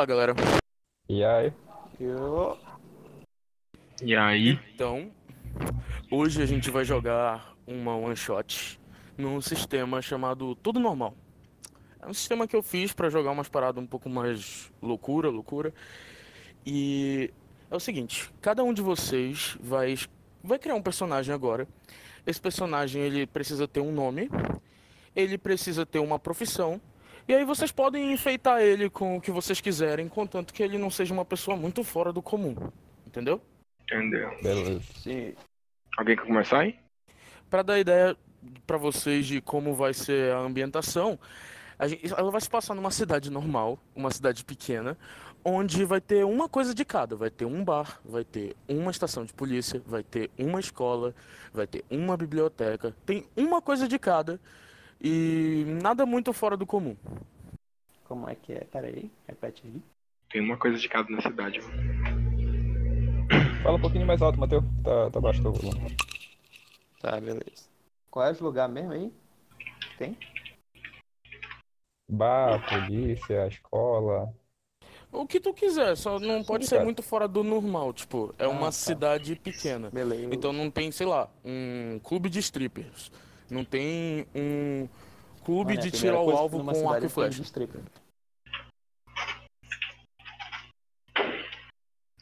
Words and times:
Olá, 0.00 0.06
galera. 0.06 0.34
E 1.10 1.22
aí? 1.22 1.52
Eu... 2.00 2.56
E 4.02 4.16
aí? 4.16 4.58
Então, 4.74 5.12
hoje 6.10 6.40
a 6.40 6.46
gente 6.46 6.70
vai 6.70 6.86
jogar 6.86 7.54
uma 7.66 7.94
one 7.94 8.16
shot 8.16 8.80
num 9.18 9.42
sistema 9.42 10.00
chamado 10.00 10.54
Tudo 10.54 10.80
Normal. 10.80 11.14
É 12.00 12.06
um 12.06 12.14
sistema 12.14 12.48
que 12.48 12.56
eu 12.56 12.62
fiz 12.62 12.94
pra 12.94 13.10
jogar 13.10 13.30
umas 13.30 13.50
paradas 13.50 13.84
um 13.84 13.86
pouco 13.86 14.08
mais 14.08 14.72
loucura, 14.80 15.28
loucura. 15.28 15.70
E 16.64 17.30
é 17.70 17.76
o 17.76 17.80
seguinte, 17.80 18.32
cada 18.40 18.64
um 18.64 18.72
de 18.72 18.80
vocês 18.80 19.58
vai 19.60 19.96
vai 20.42 20.58
criar 20.58 20.76
um 20.76 20.82
personagem 20.82 21.34
agora. 21.34 21.68
Esse 22.26 22.40
personagem 22.40 23.02
ele 23.02 23.26
precisa 23.26 23.68
ter 23.68 23.80
um 23.80 23.92
nome, 23.92 24.30
ele 25.14 25.36
precisa 25.36 25.84
ter 25.84 25.98
uma 25.98 26.18
profissão. 26.18 26.80
E 27.30 27.34
aí 27.36 27.44
vocês 27.44 27.70
podem 27.70 28.12
enfeitar 28.12 28.60
ele 28.60 28.90
com 28.90 29.16
o 29.16 29.20
que 29.20 29.30
vocês 29.30 29.60
quiserem, 29.60 30.08
contanto 30.08 30.52
que 30.52 30.64
ele 30.64 30.76
não 30.76 30.90
seja 30.90 31.14
uma 31.14 31.24
pessoa 31.24 31.56
muito 31.56 31.84
fora 31.84 32.12
do 32.12 32.20
comum. 32.20 32.56
Entendeu? 33.06 33.40
Entendeu? 33.82 34.36
Beleza. 34.42 34.80
Sim. 34.96 35.32
Alguém 35.96 36.16
quer 36.16 36.26
começar 36.26 36.58
aí? 36.58 36.76
Pra 37.48 37.62
dar 37.62 37.78
ideia 37.78 38.16
pra 38.66 38.76
vocês 38.76 39.26
de 39.26 39.40
como 39.40 39.76
vai 39.76 39.94
ser 39.94 40.32
a 40.32 40.38
ambientação, 40.40 41.16
a 41.78 41.86
gente- 41.86 42.12
ela 42.12 42.32
vai 42.32 42.40
se 42.40 42.50
passar 42.50 42.74
numa 42.74 42.90
cidade 42.90 43.30
normal, 43.30 43.78
uma 43.94 44.10
cidade 44.10 44.44
pequena, 44.44 44.98
onde 45.44 45.84
vai 45.84 46.00
ter 46.00 46.24
uma 46.24 46.48
coisa 46.48 46.74
de 46.74 46.84
cada. 46.84 47.14
Vai 47.14 47.30
ter 47.30 47.44
um 47.44 47.62
bar, 47.62 48.00
vai 48.04 48.24
ter 48.24 48.56
uma 48.66 48.90
estação 48.90 49.24
de 49.24 49.32
polícia, 49.32 49.80
vai 49.86 50.02
ter 50.02 50.32
uma 50.36 50.58
escola, 50.58 51.14
vai 51.54 51.68
ter 51.68 51.84
uma 51.88 52.16
biblioteca. 52.16 52.92
Tem 53.06 53.24
uma 53.36 53.62
coisa 53.62 53.86
de 53.86 54.00
cada 54.00 54.40
e 55.00 55.64
nada 55.82 56.04
muito 56.04 56.32
fora 56.32 56.56
do 56.56 56.66
comum. 56.66 56.96
Como 58.04 58.28
é 58.28 58.34
que 58.34 58.52
é? 58.52 58.60
Pera 58.64 58.86
aí, 58.88 59.10
repete 59.26 59.62
aí. 59.64 59.80
Tem 60.30 60.40
uma 60.40 60.56
coisa 60.56 60.78
de 60.78 60.88
cada 60.88 61.08
na 61.10 61.20
cidade. 61.20 61.60
Fala 63.62 63.76
um 63.76 63.80
pouquinho 63.80 64.06
mais 64.06 64.20
alto, 64.20 64.38
Matheus. 64.38 64.64
Tá, 64.82 65.10
tá 65.10 65.20
baixo 65.20 65.42
teu 65.42 65.52
volume. 65.52 65.96
Tá, 67.00 67.20
beleza. 67.20 67.68
Qual 68.10 68.26
é 68.26 68.32
o 68.32 68.42
lugar 68.44 68.68
mesmo 68.68 68.92
aí? 68.92 69.12
Tem? 69.96 70.16
Bar, 72.10 72.60
polícia, 72.68 73.46
escola. 73.46 74.34
O 75.12 75.26
que 75.26 75.40
tu 75.40 75.52
quiser, 75.52 75.96
só 75.96 76.18
não 76.20 76.42
pode 76.44 76.66
ser 76.66 76.76
cara. 76.76 76.84
muito 76.84 77.02
fora 77.02 77.26
do 77.26 77.42
normal. 77.42 77.92
Tipo, 77.92 78.34
é 78.38 78.44
Ah, 78.44 78.48
uma 78.48 78.66
tá. 78.66 78.72
cidade 78.72 79.36
pequena. 79.36 79.90
Beleza. 79.90 80.28
Então 80.32 80.52
não 80.52 80.70
tem, 80.70 80.90
sei 80.92 81.06
lá, 81.06 81.28
um 81.44 82.00
clube 82.02 82.28
de 82.28 82.38
strippers. 82.38 83.10
Não 83.50 83.64
tem 83.64 84.26
um 84.34 84.88
clube 85.44 85.72
Olha, 85.72 85.80
a 85.80 85.82
de 85.82 85.90
primeira 85.90 85.98
tiro 85.98 86.16
ao 86.16 86.24
coisa 86.24 86.38
que 86.38 86.42
alvo 86.42 86.64
com 86.64 86.90
arco 86.90 87.06
e 87.06 87.08
flecha. 87.08 87.42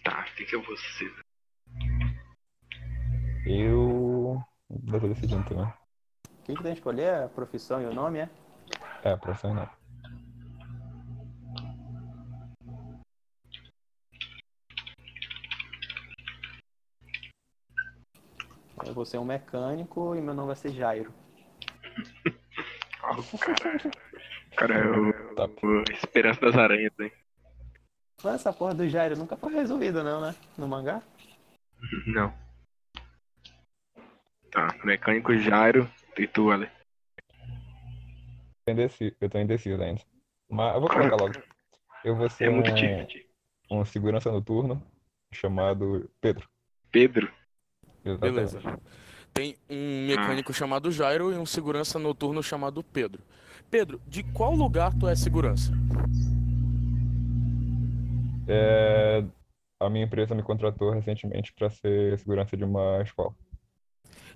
Tá, 0.03 0.27
o 0.27 0.35
que, 0.37 0.45
que 0.47 0.57
eu 0.57 0.63
vou 0.63 0.77
ser? 0.77 1.15
Eu. 3.47 4.43
Eu 4.87 5.01
tô 5.01 5.09
decidindo 5.09 5.45
também. 5.47 5.65
O 5.65 6.43
que, 6.45 6.55
tem 6.55 6.57
que 6.57 6.69
escolher? 6.79 7.25
A 7.25 7.29
profissão 7.29 7.83
e 7.83 7.85
o 7.85 7.93
nome, 7.93 8.21
é? 8.21 8.31
É, 9.03 9.17
profissão 9.17 9.53
não. 9.53 9.78
Eu 18.89 18.95
vou 18.95 19.05
ser 19.05 19.19
um 19.19 19.25
mecânico 19.25 20.15
e 20.17 20.21
meu 20.23 20.33
nome 20.33 20.47
vai 20.47 20.57
ser 20.57 20.73
Jairo. 20.73 21.13
Ah, 23.03 23.13
o 23.19 23.39
cara. 23.39 23.79
Cara 24.57 24.75
é 24.75 24.87
o, 24.87 25.35
Tá. 25.35 25.45
o 25.45 25.83
Esperança 25.93 26.41
das 26.41 26.57
Aranhas, 26.57 26.93
hein? 26.99 27.13
Mas 28.25 28.37
essa 28.37 28.51
porra 28.51 28.75
do 28.75 28.89
Jairo 28.89 29.15
nunca 29.17 29.37
foi 29.37 29.53
resolvida, 29.53 30.03
não, 30.03 30.23
né? 30.23 30.35
No 30.57 30.67
mangá? 30.67 31.03
Não. 32.07 32.33
Tá, 34.51 34.75
mecânico 34.83 35.37
Jairo 35.37 35.87
e 36.17 36.27
tu, 36.27 36.51
Ale. 36.51 36.71
Eu 39.21 39.29
tô 39.29 39.39
indeciso 39.39 39.83
ainda. 39.83 40.01
Mas 40.49 40.75
eu 40.75 40.81
vou 40.81 40.89
colocar 40.89 41.17
logo. 41.17 41.35
Eu 42.03 42.17
vou 42.17 42.31
ser 42.31 42.47
É 42.47 42.51
muito 42.51 42.71
um, 43.71 43.81
um 43.81 43.85
segurança 43.85 44.33
noturno 44.33 44.83
chamado 45.31 46.11
Pedro. 46.23 46.49
Pedro? 46.91 47.31
Exatamente. 48.05 48.35
Beleza. 48.35 48.81
Tem 49.35 49.57
um 49.69 50.07
mecânico 50.07 50.53
chamado 50.53 50.91
Jairo 50.91 51.33
e 51.33 51.37
um 51.37 51.47
segurança 51.47 51.99
noturno 51.99 52.43
chamado 52.43 52.83
Pedro. 52.83 53.23
Pedro, 53.71 54.01
de 54.07 54.23
qual 54.23 54.55
lugar 54.55 54.93
tu 54.99 55.07
é 55.07 55.15
segurança? 55.15 55.73
É, 58.47 59.23
a 59.81 59.91
minha 59.91 60.05
empresa 60.05 60.35
me 60.35 60.43
contratou 60.43 60.91
recentemente 60.91 61.53
para 61.53 61.69
ser 61.71 62.19
segurança 62.19 62.57
de 62.57 62.65
uma 62.65 63.03
escola. 63.03 63.35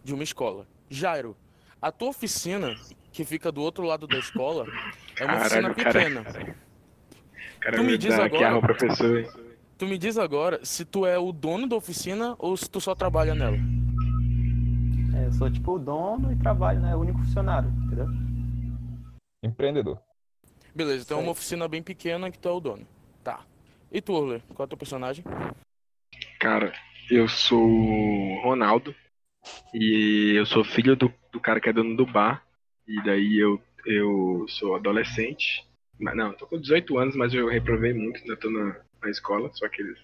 De 0.05 0.13
uma 0.13 0.23
escola. 0.23 0.67
Jairo, 0.91 1.37
a 1.81 1.91
tua 1.91 2.09
oficina, 2.11 2.75
que 3.11 3.25
fica 3.25 3.51
do 3.51 3.63
outro 3.63 3.85
lado 3.85 4.07
da 4.07 4.19
escola, 4.19 4.67
é 5.19 5.25
uma 5.25 5.37
oficina 5.39 5.75
Caralho, 5.75 5.75
cara. 5.75 5.93
pequena. 5.93 6.55
Cara 7.61 7.77
Tu 7.77 7.83
me 7.85 7.97
diz 7.97 8.13
agora- 8.19 8.57
o 8.59 8.61
professor? 8.61 9.52
Tu 9.83 9.89
me 9.89 9.99
diz 9.99 10.17
agora 10.17 10.65
se 10.65 10.85
tu 10.85 11.05
é 11.05 11.19
o 11.19 11.33
dono 11.33 11.67
da 11.67 11.75
oficina 11.75 12.37
ou 12.39 12.57
se 12.57 12.71
tu 12.71 12.81
só 12.81 12.95
trabalha 12.95 13.35
nela. 13.35 13.57
É, 15.17 15.27
eu 15.27 15.33
sou 15.33 15.51
tipo 15.51 15.73
o 15.73 15.79
dono 15.81 16.33
e 16.33 16.37
trabalho, 16.37 16.79
né? 16.79 16.95
O 16.95 17.01
único 17.01 17.19
funcionário, 17.19 17.69
entendeu? 17.85 18.07
Empreendedor. 19.43 20.01
Beleza, 20.73 21.03
então 21.03 21.19
é 21.19 21.23
uma 21.23 21.33
oficina 21.33 21.67
bem 21.67 21.83
pequena 21.83 22.31
que 22.31 22.39
tu 22.39 22.49
é 22.49 22.53
o 22.53 22.61
dono. 22.61 22.87
Tá. 23.25 23.45
E 23.91 24.01
tu, 24.01 24.13
Orler, 24.13 24.41
qual 24.55 24.63
é 24.63 24.67
o 24.67 24.69
teu 24.69 24.79
personagem? 24.79 25.25
Cara, 26.39 26.73
eu 27.11 27.27
sou 27.27 27.69
o 27.69 28.41
Ronaldo 28.45 28.95
e 29.75 30.35
eu 30.37 30.47
sou 30.47 30.63
filho 30.63 30.95
do, 30.95 31.13
do 31.33 31.41
cara 31.41 31.61
que 31.61 31.69
é 31.69 31.73
dono 31.73 31.97
do 31.97 32.07
bar. 32.07 32.47
E 32.87 33.03
daí 33.03 33.37
eu, 33.37 33.61
eu 33.85 34.47
sou 34.49 34.77
adolescente. 34.77 35.67
Mas, 35.99 36.15
não, 36.17 36.29
eu 36.29 36.35
tô 36.35 36.47
com 36.47 36.61
18 36.61 36.99
anos, 36.99 37.17
mas 37.17 37.35
eu 37.35 37.49
reprovei 37.49 37.93
muito, 37.93 38.21
ainda 38.21 38.37
tô 38.37 38.49
na, 38.49 38.77
na 39.03 39.11
escola, 39.11 39.51
sou 39.55 39.67
aquele 39.67 39.95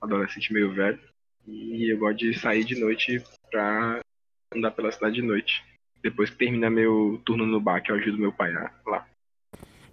adolescente 0.00 0.52
meio 0.52 0.72
velho. 0.72 0.98
E 1.46 1.92
eu 1.92 1.98
gosto 1.98 2.18
de 2.18 2.38
sair 2.38 2.64
de 2.64 2.78
noite 2.80 3.22
pra 3.50 4.00
andar 4.54 4.70
pela 4.72 4.90
cidade 4.90 5.16
de 5.16 5.22
noite. 5.22 5.64
Depois 6.02 6.30
que 6.30 6.36
termina 6.36 6.68
meu 6.68 7.20
turno 7.24 7.46
no 7.46 7.60
bar, 7.60 7.82
que 7.82 7.90
eu 7.90 7.96
ajudo 7.96 8.18
meu 8.18 8.32
pai 8.32 8.52
lá. 8.52 9.06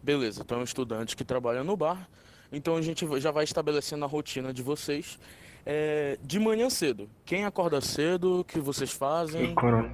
Beleza, 0.02 0.44
tu 0.44 0.54
é 0.54 0.58
um 0.58 0.64
estudante 0.64 1.16
que 1.16 1.24
trabalha 1.24 1.64
no 1.64 1.78
bar. 1.78 2.08
Então 2.52 2.76
a 2.76 2.82
gente 2.82 3.08
já 3.20 3.32
vai 3.32 3.44
estabelecendo 3.44 4.06
a 4.06 4.08
rotina 4.08 4.54
de 4.54 4.62
vocês. 4.62 5.20
É, 5.66 6.18
de 6.22 6.40
manhã 6.40 6.70
cedo. 6.70 7.10
Quem 7.26 7.46
acorda 7.46 7.80
cedo, 7.80 8.42
o 8.42 8.44
que 8.44 8.60
vocês 8.60 8.92
fazem? 8.92 9.56
Corona. 9.56 9.90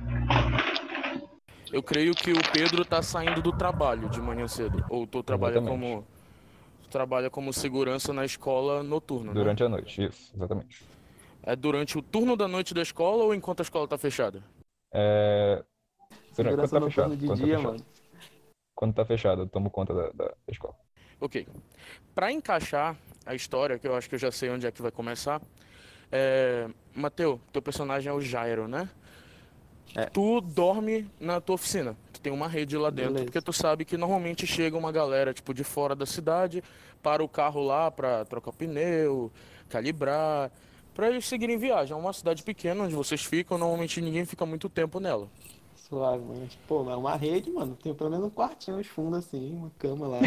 Eu 1.71 1.83
creio 1.83 2.15
que 2.15 2.31
o 2.31 2.51
Pedro 2.51 2.83
tá 2.83 3.03
saindo 3.03 3.41
do 3.41 3.51
trabalho 3.51 4.09
de 4.09 4.19
manhã 4.19 4.47
cedo. 4.47 4.83
Ou 4.89 5.05
tu 5.05 5.21
trabalha 5.21 5.59
Exatamente. 5.59 5.79
como. 5.79 6.07
Trabalha 6.89 7.29
como 7.29 7.53
segurança 7.53 8.11
na 8.13 8.25
escola 8.25 8.83
noturna. 8.83 9.27
né? 9.27 9.33
Durante 9.33 9.63
a 9.63 9.69
noite, 9.69 10.03
isso, 10.03 10.31
exatamente. 10.35 10.83
É 11.43 11.55
durante 11.55 11.97
o 11.97 12.01
turno 12.01 12.35
da 12.35 12.47
noite 12.47 12.73
da 12.73 12.81
escola 12.81 13.23
ou 13.23 13.33
enquanto 13.33 13.61
a 13.61 13.63
escola 13.63 13.87
tá 13.87 13.97
fechada? 13.97 14.43
É... 14.93 15.63
Durante, 16.35 16.55
quando 16.55 16.67
Segurança 16.69 16.79
tá 16.79 16.85
fechado, 16.85 17.15
de 17.17 17.25
quando 17.27 17.39
tá 17.39 17.45
dia, 17.45 17.57
fechado. 17.57 17.71
mano. 17.73 17.85
Quando 18.75 18.93
tá 18.93 19.05
fechado, 19.05 19.41
eu 19.43 19.47
tomo 19.47 19.69
conta 19.69 19.93
da, 19.93 20.09
da- 20.11 20.33
escola. 20.47 20.75
Ok. 21.19 21.47
Pra 22.15 22.31
encaixar 22.31 22.95
a 23.25 23.35
história, 23.35 23.77
que 23.77 23.87
eu 23.87 23.95
acho 23.95 24.07
que 24.09 24.15
eu 24.15 24.19
já 24.19 24.31
sei 24.31 24.49
onde 24.49 24.65
é 24.65 24.71
que 24.71 24.81
vai 24.81 24.91
começar. 24.91 25.41
É... 26.11 26.67
Mateu, 26.95 27.39
teu 27.51 27.61
personagem 27.61 28.09
é 28.09 28.13
o 28.13 28.21
Jairo, 28.21 28.67
né? 28.67 28.89
É. 29.95 30.05
Tu 30.05 30.41
dorme 30.41 31.09
na 31.19 31.41
tua 31.41 31.55
oficina. 31.55 31.95
Tu 32.19 32.23
tem 32.23 32.33
uma 32.33 32.49
rede 32.49 32.77
lá 32.77 32.89
dentro, 32.89 33.13
Beleza. 33.13 33.25
porque 33.31 33.41
tu 33.41 33.53
sabe 33.53 33.85
que 33.85 33.95
normalmente 33.95 34.45
chega 34.45 34.77
uma 34.77 34.91
galera, 34.91 35.33
tipo, 35.33 35.53
de 35.53 35.63
fora 35.63 35.95
da 35.95 36.05
cidade, 36.05 36.61
para 37.01 37.23
o 37.23 37.29
carro 37.29 37.63
lá 37.63 37.89
pra 37.89 38.25
trocar 38.25 38.51
pneu, 38.51 39.31
calibrar, 39.69 40.51
pra 40.93 41.09
eles 41.09 41.25
seguirem 41.25 41.57
viagem. 41.57 41.93
É 41.93 41.97
uma 41.97 42.11
cidade 42.11 42.43
pequena 42.43 42.83
onde 42.83 42.93
vocês 42.93 43.23
ficam, 43.23 43.57
normalmente 43.57 44.01
ninguém 44.01 44.25
fica 44.25 44.45
muito 44.45 44.67
tempo 44.67 44.99
nela. 44.99 45.29
Suave, 45.77 46.21
mano. 46.23 46.49
Pô, 46.67 46.83
mas 46.83 46.93
é 46.93 46.97
uma 46.97 47.15
rede, 47.15 47.49
mano. 47.51 47.77
Tem 47.81 47.93
pelo 47.93 48.09
menos 48.09 48.25
um 48.25 48.29
quartinho 48.29 48.75
nos 48.77 48.87
fundos 48.87 49.19
assim, 49.19 49.55
uma 49.55 49.71
cama 49.79 50.05
lá. 50.07 50.19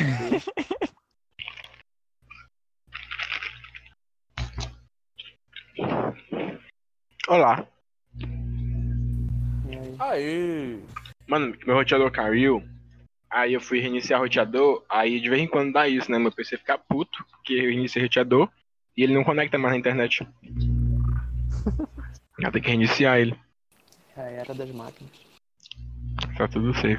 Olá. 7.29 7.67
Aí? 9.69 9.97
Aí, 9.99 10.83
Mano, 11.33 11.57
meu 11.67 11.77
roteador 11.77 12.11
caiu. 12.11 12.63
Aí 13.31 13.55
eu 13.55 13.61
fui 13.63 13.81
reiniciar 13.81 14.21
o 14.21 14.25
roteador. 14.25 14.85
Aí 14.87 15.19
de 15.19 15.31
vez 15.31 15.41
em 15.41 15.47
quando 15.47 15.73
dá 15.73 15.89
isso, 15.89 16.13
né? 16.13 16.19
Meu 16.19 16.31
PC 16.31 16.59
fica 16.59 16.77
puto, 16.77 17.25
porque 17.31 17.55
eu 17.55 17.71
reiniciei 17.71 18.03
o 18.03 18.07
roteador 18.07 18.51
e 18.95 19.03
ele 19.03 19.15
não 19.15 19.25
conecta 19.25 19.57
mais 19.57 19.73
na 19.73 19.79
internet. 19.79 20.29
Eu 22.39 22.51
tenho 22.51 22.63
que 22.63 22.69
reiniciar 22.69 23.19
ele. 23.19 23.35
Já 24.15 24.25
era 24.25 24.53
das 24.53 24.71
máquinas. 24.73 25.11
Tá 26.37 26.47
tudo 26.49 26.75
safe. 26.75 26.99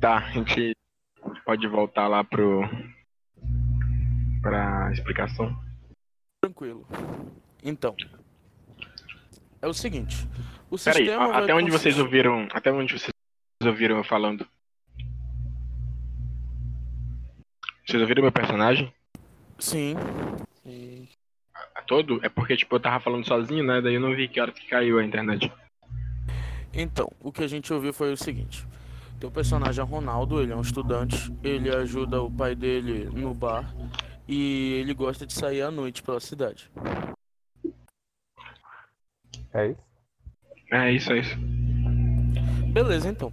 Tá, 0.00 0.16
a 0.16 0.30
gente 0.30 0.72
pode 1.44 1.68
voltar 1.68 2.08
lá 2.08 2.24
pro. 2.24 2.62
a 4.44 4.90
explicação. 4.92 5.56
Tranquilo. 6.40 6.84
Então. 7.62 7.94
É 9.60 9.68
o 9.68 9.74
seguinte. 9.74 10.26
O 10.70 10.76
Peraí, 10.78 11.04
sistema 11.04 11.24
a- 11.24 11.28
vai 11.28 11.42
até 11.44 11.54
onde 11.54 11.70
vocês 11.70 11.98
ouviram. 11.98 12.46
Até 12.52 12.70
onde 12.72 12.92
vocês 12.98 13.12
ouviram 13.64 13.96
eu 13.96 14.04
falando? 14.04 14.46
Vocês 17.86 18.00
ouviram 18.02 18.22
meu 18.22 18.32
personagem? 18.32 18.92
Sim. 19.58 19.94
E- 20.66 21.08
A 21.74 21.82
todo? 21.82 22.20
É 22.24 22.28
porque, 22.28 22.56
tipo, 22.56 22.76
eu 22.76 22.80
tava 22.80 23.00
falando 23.00 23.26
sozinho, 23.26 23.64
né? 23.64 23.80
Daí 23.80 23.94
eu 23.94 24.00
não 24.00 24.14
vi 24.14 24.28
que 24.28 24.40
hora 24.40 24.52
que 24.52 24.66
caiu 24.68 24.98
a 24.98 25.04
internet. 25.04 25.50
Então, 26.72 27.10
o 27.20 27.32
que 27.32 27.42
a 27.42 27.46
gente 27.48 27.72
ouviu 27.72 27.92
foi 27.92 28.12
o 28.12 28.16
seguinte. 28.16 28.66
Teu 29.18 29.30
personagem 29.30 29.82
é 29.82 29.86
Ronaldo, 29.86 30.40
ele 30.40 30.52
é 30.52 30.56
um 30.56 30.60
estudante, 30.60 31.32
ele 31.42 31.74
ajuda 31.74 32.22
o 32.22 32.30
pai 32.30 32.54
dele 32.54 33.06
no 33.06 33.34
bar 33.34 33.74
e 34.28 34.74
ele 34.74 34.94
gosta 34.94 35.26
de 35.26 35.32
sair 35.32 35.62
à 35.62 35.70
noite 35.70 36.02
pela 36.02 36.20
cidade. 36.20 36.70
É 39.54 39.68
isso? 39.68 39.87
É 40.70 40.92
isso, 40.92 41.12
é 41.12 41.18
isso. 41.18 41.36
Beleza, 42.72 43.08
então. 43.08 43.32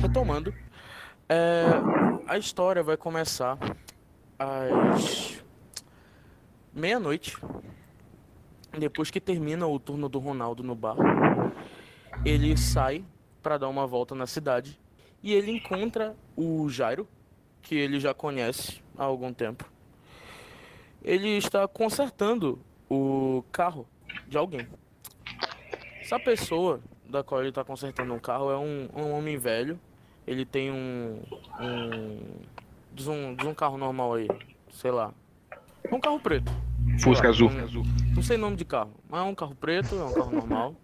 Retomando, 0.00 0.52
é, 1.28 1.64
a 2.26 2.36
história 2.36 2.82
vai 2.82 2.96
começar 2.96 3.56
às 4.38 5.42
meia-noite. 6.74 7.36
Depois 8.76 9.10
que 9.10 9.20
termina 9.20 9.66
o 9.66 9.78
turno 9.78 10.08
do 10.08 10.18
Ronaldo 10.18 10.62
no 10.62 10.74
bar, 10.74 10.96
ele 12.24 12.56
sai 12.56 13.04
para 13.42 13.58
dar 13.58 13.68
uma 13.68 13.86
volta 13.86 14.14
na 14.14 14.26
cidade 14.26 14.80
e 15.22 15.32
ele 15.32 15.52
encontra 15.52 16.16
o 16.36 16.68
Jairo, 16.68 17.06
que 17.60 17.74
ele 17.76 18.00
já 18.00 18.12
conhece 18.12 18.82
há 18.98 19.04
algum 19.04 19.32
tempo. 19.32 19.70
Ele 21.04 21.36
está 21.36 21.68
consertando 21.68 22.58
o 22.90 23.44
carro 23.52 23.86
de 24.26 24.36
alguém. 24.36 24.66
Essa 26.12 26.20
pessoa 26.22 26.78
da 27.08 27.22
qual 27.22 27.40
ele 27.40 27.48
está 27.48 27.64
consertando 27.64 28.12
um 28.12 28.18
carro 28.18 28.50
é 28.50 28.58
um, 28.58 28.86
um 28.94 29.12
homem 29.12 29.38
velho. 29.38 29.80
Ele 30.26 30.44
tem 30.44 30.70
um. 30.70 31.22
um 31.58 32.18
diz, 32.92 33.06
um. 33.06 33.34
diz 33.34 33.46
um 33.46 33.54
carro 33.54 33.78
normal 33.78 34.12
aí. 34.14 34.28
Sei 34.70 34.90
lá. 34.90 35.14
Um 35.90 35.98
carro 35.98 36.20
preto. 36.20 36.52
Fusca 37.02 37.30
azul. 37.30 37.48
um- 37.48 38.14
não 38.14 38.22
sei 38.22 38.36
nome 38.36 38.56
de 38.56 38.64
carro, 38.66 38.92
mas 39.08 39.20
é 39.20 39.24
um 39.24 39.34
carro 39.34 39.54
preto, 39.54 39.94
é 39.94 40.04
um 40.04 40.12
carro 40.12 40.32
normal. 40.32 40.74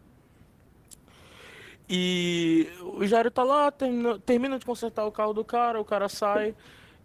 E 1.87 2.67
o 2.95 3.07
Jairo 3.07 3.31
tá 3.31 3.43
lá, 3.43 3.71
termina, 3.71 4.19
termina 4.19 4.59
de 4.59 4.65
consertar 4.65 5.05
o 5.05 5.13
carro 5.13 5.35
do 5.35 5.45
cara, 5.45 5.79
o 5.79 5.85
cara 5.85 6.09
sai, 6.09 6.55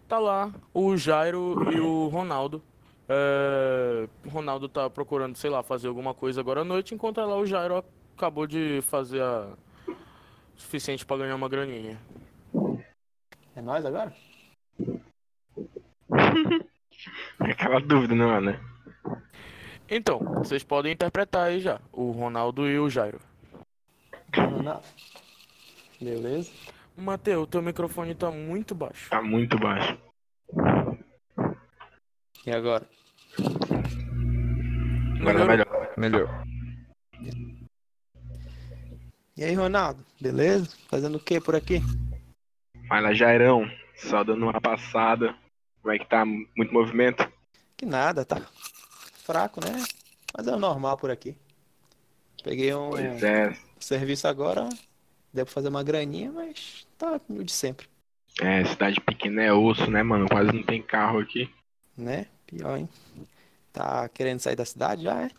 tá 0.07 0.17
lá 0.17 0.49
o 0.73 0.95
Jairo 0.95 1.71
e 1.73 1.79
o 1.79 2.07
Ronaldo. 2.07 2.61
É, 3.09 4.07
o 4.25 4.29
Ronaldo 4.29 4.69
tá 4.69 4.89
procurando, 4.89 5.35
sei 5.35 5.49
lá, 5.49 5.61
fazer 5.61 5.89
alguma 5.89 6.13
coisa 6.13 6.39
agora 6.39 6.61
à 6.61 6.63
noite, 6.63 6.95
enquanto 6.95 7.17
lá 7.17 7.37
o 7.37 7.45
Jairo 7.45 7.83
acabou 8.15 8.47
de 8.47 8.81
fazer 8.83 9.21
a 9.21 9.53
o 10.55 10.59
suficiente 10.59 11.05
pra 11.05 11.17
ganhar 11.17 11.35
uma 11.35 11.49
graninha. 11.49 11.99
É 13.55 13.61
nós 13.61 13.85
agora? 13.85 14.13
É 17.43 17.51
aquela 17.51 17.81
dúvida, 17.81 18.15
não 18.15 18.31
é, 18.33 18.39
né? 18.39 18.59
Então, 19.89 20.19
vocês 20.19 20.63
podem 20.63 20.93
interpretar 20.93 21.47
aí 21.47 21.59
já, 21.59 21.81
o 21.91 22.11
Ronaldo 22.11 22.67
e 22.69 22.79
o 22.79 22.89
Jairo. 22.89 23.19
Ronaldo. 24.33 24.85
Beleza. 25.99 26.51
Mateu, 26.95 27.45
teu 27.45 27.61
microfone 27.61 28.15
tá 28.15 28.31
muito 28.31 28.73
baixo. 28.73 29.09
Tá 29.09 29.21
muito 29.21 29.59
baixo. 29.59 29.97
E 32.45 32.51
agora? 32.51 32.87
Agora 35.19 35.39
tá 35.39 35.45
melhor. 35.45 35.93
Melhor. 35.97 36.52
E 39.35 39.43
aí, 39.43 39.53
Ronaldo? 39.55 40.05
Beleza? 40.21 40.69
Fazendo 40.87 41.15
o 41.15 41.19
que 41.19 41.41
por 41.41 41.55
aqui? 41.55 41.81
Fala, 42.87 43.13
Jairão. 43.15 43.69
Só 43.95 44.23
dando 44.23 44.43
uma 44.43 44.61
passada. 44.61 45.35
Como 45.81 45.93
é 45.93 45.97
que 45.97 46.05
tá? 46.05 46.23
Muito 46.25 46.73
movimento? 46.73 47.27
Que 47.75 47.85
nada, 47.85 48.23
tá 48.23 48.39
fraco, 49.23 49.59
né? 49.63 49.83
Mas 50.35 50.47
é 50.47 50.51
o 50.55 50.59
normal 50.59 50.97
por 50.97 51.09
aqui. 51.09 51.35
Peguei 52.43 52.73
um 52.75 52.95
é. 52.97 53.57
serviço 53.79 54.27
agora, 54.27 54.69
deu 55.33 55.45
pra 55.45 55.53
fazer 55.53 55.69
uma 55.69 55.83
graninha, 55.83 56.31
mas 56.31 56.85
tá 56.97 57.19
o 57.29 57.43
de 57.43 57.51
sempre, 57.51 57.87
É, 58.41 58.65
cidade 58.65 58.99
pequena 58.99 59.43
é 59.43 59.53
osso, 59.53 59.89
né, 59.89 60.03
mano? 60.03 60.27
Quase 60.27 60.51
não 60.51 60.63
tem 60.63 60.81
carro 60.81 61.19
aqui. 61.19 61.49
né? 61.97 62.27
Pior, 62.45 62.77
hein? 62.77 62.89
Tá 63.71 64.07
querendo 64.09 64.39
sair 64.39 64.55
da 64.55 64.65
cidade 64.65 65.03
já, 65.03 65.21
é? 65.23 65.29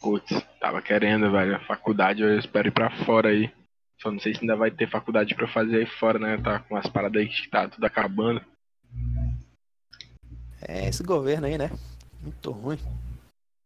Putz, 0.00 0.30
tava 0.58 0.80
querendo, 0.80 1.30
velho. 1.30 1.56
A 1.56 1.60
faculdade 1.60 2.22
eu 2.22 2.38
espero 2.38 2.68
ir 2.68 2.72
pra 2.72 2.90
fora 3.04 3.28
aí. 3.28 3.52
Só 4.00 4.10
não 4.10 4.18
sei 4.18 4.34
se 4.34 4.40
ainda 4.40 4.56
vai 4.56 4.70
ter 4.70 4.88
faculdade 4.88 5.34
pra 5.34 5.46
fazer 5.46 5.76
aí 5.76 5.86
fora, 5.86 6.18
né? 6.18 6.38
Tá 6.38 6.60
com 6.60 6.74
as 6.76 6.86
paradas 6.88 7.20
aí 7.20 7.28
que 7.28 7.50
tá 7.50 7.68
tudo 7.68 7.84
acabando. 7.84 8.42
É 10.66 10.88
esse 10.88 11.02
governo 11.02 11.46
aí, 11.46 11.58
né? 11.58 11.70
Muito 12.22 12.50
ruim. 12.50 12.78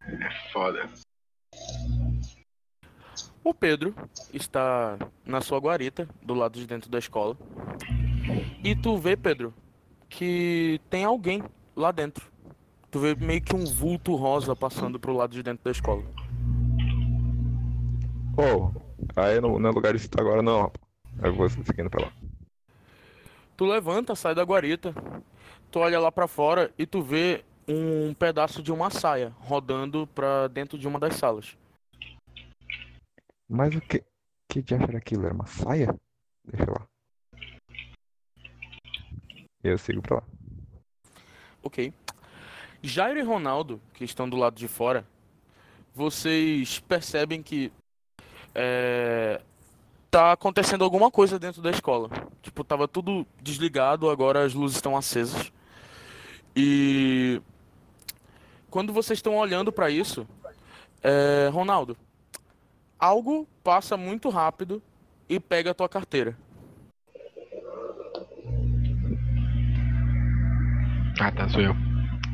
É 0.02 0.52
foda. 0.52 0.88
O 3.44 3.54
Pedro 3.54 3.94
está 4.32 4.98
na 5.24 5.40
sua 5.40 5.58
guarita, 5.60 6.08
do 6.22 6.34
lado 6.34 6.58
de 6.58 6.66
dentro 6.66 6.90
da 6.90 6.98
escola. 6.98 7.36
E 8.62 8.74
tu 8.74 8.96
vê, 8.96 9.16
Pedro, 9.16 9.54
que 10.08 10.80
tem 10.90 11.04
alguém 11.04 11.44
lá 11.76 11.92
dentro. 11.92 12.32
Tu 12.90 12.98
vê 12.98 13.14
meio 13.14 13.42
que 13.42 13.54
um 13.54 13.64
vulto 13.64 14.14
rosa 14.14 14.56
passando 14.56 14.98
pro 14.98 15.12
lado 15.12 15.32
de 15.32 15.42
dentro 15.42 15.62
da 15.62 15.70
escola. 15.70 16.02
Ô, 18.36 18.72
aí 19.14 19.40
não, 19.40 19.58
não 19.58 19.70
é 19.70 19.72
lugar 19.72 19.94
de 19.94 20.00
estar 20.00 20.20
agora 20.20 20.42
não, 20.42 20.62
rapaz. 20.62 20.84
Eu 21.22 21.34
vou 21.34 21.48
seguindo 21.48 21.88
pra 21.88 22.06
lá. 22.06 22.12
Tu 23.56 23.64
levanta, 23.64 24.16
sai 24.16 24.34
da 24.34 24.42
guarita, 24.42 24.92
tu 25.70 25.78
olha 25.78 26.00
lá 26.00 26.10
pra 26.10 26.26
fora 26.26 26.72
e 26.76 26.84
tu 26.84 27.00
vê 27.00 27.44
um 27.68 28.12
pedaço 28.12 28.62
de 28.62 28.72
uma 28.72 28.90
saia 28.90 29.32
rodando 29.38 30.06
pra 30.08 30.48
dentro 30.48 30.76
de 30.76 30.88
uma 30.88 30.98
das 30.98 31.14
salas. 31.14 31.56
Mas 33.48 33.74
o 33.74 33.80
que. 33.80 34.02
Que 34.48 34.62
diacho 34.62 34.84
era 34.84 34.98
aquilo? 34.98 35.24
Era 35.24 35.34
uma 35.34 35.46
saia? 35.46 35.94
Deixa 36.44 36.70
lá. 36.70 36.86
Eu 39.62 39.78
sigo 39.78 40.02
pra 40.02 40.16
lá. 40.16 40.22
Ok. 41.62 41.92
Jairo 42.82 43.18
e 43.18 43.22
Ronaldo, 43.22 43.80
que 43.94 44.04
estão 44.04 44.28
do 44.28 44.36
lado 44.36 44.56
de 44.56 44.68
fora, 44.68 45.06
vocês 45.94 46.80
percebem 46.80 47.42
que 47.42 47.72
é, 48.54 49.40
tá 50.10 50.32
acontecendo 50.32 50.84
alguma 50.84 51.10
coisa 51.10 51.38
dentro 51.38 51.60
da 51.60 51.70
escola. 51.70 52.08
Tipo, 52.40 52.62
tava 52.62 52.86
tudo 52.86 53.26
desligado, 53.42 54.08
agora 54.08 54.44
as 54.44 54.54
luzes 54.54 54.76
estão 54.76 54.96
acesas. 54.96 55.52
E 56.54 57.42
quando 58.70 58.92
vocês 58.92 59.18
estão 59.18 59.36
olhando 59.36 59.72
para 59.72 59.90
isso, 59.90 60.26
é, 61.02 61.50
Ronaldo, 61.52 61.96
algo 62.98 63.48
passa 63.64 63.96
muito 63.96 64.28
rápido 64.28 64.80
e 65.28 65.40
pega 65.40 65.72
a 65.72 65.74
tua 65.74 65.88
carteira. 65.88 66.36
Ah, 71.20 71.32
tá, 71.32 71.48
sou 71.48 71.60
eu. 71.60 71.74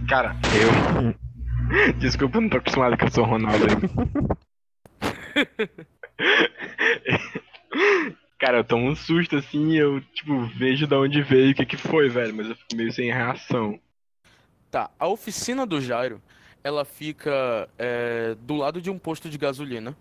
Cara, 0.08 0.36
eu. 0.54 1.14
Desculpa, 1.98 2.36
eu 2.36 2.42
não 2.42 2.50
tô 2.50 2.58
acostumado 2.58 2.96
que 2.96 3.04
eu 3.04 3.10
sou 3.10 3.24
o 3.24 3.26
Ronaldo 3.26 3.64
aí. 3.64 3.70
Cara, 8.38 8.58
eu 8.58 8.64
tomo 8.64 8.88
um 8.88 8.96
susto 8.96 9.36
assim 9.36 9.76
eu, 9.76 10.00
tipo, 10.14 10.46
vejo 10.56 10.86
de 10.86 10.94
onde 10.94 11.22
veio, 11.22 11.52
o 11.52 11.54
que 11.54 11.66
que 11.66 11.76
foi, 11.76 12.08
velho. 12.08 12.34
Mas 12.34 12.48
eu 12.48 12.56
fico 12.56 12.74
meio 12.74 12.92
sem 12.92 13.12
reação. 13.12 13.78
Tá, 14.70 14.90
a 14.98 15.06
oficina 15.06 15.66
do 15.66 15.80
Jairo, 15.80 16.22
ela 16.64 16.84
fica 16.84 17.68
é, 17.78 18.34
do 18.40 18.54
lado 18.56 18.80
de 18.80 18.90
um 18.90 18.98
posto 18.98 19.28
de 19.28 19.36
gasolina. 19.36 19.96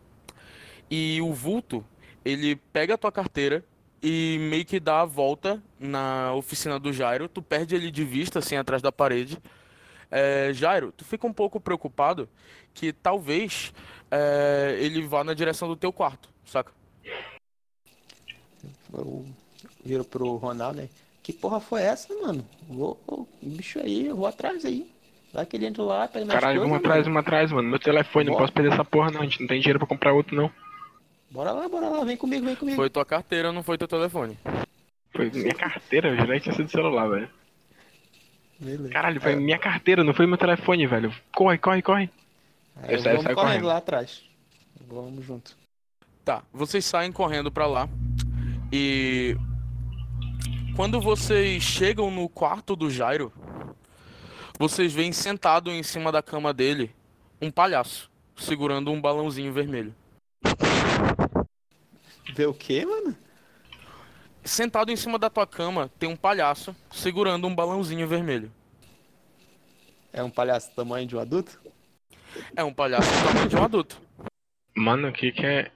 E 0.89 1.19
o 1.21 1.33
vulto, 1.33 1.83
ele 2.23 2.55
pega 2.71 2.93
a 2.93 2.97
tua 2.97 3.11
carteira 3.11 3.63
e 4.01 4.37
meio 4.39 4.65
que 4.65 4.79
dá 4.79 5.01
a 5.01 5.05
volta 5.05 5.61
na 5.79 6.33
oficina 6.33 6.79
do 6.79 6.93
Jairo. 6.93 7.27
Tu 7.27 7.41
perde 7.41 7.75
ele 7.75 7.91
de 7.91 8.05
vista, 8.05 8.39
assim, 8.39 8.55
atrás 8.55 8.81
da 8.81 8.91
parede. 8.91 9.37
É, 10.11 10.51
Jairo, 10.53 10.91
tu 10.91 11.05
fica 11.05 11.27
um 11.27 11.33
pouco 11.33 11.59
preocupado 11.59 12.27
que 12.73 12.91
talvez 12.93 13.73
é, 14.11 14.77
ele 14.79 15.01
vá 15.01 15.23
na 15.23 15.33
direção 15.33 15.67
do 15.67 15.75
teu 15.75 15.91
quarto, 15.91 16.29
saca? 16.45 16.71
Eu 18.93 19.25
viro 19.83 20.03
pro 20.03 20.35
Ronaldo 20.35 20.81
aí. 20.81 20.89
Que 21.21 21.31
porra 21.31 21.59
foi 21.59 21.81
essa, 21.83 22.13
mano? 22.21 22.45
Vou, 22.67 22.99
ô, 23.07 23.27
bicho 23.41 23.79
aí, 23.79 24.07
eu 24.07 24.15
vou 24.15 24.25
atrás 24.25 24.65
aí. 24.65 24.89
Vai 25.31 25.45
que 25.45 25.55
ele 25.55 25.67
entra 25.67 25.83
lá, 25.83 26.07
pega 26.07 26.25
minhas 26.25 26.39
Caralho, 26.39 26.59
coisas, 26.59 26.69
vamos 26.69 26.77
atrás, 26.85 27.01
mano. 27.01 27.13
vamos 27.13 27.19
atrás, 27.27 27.51
mano. 27.51 27.69
Meu 27.69 27.79
telefone, 27.79 28.25
não 28.25 28.33
Bora. 28.33 28.43
posso 28.43 28.53
perder 28.53 28.73
essa 28.73 28.85
porra, 28.85 29.11
não. 29.11 29.21
A 29.21 29.23
gente 29.25 29.39
não 29.41 29.47
tem 29.47 29.59
dinheiro 29.59 29.77
pra 29.77 29.87
comprar 29.87 30.11
outro, 30.13 30.35
não. 30.35 30.51
Bora 31.29 31.51
lá, 31.51 31.69
bora 31.69 31.87
lá, 31.89 32.03
vem 32.03 32.17
comigo, 32.17 32.43
vem 32.45 32.55
comigo. 32.55 32.75
Foi 32.75 32.89
tua 32.89 33.05
carteira, 33.05 33.51
não 33.51 33.61
foi 33.61 33.77
teu 33.77 33.87
telefone. 33.87 34.35
Foi 35.11 35.29
minha 35.29 35.53
carteira, 35.53 36.09
eu 36.09 36.25
que 36.25 36.39
tinha 36.39 36.55
sido 36.55 36.71
celular, 36.71 37.07
velho. 37.07 37.29
Beleza. 38.59 38.89
Caralho, 38.89 39.21
foi 39.21 39.35
minha 39.35 39.59
carteira, 39.59 40.03
não 40.03 40.13
foi 40.13 40.25
meu 40.25 40.37
telefone, 40.37 40.87
velho. 40.87 41.13
Corre, 41.33 41.57
corre, 41.59 41.81
corre. 41.83 42.09
Aí 42.83 42.93
eu 42.95 42.99
saio- 42.99 43.17
vamos 43.17 43.33
correndo 43.33 43.35
correndo. 43.35 43.65
lá 43.67 43.77
atrás. 43.77 44.23
Vamos 44.87 45.25
junto. 45.25 45.57
Tá, 46.23 46.43
vocês 46.53 46.85
saem 46.85 47.11
correndo 47.11 47.51
pra 47.51 47.65
lá 47.65 47.89
e 48.71 49.35
quando 50.75 51.01
vocês 51.01 51.61
chegam 51.63 52.09
no 52.11 52.29
quarto 52.29 52.75
do 52.75 52.89
Jairo, 52.89 53.33
vocês 54.59 54.93
veem 54.93 55.11
sentado 55.11 55.71
em 55.71 55.81
cima 55.83 56.11
da 56.11 56.21
cama 56.21 56.53
dele 56.53 56.93
um 57.41 57.49
palhaço 57.49 58.09
segurando 58.37 58.91
um 58.91 59.01
balãozinho 59.01 59.51
vermelho. 59.51 59.93
Vê 62.33 62.45
o 62.45 62.53
quê, 62.53 62.85
mano? 62.85 63.15
Sentado 64.43 64.91
em 64.91 64.95
cima 64.95 65.17
da 65.19 65.29
tua 65.29 65.45
cama 65.47 65.89
tem 65.99 66.07
um 66.09 66.15
palhaço 66.15 66.75
segurando 66.91 67.45
um 67.47 67.53
balãozinho 67.55 68.07
vermelho. 68.07 68.51
É 70.13 70.23
um 70.23 70.29
palhaço 70.29 70.69
do 70.69 70.75
tamanho 70.75 71.07
de 71.07 71.15
um 71.15 71.19
adulto? 71.19 71.59
É 72.55 72.63
um 72.63 72.73
palhaço 72.73 73.09
do 73.09 73.27
tamanho 73.27 73.49
de 73.49 73.55
um 73.55 73.63
adulto. 73.63 74.01
Mano, 74.75 75.09
o 75.09 75.13
que 75.13 75.31
que 75.31 75.45
é. 75.45 75.71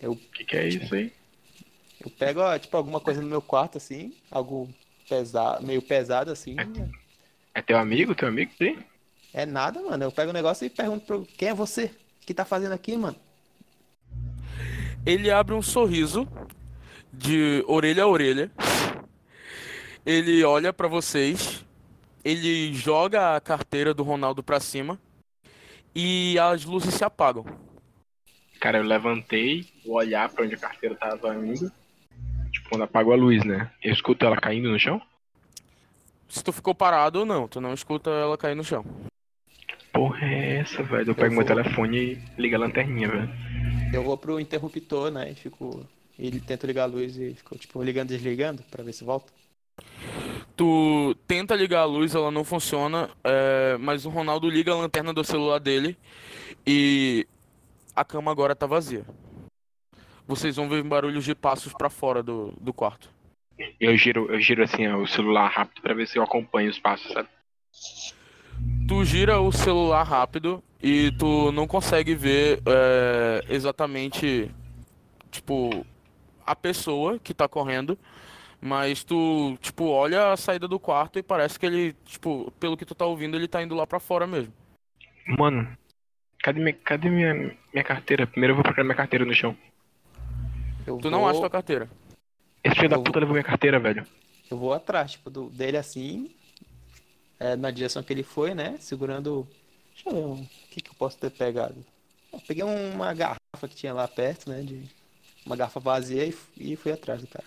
Eu, 0.00 0.12
O 0.12 0.16
que 0.16 0.44
que 0.44 0.56
é 0.56 0.68
isso 0.68 0.94
aí? 0.94 1.12
eu 2.04 2.10
pego, 2.10 2.40
ó, 2.40 2.58
tipo, 2.58 2.76
alguma 2.76 3.00
coisa 3.00 3.22
no 3.22 3.28
meu 3.28 3.40
quarto, 3.40 3.78
assim, 3.78 4.12
algo 4.30 4.68
pesado, 5.08 5.64
meio 5.64 5.80
pesado, 5.80 6.30
assim. 6.32 6.56
É 7.54 7.62
teu 7.62 7.78
amigo, 7.78 8.14
teu 8.14 8.28
amigo? 8.28 8.50
Sim? 8.58 8.78
É 9.32 9.46
nada, 9.46 9.80
mano. 9.80 10.04
Eu 10.04 10.12
pego 10.12 10.30
o 10.30 10.34
negócio 10.34 10.66
e 10.66 10.70
pergunto 10.70 11.06
pro 11.06 11.26
quem 11.36 11.48
é 11.48 11.54
você? 11.54 11.84
O 12.22 12.26
que 12.26 12.34
tá 12.34 12.44
fazendo 12.44 12.72
aqui, 12.72 12.96
mano? 12.96 13.16
Ele 15.04 15.30
abre 15.30 15.54
um 15.54 15.62
sorriso 15.62 16.28
de 17.12 17.64
orelha 17.66 18.04
a 18.04 18.08
orelha. 18.08 18.50
Ele 20.04 20.42
olha 20.44 20.72
pra 20.72 20.88
vocês. 20.88 21.64
Ele 22.24 22.72
joga 22.74 23.36
a 23.36 23.40
carteira 23.40 23.92
do 23.92 24.02
Ronaldo 24.02 24.42
pra 24.42 24.60
cima. 24.60 24.98
E 25.94 26.38
as 26.38 26.64
luzes 26.64 26.94
se 26.94 27.04
apagam. 27.04 27.44
Cara, 28.60 28.78
eu 28.78 28.84
levantei, 28.84 29.66
vou 29.84 29.96
olhar 29.96 30.28
pra 30.28 30.44
onde 30.44 30.54
a 30.54 30.58
carteira 30.58 30.94
tava 30.94 31.34
indo. 31.34 31.70
Tipo, 32.52 32.68
quando 32.70 32.82
apagou 32.84 33.12
a 33.12 33.16
luz, 33.16 33.44
né? 33.44 33.70
Eu 33.82 33.92
escuto 33.92 34.24
ela 34.24 34.36
caindo 34.36 34.70
no 34.70 34.78
chão? 34.78 35.00
Se 36.28 36.42
tu 36.42 36.52
ficou 36.52 36.74
parado 36.74 37.20
ou 37.20 37.26
não, 37.26 37.46
tu 37.46 37.60
não 37.60 37.74
escuta 37.74 38.08
ela 38.10 38.38
cair 38.38 38.54
no 38.54 38.64
chão. 38.64 38.84
Porra, 39.92 40.24
é 40.26 40.56
essa, 40.60 40.82
velho? 40.82 41.10
Eu 41.10 41.14
pego 41.14 41.34
meu 41.34 41.44
vou- 41.44 41.56
telefone 41.56 41.98
e 41.98 42.40
ligo 42.40 42.54
a 42.54 42.58
lanterninha, 42.58 43.08
velho. 43.08 43.30
Eu 43.92 44.02
vou 44.02 44.16
pro 44.16 44.40
interruptor, 44.40 45.10
né? 45.10 45.30
E 45.30 45.34
fico. 45.34 45.86
E 46.18 46.40
tento 46.40 46.66
ligar 46.66 46.84
a 46.84 46.86
luz 46.86 47.16
e 47.16 47.34
fico, 47.34 47.58
tipo, 47.58 47.82
ligando 47.82 48.10
e 48.12 48.16
desligando 48.16 48.62
pra 48.70 48.82
ver 48.84 48.92
se 48.94 49.04
volta. 49.04 49.30
Tu 50.54 51.16
tenta 51.26 51.54
ligar 51.54 51.80
a 51.80 51.84
luz, 51.84 52.14
ela 52.14 52.30
não 52.30 52.44
funciona, 52.44 53.10
é, 53.24 53.76
mas 53.80 54.04
o 54.04 54.10
Ronaldo 54.10 54.50
liga 54.50 54.72
a 54.72 54.76
lanterna 54.76 55.12
do 55.12 55.24
celular 55.24 55.58
dele 55.58 55.96
e 56.66 57.26
a 57.96 58.04
cama 58.04 58.30
agora 58.30 58.54
tá 58.54 58.66
vazia. 58.66 59.04
Vocês 60.26 60.56
vão 60.56 60.68
ver 60.68 60.82
barulhos 60.82 61.24
de 61.24 61.34
passos 61.34 61.72
pra 61.72 61.90
fora 61.90 62.22
do, 62.22 62.52
do 62.60 62.72
quarto. 62.72 63.10
Eu 63.80 63.96
giro, 63.96 64.30
eu 64.30 64.40
giro 64.40 64.62
assim 64.62 64.86
ó, 64.86 64.98
o 64.98 65.06
celular 65.06 65.48
rápido 65.48 65.82
pra 65.82 65.94
ver 65.94 66.06
se 66.06 66.18
eu 66.18 66.22
acompanho 66.22 66.70
os 66.70 66.78
passos, 66.78 67.12
sabe? 67.12 67.28
Tu 68.86 69.04
gira 69.04 69.40
o 69.40 69.50
celular 69.50 70.02
rápido 70.02 70.62
e 70.82 71.12
tu 71.12 71.50
não 71.52 71.66
consegue 71.66 72.14
ver 72.14 72.60
é, 72.66 73.44
exatamente, 73.48 74.50
tipo, 75.30 75.86
a 76.46 76.54
pessoa 76.54 77.18
que 77.18 77.32
tá 77.32 77.48
correndo, 77.48 77.98
mas 78.62 79.02
tu, 79.02 79.58
tipo, 79.60 79.86
olha 79.86 80.32
a 80.32 80.36
saída 80.36 80.68
do 80.68 80.78
quarto 80.78 81.18
e 81.18 81.22
parece 81.22 81.58
que 81.58 81.66
ele, 81.66 81.92
tipo, 82.04 82.50
pelo 82.60 82.76
que 82.76 82.84
tu 82.86 82.94
tá 82.94 83.04
ouvindo, 83.04 83.36
ele 83.36 83.48
tá 83.48 83.60
indo 83.62 83.74
lá 83.74 83.84
pra 83.86 83.98
fora 83.98 84.24
mesmo. 84.26 84.52
Mano, 85.26 85.76
cadê 86.38 86.60
minha, 86.60 86.72
cadê 86.72 87.10
minha, 87.10 87.34
minha 87.72 87.84
carteira? 87.84 88.26
Primeiro 88.26 88.52
eu 88.52 88.56
vou 88.56 88.62
procurar 88.62 88.84
minha 88.84 88.96
carteira 88.96 89.24
no 89.24 89.34
chão. 89.34 89.56
Eu 90.86 90.98
Tu 90.98 91.10
não 91.10 91.20
vou, 91.20 91.28
acha 91.28 91.40
tua 91.40 91.50
carteira. 91.50 91.90
Esse 92.62 92.76
filho 92.76 92.88
da 92.88 92.96
Eu- 92.96 93.02
puta 93.02 93.18
levou 93.18 93.32
minha 93.34 93.44
carteira, 93.44 93.80
velho. 93.80 94.06
Eu 94.50 94.56
vou 94.58 94.72
atrás, 94.72 95.12
tipo, 95.12 95.28
do, 95.30 95.50
dele 95.50 95.76
assim. 95.76 96.30
é, 97.40 97.56
na 97.56 97.72
direção 97.72 98.04
que 98.04 98.12
ele 98.12 98.22
foi, 98.22 98.54
né? 98.54 98.76
Segurando. 98.78 99.48
Deixa 99.94 100.08
eu 100.10 100.14
ver 100.14 100.20
um- 100.20 100.42
o 100.42 100.48
que, 100.70 100.80
que 100.80 100.90
eu 100.90 100.94
posso 100.94 101.18
ter 101.18 101.30
pegado. 101.30 101.84
Eu 102.32 102.38
peguei 102.40 102.62
uma 102.62 103.12
garrafa 103.12 103.68
que 103.68 103.74
tinha 103.74 103.92
lá 103.92 104.06
perto, 104.06 104.48
né? 104.48 104.60
De, 104.62 104.84
uma 105.44 105.56
garrafa 105.56 105.80
vazia 105.80 106.24
e, 106.24 106.34
e 106.56 106.76
fui 106.76 106.92
atrás 106.92 107.20
do 107.20 107.26
cara. 107.26 107.44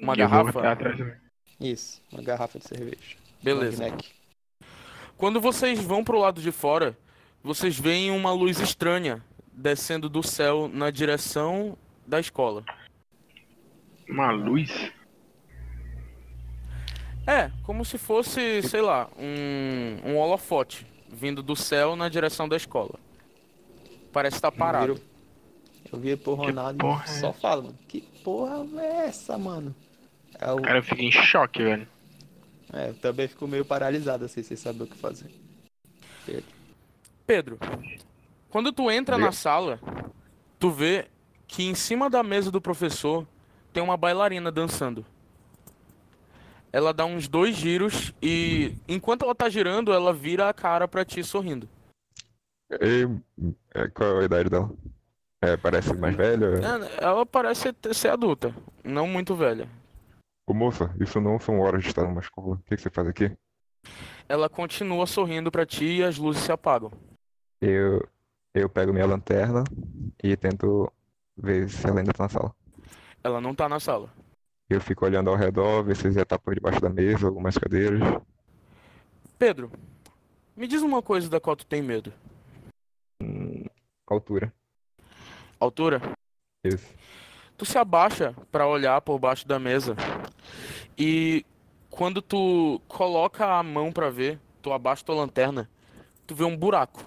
Uma 0.00 0.14
E 0.14 0.16
garrafa? 0.16 0.60
Isso, 1.60 2.00
uma 2.12 2.22
garrafa 2.22 2.58
de 2.58 2.66
cerveja. 2.66 3.16
Beleza. 3.42 3.84
Quando 5.16 5.40
vocês 5.40 5.80
vão 5.82 6.04
pro 6.04 6.18
lado 6.18 6.40
de 6.40 6.52
fora, 6.52 6.96
vocês 7.42 7.78
veem 7.78 8.10
uma 8.10 8.32
luz 8.32 8.60
estranha 8.60 9.22
descendo 9.52 10.08
do 10.08 10.22
céu 10.22 10.68
na 10.72 10.90
direção 10.90 11.76
da 12.06 12.20
escola. 12.20 12.64
Uma 14.08 14.30
luz? 14.30 14.92
É, 17.26 17.50
como 17.64 17.84
se 17.84 17.98
fosse, 17.98 18.62
sei 18.62 18.80
lá, 18.80 19.08
um, 19.18 20.10
um 20.12 20.16
holofote 20.16 20.86
vindo 21.10 21.42
do 21.42 21.54
céu 21.56 21.94
na 21.96 22.08
direção 22.08 22.48
da 22.48 22.56
escola. 22.56 22.94
Parece 24.12 24.36
estar 24.36 24.50
parado. 24.52 24.94
viro- 24.94 25.06
Eu 25.92 25.98
vi 25.98 26.16
pro 26.16 26.34
Ronaldo 26.34 26.86
e 26.86 27.02
é 27.02 27.06
só 27.06 27.32
falo, 27.32 27.64
mano. 27.64 27.78
Que 27.86 28.00
porra 28.24 28.64
é 28.80 29.06
essa, 29.08 29.36
mano? 29.36 29.74
É 30.38 30.52
o... 30.52 30.62
Cara, 30.62 30.78
eu 30.78 30.82
fiquei 30.82 31.06
em 31.06 31.12
choque, 31.12 31.62
velho. 31.62 31.86
É, 32.72 32.90
eu 32.90 32.94
também 32.94 33.26
fico 33.26 33.46
meio 33.46 33.64
paralisado 33.64 34.24
assim, 34.24 34.42
sem 34.42 34.56
saber 34.56 34.84
o 34.84 34.86
que 34.86 34.96
fazer. 34.96 35.30
Pedro, 37.26 37.58
quando 38.50 38.72
tu 38.72 38.90
entra 38.90 39.16
Diga. 39.16 39.26
na 39.26 39.32
sala, 39.32 39.80
tu 40.58 40.70
vê 40.70 41.06
que 41.46 41.62
em 41.62 41.74
cima 41.74 42.10
da 42.10 42.22
mesa 42.22 42.50
do 42.50 42.60
professor 42.60 43.26
tem 43.72 43.82
uma 43.82 43.96
bailarina 43.96 44.52
dançando. 44.52 45.04
Ela 46.70 46.92
dá 46.92 47.06
uns 47.06 47.26
dois 47.28 47.56
giros 47.56 48.12
e 48.20 48.74
enquanto 48.86 49.24
ela 49.24 49.34
tá 49.34 49.48
girando, 49.48 49.92
ela 49.92 50.12
vira 50.12 50.48
a 50.48 50.52
cara 50.52 50.86
pra 50.86 51.04
ti 51.04 51.24
sorrindo. 51.24 51.66
E, 52.70 53.08
é, 53.74 53.88
qual 53.88 54.18
a 54.18 54.24
idade 54.24 54.50
dela? 54.50 54.70
É, 55.40 55.56
parece 55.56 55.94
mais 55.94 56.14
velha? 56.14 56.46
É, 56.46 57.04
Ela 57.04 57.24
parece 57.24 57.72
ter- 57.72 57.94
ser 57.94 58.08
adulta, 58.08 58.54
não 58.84 59.08
muito 59.08 59.34
velha. 59.34 59.68
Ô 60.48 60.54
moça, 60.54 60.90
isso 60.98 61.20
não 61.20 61.38
são 61.38 61.60
horas 61.60 61.82
de 61.82 61.88
estar 61.88 62.04
numa 62.04 62.22
escola. 62.22 62.54
O 62.54 62.62
que 62.62 62.74
que 62.74 62.80
você 62.80 62.88
faz 62.88 63.06
aqui? 63.06 63.36
Ela 64.26 64.48
continua 64.48 65.06
sorrindo 65.06 65.52
pra 65.52 65.66
ti 65.66 65.98
e 65.98 66.02
as 66.02 66.16
luzes 66.16 66.42
se 66.42 66.50
apagam. 66.50 66.90
Eu, 67.60 68.08
eu 68.54 68.66
pego 68.66 68.90
minha 68.90 69.04
lanterna 69.04 69.62
e 70.24 70.34
tento 70.38 70.90
ver 71.36 71.68
se 71.68 71.86
ela 71.86 72.00
ainda 72.00 72.14
tá 72.14 72.22
na 72.22 72.28
sala. 72.30 72.54
Ela 73.22 73.42
não 73.42 73.54
tá 73.54 73.68
na 73.68 73.78
sala. 73.78 74.10
Eu 74.70 74.80
fico 74.80 75.04
olhando 75.04 75.28
ao 75.28 75.36
redor, 75.36 75.84
ver 75.84 75.94
se 75.96 76.10
já 76.12 76.24
tá 76.24 76.38
por 76.38 76.54
debaixo 76.54 76.80
da 76.80 76.88
mesa, 76.88 77.26
algumas 77.26 77.58
cadeiras. 77.58 78.00
Pedro, 79.38 79.70
me 80.56 80.66
diz 80.66 80.80
uma 80.80 81.02
coisa 81.02 81.28
da 81.28 81.38
qual 81.38 81.56
tu 81.56 81.66
tem 81.66 81.82
medo. 81.82 82.10
Hum, 83.22 83.66
altura. 84.06 84.50
Altura? 85.60 86.00
Isso. 86.64 86.88
Tu 87.58 87.66
se 87.66 87.76
abaixa 87.76 88.34
pra 88.50 88.66
olhar 88.66 88.98
por 89.02 89.18
baixo 89.18 89.46
da 89.46 89.58
mesa 89.58 89.94
e 90.96 91.44
quando 91.90 92.22
tu 92.22 92.80
coloca 92.86 93.46
a 93.58 93.62
mão 93.62 93.92
pra 93.92 94.10
ver, 94.10 94.38
tu 94.62 94.72
abaixa 94.72 95.04
tua 95.04 95.14
lanterna, 95.14 95.68
tu 96.26 96.34
vê 96.34 96.44
um 96.44 96.56
buraco 96.56 97.02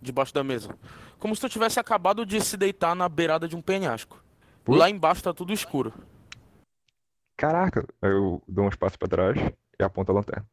debaixo 0.00 0.32
da 0.32 0.42
mesa, 0.42 0.76
como 1.18 1.34
se 1.34 1.40
tu 1.40 1.48
tivesse 1.48 1.78
acabado 1.78 2.24
de 2.24 2.40
se 2.40 2.56
deitar 2.56 2.94
na 2.94 3.08
beirada 3.08 3.46
de 3.46 3.56
um 3.56 3.60
penhasco. 3.60 4.22
Putz. 4.64 4.78
Lá 4.78 4.88
embaixo 4.88 5.22
tá 5.22 5.34
tudo 5.34 5.52
escuro. 5.52 5.92
Caraca! 7.36 7.86
Eu 8.02 8.42
dou 8.46 8.66
uns 8.66 8.76
passos 8.76 8.96
pra 8.96 9.08
trás 9.08 9.38
e 9.78 9.82
aponto 9.82 10.12
a 10.12 10.14
lanterna. 10.14 10.46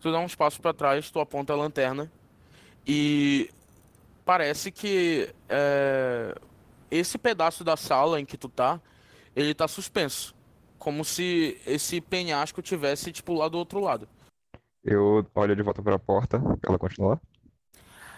Tu 0.00 0.10
dá 0.10 0.18
uns 0.18 0.34
passos 0.34 0.58
pra 0.58 0.72
trás, 0.72 1.10
tu 1.10 1.20
aponta 1.20 1.52
a 1.52 1.56
lanterna 1.56 2.10
e 2.86 3.50
parece 4.24 4.70
que 4.70 5.34
é, 5.48 6.34
esse 6.90 7.18
pedaço 7.18 7.62
da 7.62 7.76
sala 7.76 8.20
em 8.20 8.24
que 8.24 8.38
tu 8.38 8.48
tá, 8.48 8.80
ele 9.36 9.54
tá 9.54 9.68
suspenso, 9.68 10.34
como 10.80 11.04
se 11.04 11.60
esse 11.66 12.00
penhasco 12.00 12.62
tivesse 12.62 13.12
tipo 13.12 13.34
lá 13.34 13.48
do 13.48 13.58
outro 13.58 13.78
lado. 13.78 14.08
Eu 14.82 15.24
olho 15.34 15.54
de 15.54 15.62
volta 15.62 15.82
pra 15.82 15.98
porta, 15.98 16.42
ela 16.66 16.78
continua 16.78 17.10
lá. 17.10 17.20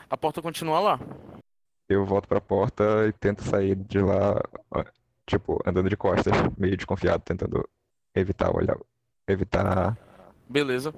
A 0.08 0.16
porta 0.16 0.40
continua 0.40 0.78
lá. 0.78 1.00
Eu 1.88 2.06
volto 2.06 2.28
pra 2.28 2.40
porta 2.40 2.84
e 3.08 3.12
tento 3.12 3.42
sair 3.42 3.74
de 3.74 3.98
lá, 3.98 4.40
tipo, 5.26 5.60
andando 5.66 5.90
de 5.90 5.96
costas, 5.96 6.32
meio 6.56 6.76
desconfiado, 6.76 7.24
tentando 7.24 7.68
evitar 8.14 8.54
olhar, 8.54 8.78
evitar. 9.26 9.98
Beleza. 10.48 10.94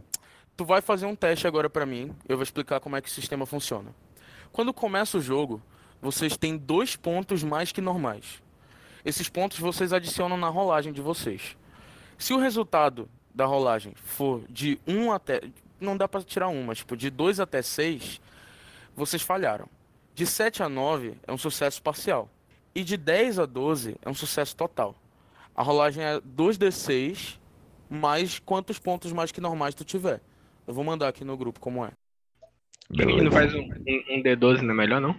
Tu 0.54 0.66
vai 0.66 0.83
fazer 0.83 1.06
um 1.06 1.16
teste 1.16 1.47
agora 1.47 1.71
pra 1.71 1.87
mim. 1.87 2.14
Eu 2.28 2.37
vou 2.37 2.42
explicar 2.42 2.78
como 2.78 2.94
é 2.94 3.00
que 3.00 3.09
o 3.09 3.12
sistema 3.12 3.47
funciona. 3.47 3.90
Quando 4.52 4.75
começa 4.75 5.16
o 5.16 5.23
jogo, 5.23 5.62
vocês 6.00 6.37
têm 6.37 6.59
dois 6.59 6.94
pontos 6.94 7.42
mais 7.42 7.73
que 7.73 7.80
normais. 7.80 8.43
Esses 9.04 9.28
pontos 9.28 9.58
vocês 9.58 9.92
adicionam 9.92 10.37
na 10.37 10.49
rolagem 10.49 10.92
de 10.92 11.00
vocês. 11.02 11.56
Se 12.16 12.32
o 12.32 12.38
resultado 12.38 13.08
da 13.34 13.44
rolagem 13.46 13.92
for 13.96 14.42
de 14.49 14.78
1 14.87 15.12
até. 15.12 15.40
Não 15.80 15.96
dá 15.96 16.06
pra 16.08 16.23
tirar 16.23 16.49
um, 16.49 16.62
mas 16.64 16.78
tipo, 16.78 16.96
de 16.96 17.11
2 17.11 17.40
até 17.40 17.61
6, 17.61 18.20
vocês 18.96 19.20
falharam. 19.23 19.68
De 20.14 20.25
7 20.25 20.62
a 20.62 20.68
9 20.68 21.14
é 21.26 21.32
um 21.32 21.37
sucesso 21.37 21.82
parcial. 21.82 22.30
E 22.75 22.82
de 22.84 22.96
10 22.96 23.40
a 23.40 23.46
12 23.46 23.96
é 24.00 24.08
um 24.08 24.14
sucesso 24.14 24.56
total. 24.56 24.94
A 25.54 25.62
rolagem 25.62 26.02
é 26.02 26.20
2d6 26.20 27.38
mais 27.90 28.38
quantos 28.38 28.78
pontos 28.78 29.12
mais 29.12 29.30
que 29.32 29.40
normais 29.40 29.75
tu 29.75 29.84
tiver. 29.84 30.20
Eu 30.66 30.73
vou 30.73 30.84
mandar 30.84 31.08
aqui 31.08 31.25
no 31.25 31.37
grupo 31.37 31.61
como 31.61 31.84
é. 31.84 31.90
Que 32.92 33.04
não 33.04 33.30
faz 33.32 33.52
um, 33.54 33.58
um- 33.61 34.18
um 34.18 34.23
D12, 34.23 34.61
não 34.62 34.70
é 34.70 34.76
melhor 34.76 35.00
não? 35.00 35.14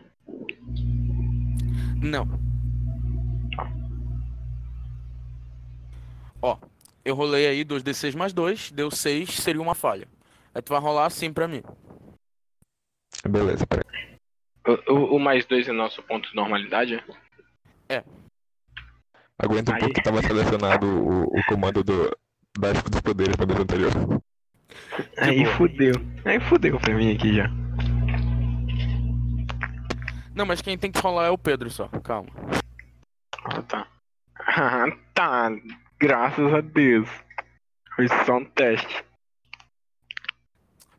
Não. 2.02 2.45
Ó, 6.46 6.58
eu 7.04 7.16
rolei 7.16 7.48
aí 7.48 7.66
2d6 7.66 8.14
mais 8.16 8.32
2, 8.32 8.70
deu 8.72 8.92
6, 8.92 9.32
seria 9.32 9.60
uma 9.62 9.74
falha. 9.74 10.08
Aí 10.54 10.62
tu 10.62 10.70
vai 10.74 10.80
rolar 10.80 11.08
assim 11.08 11.34
pra 11.34 11.48
mim. 11.48 11.64
Beleza, 13.28 13.66
peraí. 13.66 13.84
O, 14.68 14.94
o- 14.94 15.16
o 15.16 15.20
mais 15.20 15.44
dois 15.46 15.68
é 15.68 15.72
nosso 15.72 16.04
ponto 16.04 16.30
de 16.30 16.36
normalidade, 16.36 17.04
é? 17.90 18.04
Aguenta 19.38 19.72
um 19.72 19.76
Aí. 19.76 19.80
pouco 19.82 19.96
que 19.96 20.04
tava 20.04 20.22
selecionado 20.22 20.86
o, 20.88 21.24
o 21.24 21.46
comando 21.48 21.84
do, 21.84 22.16
das, 22.58 22.82
dos 22.84 23.02
poderes 23.02 23.36
pra 23.36 23.46
vez 23.46 23.60
anterior. 23.60 23.92
Aí 25.18 25.44
boa. 25.44 25.56
fudeu. 25.58 25.94
Aí 26.24 26.40
fudeu 26.40 26.80
pra 26.80 26.94
mim 26.96 27.14
aqui 27.14 27.36
já. 27.36 27.50
Não, 30.34 30.46
mas 30.46 30.62
quem 30.62 30.78
tem 30.78 30.92
que 30.92 31.00
rolar 31.00 31.26
é 31.26 31.30
o 31.32 31.38
Pedro 31.38 31.70
só, 31.70 31.88
calma. 32.04 32.30
Ah, 33.46 33.62
tá. 33.64 33.88
Ah, 34.38 34.86
tá. 35.14 35.50
Graças 36.00 36.54
a 36.54 36.62
Deus. 36.62 37.10
Foi 37.96 38.08
só 38.26 38.38
um 38.38 38.46
teste. 38.46 39.06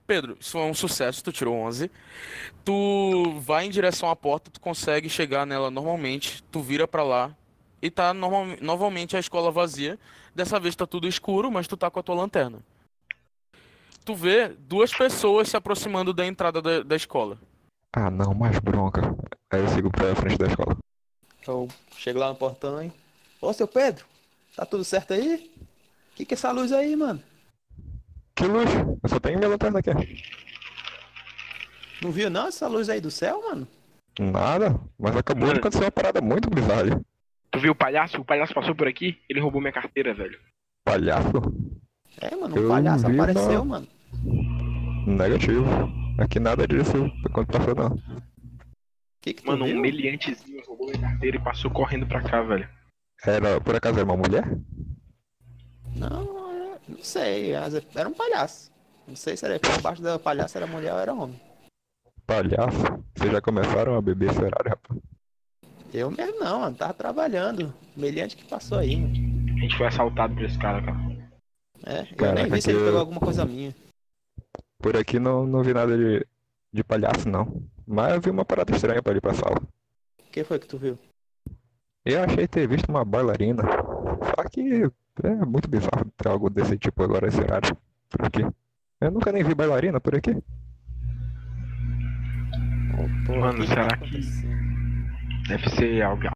Pedro, 0.06 0.36
isso 0.38 0.56
é 0.56 0.64
um 0.64 0.74
sucesso, 0.74 1.22
tu 1.22 1.32
tirou 1.32 1.54
11. 1.56 1.90
Tu 2.64 3.40
vai 3.40 3.66
em 3.66 3.70
direção 3.70 4.08
à 4.08 4.16
porta, 4.16 4.50
tu 4.50 4.60
consegue 4.60 5.08
chegar 5.08 5.44
nela 5.44 5.70
normalmente, 5.70 6.42
tu 6.44 6.60
vira 6.60 6.86
pra 6.86 7.02
lá 7.02 7.36
e 7.82 7.90
tá 7.90 8.14
normal, 8.14 8.56
novamente 8.60 9.16
a 9.16 9.20
escola 9.20 9.50
vazia. 9.50 9.98
Dessa 10.34 10.60
vez 10.60 10.76
tá 10.76 10.86
tudo 10.86 11.08
escuro, 11.08 11.50
mas 11.50 11.66
tu 11.66 11.76
tá 11.76 11.90
com 11.90 11.98
a 11.98 12.02
tua 12.02 12.14
lanterna. 12.14 12.60
Tu 14.04 14.14
vê 14.14 14.48
duas 14.48 14.94
pessoas 14.94 15.48
se 15.48 15.56
aproximando 15.56 16.14
da 16.14 16.24
entrada 16.24 16.62
da, 16.62 16.82
da 16.82 16.94
escola. 16.94 17.38
Ah, 17.92 18.10
não, 18.10 18.32
mais 18.34 18.58
bronca. 18.60 19.00
Aí 19.50 19.60
eu 19.60 19.68
sigo 19.68 19.90
pra 19.90 20.14
frente 20.14 20.38
da 20.38 20.46
escola. 20.46 20.76
Eu 21.46 21.66
chego 21.96 22.20
lá 22.20 22.28
no 22.28 22.36
portão 22.36 22.82
e. 22.84 22.92
Ô, 23.40 23.52
seu 23.52 23.66
Pedro, 23.66 24.04
tá 24.56 24.66
tudo 24.66 24.84
certo 24.84 25.12
aí? 25.14 25.50
Que 26.14 26.24
que 26.24 26.34
é 26.34 26.36
essa 26.36 26.50
luz 26.50 26.72
aí, 26.72 26.96
mano? 26.96 27.22
Que 28.34 28.44
luz? 28.46 28.68
Eu 29.02 29.08
só 29.08 29.20
tenho 29.20 29.38
minha 29.38 29.48
lanterna 29.50 29.78
aqui. 29.78 29.90
Não 32.02 32.10
viu 32.10 32.28
não 32.30 32.48
essa 32.48 32.66
luz 32.68 32.88
aí 32.88 33.00
do 33.00 33.10
céu, 33.10 33.42
mano? 33.48 33.66
Nada, 34.18 34.80
mas 34.98 35.16
acabou 35.16 35.42
de 35.44 35.48
Mano. 35.48 35.58
acontecer 35.60 35.84
uma 35.84 35.90
parada 35.90 36.20
muito 36.20 36.48
bizarra. 36.48 37.00
Tu 37.50 37.58
viu 37.60 37.72
o 37.72 37.76
palhaço? 37.76 38.18
O 38.20 38.24
palhaço 38.24 38.54
passou 38.54 38.74
por 38.74 38.88
aqui, 38.88 39.18
ele 39.28 39.40
roubou 39.40 39.60
minha 39.60 39.72
carteira, 39.72 40.14
velho. 40.14 40.38
Palhaço? 40.84 41.30
É, 42.20 42.34
mano, 42.34 42.54
um 42.54 42.58
Eu 42.62 42.68
palhaço 42.68 43.06
vi, 43.06 43.14
apareceu, 43.20 43.52
não. 43.58 43.64
mano. 43.64 43.88
Negativo. 45.06 45.66
Aqui 46.18 46.40
nada 46.40 46.66
disso 46.66 47.10
quando 47.32 47.46
passou 47.48 47.74
não. 47.74 47.98
Que 49.20 49.34
que 49.34 49.42
tu 49.42 49.46
Mano, 49.48 49.66
um 49.66 49.78
meliantezinho 49.80 50.62
roubou 50.66 50.86
minha 50.88 51.00
carteira 51.00 51.36
e 51.36 51.40
passou 51.40 51.70
correndo 51.70 52.06
pra 52.06 52.22
cá, 52.22 52.40
velho. 52.42 52.66
Era, 53.24 53.60
por 53.60 53.74
acaso 53.74 53.98
era 53.98 54.04
uma 54.04 54.16
mulher? 54.16 54.44
Não, 55.96 56.50
era- 56.52 56.80
não 56.88 57.02
sei, 57.02 57.52
era 57.52 58.08
um 58.08 58.12
palhaço. 58.14 58.70
Não 59.06 59.16
sei 59.16 59.36
se 59.36 59.44
era 59.44 59.58
por 59.58 59.80
baixo 59.80 60.02
da 60.02 60.18
palhaça 60.18 60.58
era 60.58 60.66
mulher 60.66 60.92
ou 60.92 60.98
era 60.98 61.14
homem. 61.14 61.40
Palhaço? 62.26 62.76
Vocês 63.16 63.32
já 63.32 63.40
começaram 63.40 63.94
a 63.96 64.02
beber 64.02 64.30
esse 64.30 64.38
horário, 64.42 64.70
rapaz? 64.70 65.00
Eu 65.94 66.10
mesmo 66.10 66.40
não, 66.40 66.60
mano, 66.60 66.76
tava 66.76 66.92
trabalhando. 66.92 67.72
Meliante 67.96 68.36
que 68.36 68.44
passou 68.44 68.78
aí, 68.78 68.96
mano. 68.96 69.14
A 69.56 69.60
gente 69.60 69.76
foi 69.76 69.86
assaltado 69.86 70.34
por 70.34 70.44
esse 70.44 70.58
cara, 70.58 70.82
cara. 70.84 70.98
É, 71.86 72.00
eu 72.00 72.16
Caraca, 72.16 72.42
nem 72.42 72.50
vi 72.50 72.62
se 72.62 72.70
ele 72.70 72.84
pegou 72.84 72.98
alguma 72.98 73.20
coisa 73.20 73.44
minha. 73.44 73.74
Por 74.78 74.96
aqui 74.96 75.18
não, 75.18 75.46
não 75.46 75.62
vi 75.62 75.72
nada 75.72 75.96
de, 75.96 76.26
de 76.72 76.84
palhaço, 76.84 77.28
não. 77.28 77.62
Mas 77.86 78.14
eu 78.14 78.20
vi 78.20 78.30
uma 78.30 78.44
parada 78.44 78.74
estranha 78.74 79.02
pra 79.02 79.14
ir 79.14 79.20
pra 79.20 79.32
sala. 79.34 79.56
O 80.18 80.30
que 80.30 80.42
foi 80.44 80.58
que 80.58 80.66
tu 80.66 80.76
viu? 80.76 80.98
Eu 82.06 82.22
achei 82.22 82.46
ter 82.46 82.68
visto 82.68 82.88
uma 82.88 83.04
bailarina. 83.04 83.62
Só 83.64 84.48
que 84.48 84.84
é 85.24 85.34
muito 85.44 85.68
bizarro 85.68 86.10
ter 86.16 86.28
algo 86.28 86.48
desse 86.48 86.78
tipo 86.78 87.02
agora 87.02 87.26
esse 87.28 87.40
horário 87.40 87.76
por 88.08 88.24
aqui. 88.26 88.46
Eu 89.00 89.10
nunca 89.10 89.32
nem 89.32 89.42
vi 89.42 89.54
bailarina 89.54 90.00
por 90.00 90.14
aqui. 90.14 90.34
Porra, 93.26 93.38
Mano, 93.40 93.60
que 93.62 93.66
será 93.68 93.88
tá 93.88 93.96
que- 93.96 94.04
acontecendo? 94.04 94.56
Deve 95.48 95.68
ser 95.70 96.02
alguém, 96.02 96.30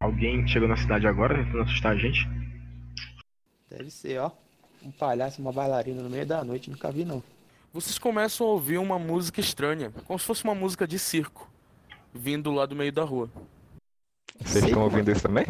alguém 0.00 0.44
que 0.44 0.50
chegou 0.50 0.68
na 0.68 0.76
cidade 0.76 1.06
agora 1.06 1.34
tentando 1.42 1.62
assustar 1.62 1.92
a 1.92 1.96
gente. 1.96 2.28
Deve 3.70 3.90
ser, 3.90 4.18
ó. 4.20 4.30
Um 4.82 4.90
palhaço, 4.92 5.40
uma 5.40 5.52
bailarina 5.52 6.02
no 6.02 6.10
meio 6.10 6.26
da 6.26 6.44
noite, 6.44 6.70
nunca 6.70 6.90
vi 6.92 7.04
não. 7.04 7.22
Vocês 7.72 7.98
começam 7.98 8.46
a 8.46 8.50
ouvir 8.50 8.78
uma 8.78 8.98
música 8.98 9.40
estranha, 9.40 9.90
como 10.06 10.18
se 10.18 10.24
fosse 10.26 10.44
uma 10.44 10.54
música 10.54 10.86
de 10.86 10.98
circo, 10.98 11.50
vindo 12.12 12.52
lá 12.52 12.66
do 12.66 12.76
meio 12.76 12.92
da 12.92 13.02
rua. 13.02 13.28
Vocês 14.38 14.50
Circo, 14.64 14.66
estão 14.68 14.82
ouvindo 14.82 15.10
isso 15.10 15.22
também? 15.22 15.46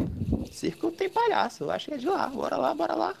Circo 0.51 0.91
tem 0.91 1.09
palhaço, 1.09 1.63
eu 1.63 1.71
acho 1.71 1.87
que 1.87 1.93
é 1.93 1.97
de 1.97 2.07
lá. 2.07 2.27
Bora 2.27 2.55
lá, 2.57 2.73
bora 2.73 2.95
lá. 2.95 3.15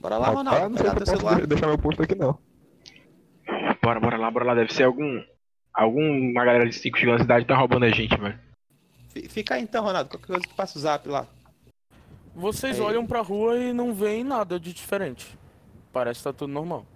Bora 0.00 0.18
lá, 0.18 0.28
Ronaldo, 0.30 0.68
não 0.70 0.76
sei 0.78 0.86
se 0.86 0.92
eu 0.92 0.94
posso 0.98 1.10
celular. 1.16 1.40
de- 1.40 1.46
deixar 1.46 1.66
meu 1.66 1.78
posto 1.78 2.02
aqui 2.02 2.14
não. 2.14 2.38
Bora, 3.82 4.00
bora 4.00 4.16
lá, 4.16 4.30
bora 4.30 4.44
lá. 4.46 4.54
Deve 4.54 4.72
ser 4.72 4.84
algum. 4.84 5.22
Alguma 5.74 6.44
galera 6.44 6.68
de 6.68 6.74
cinco 6.74 6.98
chegou 6.98 7.14
na 7.14 7.20
cidade 7.20 7.46
tá 7.46 7.56
roubando 7.56 7.84
a 7.84 7.90
gente, 7.90 8.14
velho. 8.16 8.38
Fi- 9.08 9.28
Fica 9.28 9.54
aí 9.54 9.62
então, 9.62 9.82
Ronaldo, 9.84 10.10
qualquer 10.10 10.26
coisa 10.26 10.42
que 10.46 10.54
passa 10.54 10.78
o 10.78 10.80
zap 10.82 11.08
lá. 11.08 11.26
Vocês 12.34 12.76
Aí. 12.78 12.82
olham 12.82 13.06
pra 13.06 13.20
rua 13.20 13.56
e 13.58 13.72
não 13.72 13.92
veem 13.94 14.22
nada 14.24 14.58
de 14.60 14.72
diferente. 14.72 15.36
Parece 15.92 16.20
que 16.20 16.24
tá 16.24 16.32
tudo 16.32 16.52
normal. 16.52 16.86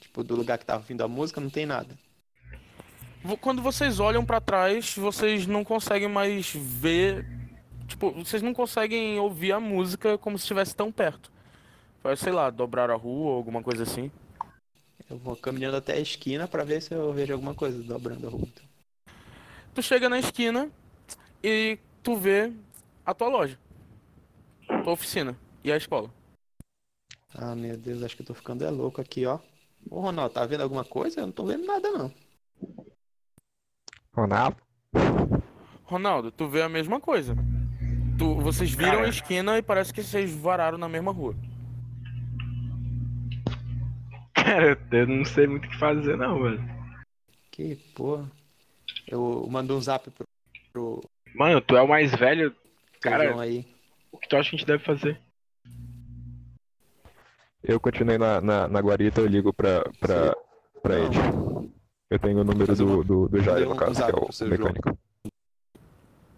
Tipo, 0.00 0.22
do 0.24 0.34
lugar 0.36 0.58
que 0.58 0.64
tava 0.66 0.82
vindo 0.82 1.02
a 1.02 1.08
música, 1.08 1.40
não 1.40 1.50
tem 1.50 1.66
nada. 1.66 1.96
Quando 3.40 3.62
vocês 3.62 4.00
olham 4.00 4.24
pra 4.24 4.38
trás, 4.38 4.94
vocês 4.96 5.46
não 5.46 5.64
conseguem 5.64 6.08
mais 6.08 6.52
ver. 6.54 7.26
Tipo, 7.88 8.10
vocês 8.12 8.42
não 8.42 8.52
conseguem 8.52 9.18
ouvir 9.18 9.52
a 9.52 9.60
música 9.60 10.18
como 10.18 10.36
se 10.36 10.42
estivesse 10.42 10.76
tão 10.76 10.92
perto. 10.92 11.32
Vai, 12.02 12.16
sei 12.16 12.32
lá, 12.32 12.50
dobrar 12.50 12.90
a 12.90 12.94
rua 12.94 13.30
ou 13.30 13.36
alguma 13.36 13.62
coisa 13.62 13.82
assim. 13.82 14.10
Eu 15.08 15.16
vou 15.16 15.34
caminhando 15.36 15.78
até 15.78 15.94
a 15.94 16.00
esquina 16.00 16.46
pra 16.46 16.64
ver 16.64 16.82
se 16.82 16.94
eu 16.94 17.14
vejo 17.14 17.32
alguma 17.32 17.54
coisa 17.54 17.82
dobrando 17.82 18.26
a 18.26 18.30
rua. 18.30 18.48
Tu 19.74 19.82
chega 19.82 20.08
na 20.08 20.18
esquina 20.18 20.70
e 21.42 21.78
tu 22.02 22.16
vê 22.16 22.52
a 23.06 23.14
tua 23.14 23.28
loja, 23.28 23.58
tua 24.82 24.92
oficina 24.92 25.36
e 25.62 25.72
a 25.72 25.76
escola. 25.76 26.10
Ah, 27.34 27.54
meu 27.54 27.76
Deus, 27.76 28.02
acho 28.02 28.16
que 28.16 28.22
eu 28.22 28.26
tô 28.26 28.34
ficando 28.34 28.64
é 28.64 28.70
louco 28.70 29.00
aqui, 29.00 29.24
ó. 29.24 29.38
Ô, 29.90 30.00
Ronaldo, 30.00 30.34
tá 30.34 30.44
vendo 30.44 30.62
alguma 30.62 30.84
coisa? 30.84 31.20
Eu 31.20 31.26
não 31.26 31.32
tô 31.32 31.44
vendo 31.44 31.64
nada, 31.64 31.90
não. 31.90 32.23
Ronaldo? 34.14 34.56
Ronaldo, 35.84 36.30
tu 36.30 36.48
vê 36.48 36.62
a 36.62 36.68
mesma 36.68 37.00
coisa. 37.00 37.36
Tu, 38.18 38.34
vocês 38.36 38.70
viram 38.72 38.92
Cara. 38.92 39.06
a 39.06 39.08
esquina 39.08 39.58
e 39.58 39.62
parece 39.62 39.92
que 39.92 40.02
vocês 40.02 40.34
vararam 40.34 40.78
na 40.78 40.88
mesma 40.88 41.12
rua. 41.12 41.34
Cara, 44.34 44.78
eu 44.92 45.06
não 45.06 45.24
sei 45.24 45.46
muito 45.46 45.66
o 45.66 45.70
que 45.70 45.78
fazer, 45.78 46.16
não, 46.16 46.42
velho. 46.42 46.62
Que 47.50 47.76
porra. 47.94 48.30
Eu 49.06 49.46
mando 49.50 49.76
um 49.76 49.80
zap 49.80 50.08
pro, 50.10 50.26
pro 50.72 51.00
Mano, 51.34 51.60
tu 51.60 51.76
é 51.76 51.82
o 51.82 51.88
mais 51.88 52.14
velho. 52.14 52.54
Cara, 53.00 53.40
aí. 53.40 53.66
o 54.12 54.18
que 54.18 54.28
tu 54.28 54.36
acha 54.36 54.50
que 54.50 54.56
a 54.56 54.58
gente 54.58 54.66
deve 54.66 54.84
fazer? 54.84 55.20
Eu 57.62 57.80
continuei 57.80 58.18
na, 58.18 58.40
na, 58.40 58.68
na 58.68 58.80
guarita, 58.80 59.20
eu 59.20 59.26
ligo 59.26 59.52
pra, 59.52 59.84
pra, 59.98 60.36
pra 60.82 60.98
Não. 60.98 61.06
ele. 61.06 61.73
Eu 62.14 62.18
tenho 62.20 62.40
o 62.40 62.44
número 62.44 62.76
do, 62.76 62.86
uma- 62.86 63.02
do, 63.04 63.28
do 63.28 63.42
Jair, 63.42 63.66
no 63.66 63.72
um 63.72 63.76
caso, 63.76 63.96
que 63.96 64.02
é 64.08 64.14
o, 64.46 64.48
mecânico. 64.48 64.96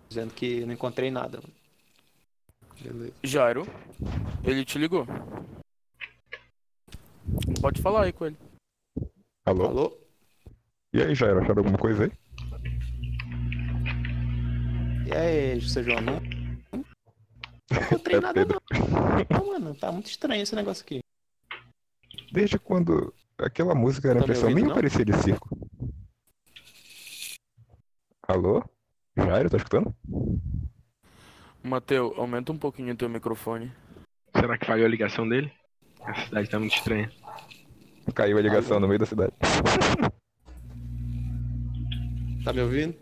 Dizendo 0.09 0.33
que 0.33 0.65
não 0.65 0.73
encontrei 0.73 1.11
nada. 1.11 1.39
mano. 1.39 1.53
Beleza. 2.81 3.13
Jairo, 3.23 3.67
ele 4.43 4.65
te 4.65 4.79
ligou. 4.79 5.07
Pode 7.61 7.83
falar 7.83 8.05
aí 8.05 8.13
com 8.15 8.25
ele. 8.25 8.39
Alô? 9.45 9.67
Alô? 9.67 9.99
E 10.95 11.03
aí, 11.03 11.15
Jair, 11.15 11.37
acharam 11.37 11.59
alguma 11.59 11.77
coisa 11.77 12.05
aí? 12.05 12.13
E 15.07 15.13
aí, 15.13 15.61
seu 15.61 15.85
João? 15.85 16.01
Não, 16.01 16.21
não 16.73 16.85
encontrei 17.83 18.17
É 18.17 18.21
nada, 18.21 18.33
Pedro. 18.47 18.63
não. 18.73 19.39
Não, 19.39 19.47
mano. 19.53 19.75
Tá 19.75 19.93
muito 19.93 20.07
estranho 20.07 20.43
esse 20.43 20.55
negócio 20.55 20.83
aqui. 20.83 21.01
Desde 22.33 22.59
quando 22.59 23.13
aquela 23.39 23.75
música 23.75 24.09
era 24.09 24.21
Tá 24.21 24.25
impressão 24.25 24.45
ouvindo, 24.49 24.57
minha 24.65 24.69
não? 24.69 24.75
parecia 24.75 25.05
de 25.05 25.13
circo? 25.23 25.66
Alô? 28.29 28.63
Jairo, 29.17 29.49
tá 29.49 29.57
escutando? 29.57 29.95
Mateu, 31.63 32.13
aumenta 32.17 32.53
um 32.53 32.59
pouquinho 32.59 32.93
o 32.93 32.97
teu 32.97 33.09
microfone. 33.09 33.73
Será 34.35 34.59
que 34.59 34.67
falhou 34.67 34.85
a 34.85 34.89
ligação 34.89 35.29
dele? 35.29 35.53
A 36.03 36.15
cidade 36.15 36.51
tá 36.51 36.59
muito 36.59 36.75
estranha. 36.75 37.11
Caiu 38.15 38.37
a 38.39 38.41
ligação 38.41 38.81
no 38.81 38.89
meio 38.89 38.99
da 38.99 39.07
cidade. 39.07 39.33
Tá 42.45 42.53
me 42.53 42.61
ouvindo? 42.61 42.95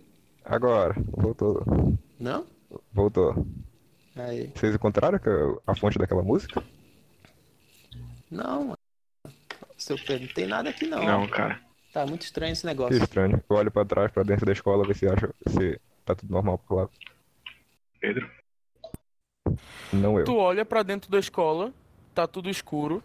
Agora, 0.42 0.94
voltou. 1.10 1.62
Não? 2.18 2.46
Voltou. 2.90 3.46
Aí. 4.16 4.50
Vocês 4.54 4.74
encontraram 4.74 5.20
a 5.66 5.74
fonte 5.76 5.98
daquela 5.98 6.22
música? 6.22 6.64
Não, 8.30 8.64
mano. 8.68 8.78
Seu 9.76 9.98
Pedro, 9.98 10.28
não 10.28 10.32
tem 10.32 10.46
nada 10.46 10.70
aqui 10.70 10.86
não. 10.86 11.04
Não, 11.04 11.28
cara. 11.28 11.60
Tá 11.94 12.04
muito 12.04 12.22
estranho 12.22 12.52
esse 12.52 12.62
Que 12.62 12.66
negócio. 12.66 13.00
estranho. 13.02 13.40
Eu 13.48 13.56
olho 13.56 13.70
pra 13.70 13.84
trás, 13.84 14.10
pra 14.10 14.24
dentro 14.24 14.44
da 14.44 14.50
escola, 14.50 14.84
ver 14.84 14.96
se 14.96 15.06
acha 15.06 15.32
se 15.46 15.80
tá 16.04 16.12
tudo 16.12 16.32
normal 16.32 16.58
por 16.58 16.74
lá. 16.74 16.88
Pedro? 18.00 18.28
Não 19.92 20.18
eu. 20.18 20.24
Tu 20.24 20.36
olha 20.36 20.64
pra 20.64 20.82
dentro 20.82 21.08
da 21.08 21.20
escola, 21.20 21.72
tá 22.12 22.26
tudo 22.26 22.50
escuro, 22.50 23.00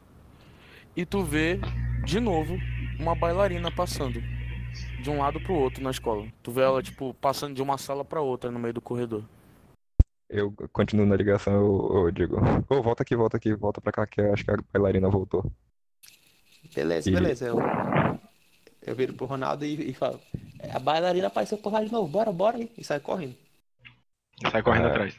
e 0.96 1.06
tu 1.06 1.24
vê 1.24 1.60
de 2.04 2.20
novo 2.20 2.58
uma 3.00 3.14
bailarina 3.14 3.72
passando 3.72 4.20
de 5.04 5.10
um 5.12 5.20
lado 5.20 5.40
pro 5.40 5.54
outro 5.54 5.84
na 5.84 5.92
escola. 5.92 6.28
Tu 6.42 6.52
vê 6.52 6.62
ela 6.62 6.82
tipo 6.82 7.14
passando 7.14 7.54
de 7.54 7.62
uma 7.62 7.78
sala 7.78 8.04
pra 8.04 8.22
outra 8.22 8.50
no 8.50 8.58
meio 8.58 8.74
do 8.74 8.82
corredor. 8.82 9.24
Eu 10.28 10.52
continuo 10.74 11.06
na 11.06 11.16
ligação, 11.16 11.54
eu, 11.54 12.06
eu 12.06 12.12
digo, 12.12 12.38
ô, 12.68 12.82
volta 12.82 13.04
aqui, 13.04 13.16
volta 13.16 13.38
aqui, 13.38 13.54
volta 13.54 13.80
pra 13.80 13.92
cá, 13.92 14.08
que 14.08 14.20
eu 14.20 14.34
acho 14.34 14.44
que 14.44 14.50
a 14.52 14.58
bailarina 14.74 15.10
voltou. 15.10 15.52
Beleza, 16.74 17.10
E- 17.10 17.14
beleza. 17.14 17.48
Eu, 17.48 17.58
eu 18.82 18.96
viro 18.96 19.14
pro 19.14 19.26
Ronaldo 19.26 19.66
e, 19.66 19.90
e 19.90 19.94
falo: 19.94 20.20
"É, 20.60 20.72
A 20.72 20.80
bailarina 20.80 21.28
apareceu 21.28 21.58
por 21.58 21.72
lá 21.74 21.84
de 21.84 21.92
novo, 21.92 22.08
bora, 22.08 22.32
bora 22.32 22.58
aí. 22.58 22.72
E 22.78 22.84
sai 22.84 23.00
correndo. 23.00 23.36
Sai 24.52 24.62
correndo 24.64 24.88
É. 24.88 24.92
atrás. 24.92 25.16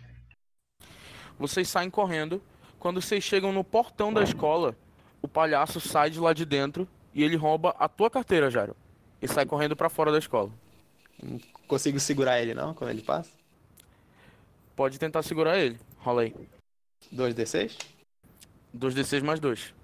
Vocês 1.38 1.68
saem 1.68 1.90
correndo. 1.90 2.42
Quando 2.78 3.00
vocês 3.00 3.22
chegam 3.22 3.52
no 3.52 3.62
portão 3.62 4.12
da 4.12 4.22
escola, 4.22 4.74
o 5.20 5.28
palhaço 5.28 5.80
sai 5.80 6.08
de 6.10 6.18
lá 6.18 6.32
de 6.32 6.44
dentro 6.46 6.88
e 7.14 7.22
ele 7.22 7.36
rouba 7.36 7.74
a 7.78 7.88
tua 7.88 8.08
carteira, 8.10 8.50
Jairo. 8.50 8.74
E 9.20 9.28
sai 9.28 9.44
correndo 9.44 9.76
pra 9.76 9.90
fora 9.90 10.10
da 10.10 10.18
escola. 10.18 10.50
Não 11.22 11.38
consigo 11.68 12.00
segurar 12.00 12.40
ele 12.40 12.54
não 12.54 12.72
quando 12.72 12.90
ele 12.90 13.02
passa. 13.02 13.30
Pode 14.74 14.98
tentar 14.98 15.22
segurar 15.22 15.58
ele. 15.58 15.78
Rola 15.98 16.22
aí. 16.22 16.34
2d6? 17.14 17.76
2d6 18.74 19.22
mais 19.22 19.38
2. 19.40 19.74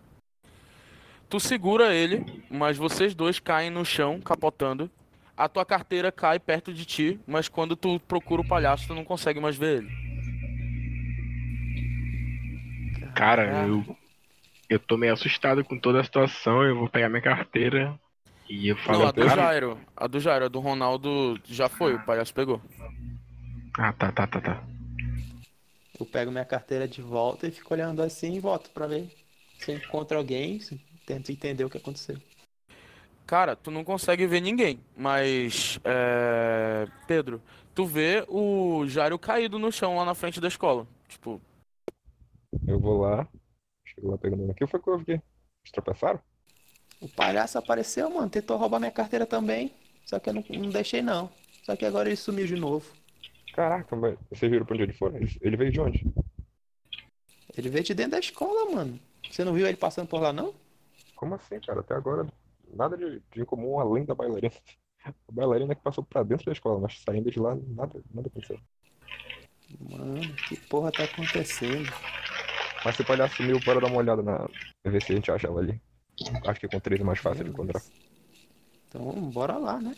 Tu 1.29 1.41
segura 1.41 1.93
ele, 1.95 2.25
mas 2.51 2.77
vocês 2.77 3.15
dois 3.15 3.39
caem 3.39 3.71
no 3.71 3.85
chão, 3.85 4.21
capotando. 4.21 4.91
A 5.37 5.49
tua 5.49 5.65
carteira 5.67 6.11
cai 6.13 6.39
perto 6.39 6.73
de 6.73 6.85
ti, 6.85 7.21
mas 7.27 7.49
quando 7.49 7.77
tu 7.77 8.01
procura 8.01 8.41
o 8.41 8.47
palhaço, 8.47 8.87
tu 8.87 8.95
não 8.95 9.05
consegue 9.05 9.41
mais 9.41 9.57
ver 9.57 9.79
ele. 9.83 10.07
Cara, 13.15 13.63
Ah. 13.63 13.67
eu. 13.67 13.97
Eu 14.69 14.81
tô 14.81 14.97
meio 14.97 15.13
assustado 15.13 15.65
com 15.65 15.79
toda 15.79 16.01
a 16.01 16.05
situação. 16.05 16.63
Eu 16.65 16.77
vou 16.77 16.89
pegar 16.89 17.09
minha 17.09 17.23
carteira 17.23 17.97
e 18.49 18.67
eu 18.69 18.77
falo. 18.79 18.99
Não, 19.01 19.07
a 19.07 19.13
do 19.13 19.25
cara... 19.25 19.43
Jairo. 19.43 19.79
A 19.97 20.07
do 20.09 20.19
Jairo, 20.21 20.45
a 20.47 20.49
do 20.49 20.59
Ronaldo 20.59 21.39
já 21.45 21.69
foi, 21.69 21.95
o 21.95 22.05
palhaço 22.05 22.35
pegou. 22.35 22.61
Ah, 23.79 23.93
tá, 23.93 24.11
tá, 24.11 24.27
tá, 24.27 24.41
tá. 24.41 24.63
Eu 26.01 26.05
pego 26.05 26.33
minha 26.33 26.45
carteira 26.45 26.89
de 26.89 27.01
volta 27.01 27.47
e 27.47 27.53
fico 27.53 27.73
olhando 27.73 28.03
assim 28.03 28.35
e 28.35 28.41
volto 28.41 28.69
pra 28.71 28.89
ver 28.89 29.09
se 29.59 29.71
eu 29.71 29.77
encontro 29.77 30.19
alguém, 30.19 30.59
se- 30.59 30.81
tento 31.07 31.31
entender 31.33 31.65
o 31.65 31.71
que 31.71 31.79
aconteceu. 31.79 32.19
Cara, 33.27 33.57
tu 33.57 33.71
não 33.71 33.83
consegue 33.85 34.27
ver 34.27 34.41
ninguém, 34.41 34.81
mas. 34.97 35.81
É... 35.85 36.87
Pedro, 37.09 37.43
tu 37.75 37.85
vê 37.85 38.25
o 38.29 38.87
Jairo 38.87 39.19
caído 39.19 39.59
no 39.59 39.73
chão 39.73 39.97
lá 39.97 40.05
na 40.05 40.15
frente 40.15 40.41
da 40.41 40.49
escola. 40.49 40.87
Tipo, 41.09 41.41
Eu 42.67 42.79
vou 42.79 43.01
lá, 43.01 43.29
chego 43.85 44.11
lá 44.11 44.19
pegando. 44.19 44.49
O 44.51 44.55
que 44.55 44.67
foi 44.67 44.81
que 44.81 44.91
houve 44.91 45.03
aqui? 45.03 45.13
Eles 45.13 45.73
tropeçaram? 45.73 46.21
O 47.01 47.09
palhaço 47.09 47.59
apareceu, 47.59 48.09
mano, 48.11 48.29
tentou 48.31 48.57
roubar 48.57 48.79
minha 48.79 48.91
carteira 48.91 49.27
também, 49.27 49.73
só 50.05 50.19
que 50.19 50.29
eu 50.31 50.35
não, 50.35 50.45
não 50.51 50.71
deixei 50.71 51.03
não. 51.03 51.31
Só 51.63 51.75
que 51.77 51.85
agora 51.85 52.09
ele 52.09 52.17
sumiu 52.17 52.47
de 52.47 52.57
novo. 52.57 52.87
Caraca, 53.53 53.97
mas 53.97 54.17
vocês 54.31 54.51
viram 54.51 54.65
pra 54.65 54.75
onde 54.75 54.85
ele 54.85 54.93
foi? 54.93 55.15
Ele- 55.17 55.39
Ele 55.41 55.57
veio 55.57 55.73
de 55.73 55.81
onde? 55.81 56.07
Ele 57.57 57.69
veio 57.69 57.85
de 57.85 57.95
dentro 57.95 58.13
da 58.13 58.19
escola, 58.21 58.71
mano. 58.73 59.01
Você 59.31 59.43
não 59.45 59.53
viu 59.53 59.67
ele 59.67 59.77
passando 59.77 60.07
por 60.09 60.21
lá, 60.21 60.33
não? 60.33 60.55
Como 61.17 61.35
assim, 61.35 61.59
cara? 61.61 61.81
Até 61.81 61.95
agora, 61.95 62.27
nada 62.73 62.97
de, 62.97 63.21
de 63.33 63.41
incomum 63.41 63.81
além 63.81 64.05
da 64.05 64.15
bailarina. 64.15 64.53
A 65.05 65.33
bailarina 65.33 65.75
que 65.75 65.83
passou 65.83 66.05
pra 66.05 66.23
dentro 66.23 66.47
da 66.47 66.53
escola, 66.53 66.81
mas 66.81 67.01
saindo 67.01 67.31
de 67.31 67.39
lá, 67.41 67.55
nada, 67.55 68.03
nada 68.13 68.29
aconteceu. 68.29 68.59
Mano, 69.81 70.21
que 70.49 70.57
porra 70.69 70.93
tá 70.93 71.05
acontecendo? 71.05 71.91
Mas 72.85 72.97
se 72.97 73.03
o 73.03 73.07
palhaço 73.07 73.37
sumiu, 73.37 73.59
bora 73.65 73.81
dar 73.81 73.89
uma 73.89 73.99
olhada 73.99 74.23
na. 74.23 74.49
ver 74.85 75.03
se 75.03 75.13
a 75.13 75.17
gente 75.17 75.31
acha 75.31 75.47
ela 75.49 75.61
ali. 75.61 75.81
Acho 76.45 76.61
que 76.61 76.69
com 76.69 76.79
três 76.81 77.01
é 77.01 77.05
mais 77.05 77.19
fácil 77.19 77.45
de 77.45 77.51
encontrar. 77.51 77.83
Então, 78.89 79.13
bora 79.31 79.57
lá, 79.59 79.81
né? 79.81 79.95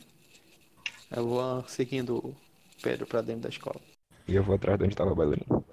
Eu 1.10 1.26
vou 1.26 1.66
seguindo 1.68 2.16
o 2.18 2.36
Pedro 2.82 3.06
pra 3.06 3.20
dentro 3.20 3.42
da 3.42 3.48
escola. 3.48 3.80
E 4.26 4.34
eu 4.34 4.42
vou 4.42 4.54
atrás 4.56 4.78
de 4.78 4.84
onde 4.84 4.96
tava 4.96 5.12
a 5.12 5.14
bailarina. 5.14 5.64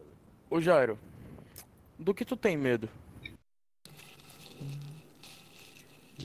ô 0.49 0.61
Jairo, 0.61 0.97
do 1.97 2.13
que 2.13 2.25
tu 2.25 2.35
tem 2.35 2.57
medo? 2.57 2.89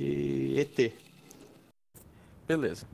De 0.01 0.59
ET. 0.59 0.95
Beleza. 2.49 2.89